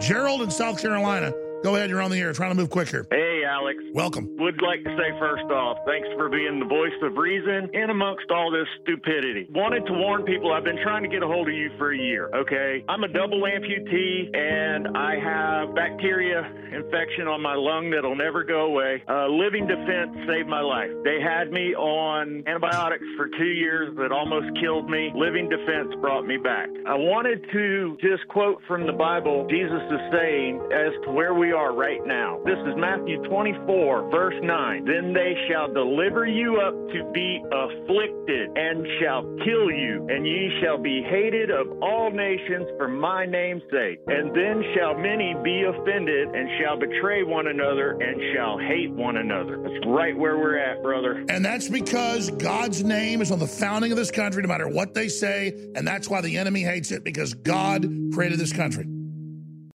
[0.00, 1.32] Gerald in South Carolina
[1.66, 2.32] Go ahead, you're on the air.
[2.32, 3.06] Trying to move quicker.
[3.10, 3.78] Hey, Alex.
[3.94, 4.36] Welcome.
[4.38, 8.30] Would like to say first off, thanks for being the voice of reason in amongst
[8.30, 9.46] all this stupidity.
[9.54, 11.98] Wanted to warn people I've been trying to get a hold of you for a
[11.98, 12.84] year, okay?
[12.88, 16.42] I'm a double amputee and I have bacteria
[16.72, 19.02] infection on my lung that'll never go away.
[19.08, 20.90] Uh, living defense saved my life.
[21.04, 25.12] They had me on antibiotics for two years that almost killed me.
[25.14, 26.68] Living defense brought me back.
[26.86, 31.52] I wanted to just quote from the Bible, Jesus is saying, as to where we
[31.52, 32.40] are right now.
[32.44, 34.84] This is Matthew 24, verse 9.
[34.86, 40.48] Then they shall deliver you up to be afflicted and shall kill you, and ye
[40.62, 44.00] shall be hated of all nations for my name's sake.
[44.06, 49.18] And then shall many be offended and shall betray one another and shall hate one
[49.18, 49.60] another.
[49.62, 51.22] That's right where we're at, brother.
[51.28, 54.94] And that's because God's name is on the founding of this country, no matter what
[54.94, 55.48] they say.
[55.74, 58.86] And that's why the enemy hates it, because God created this country.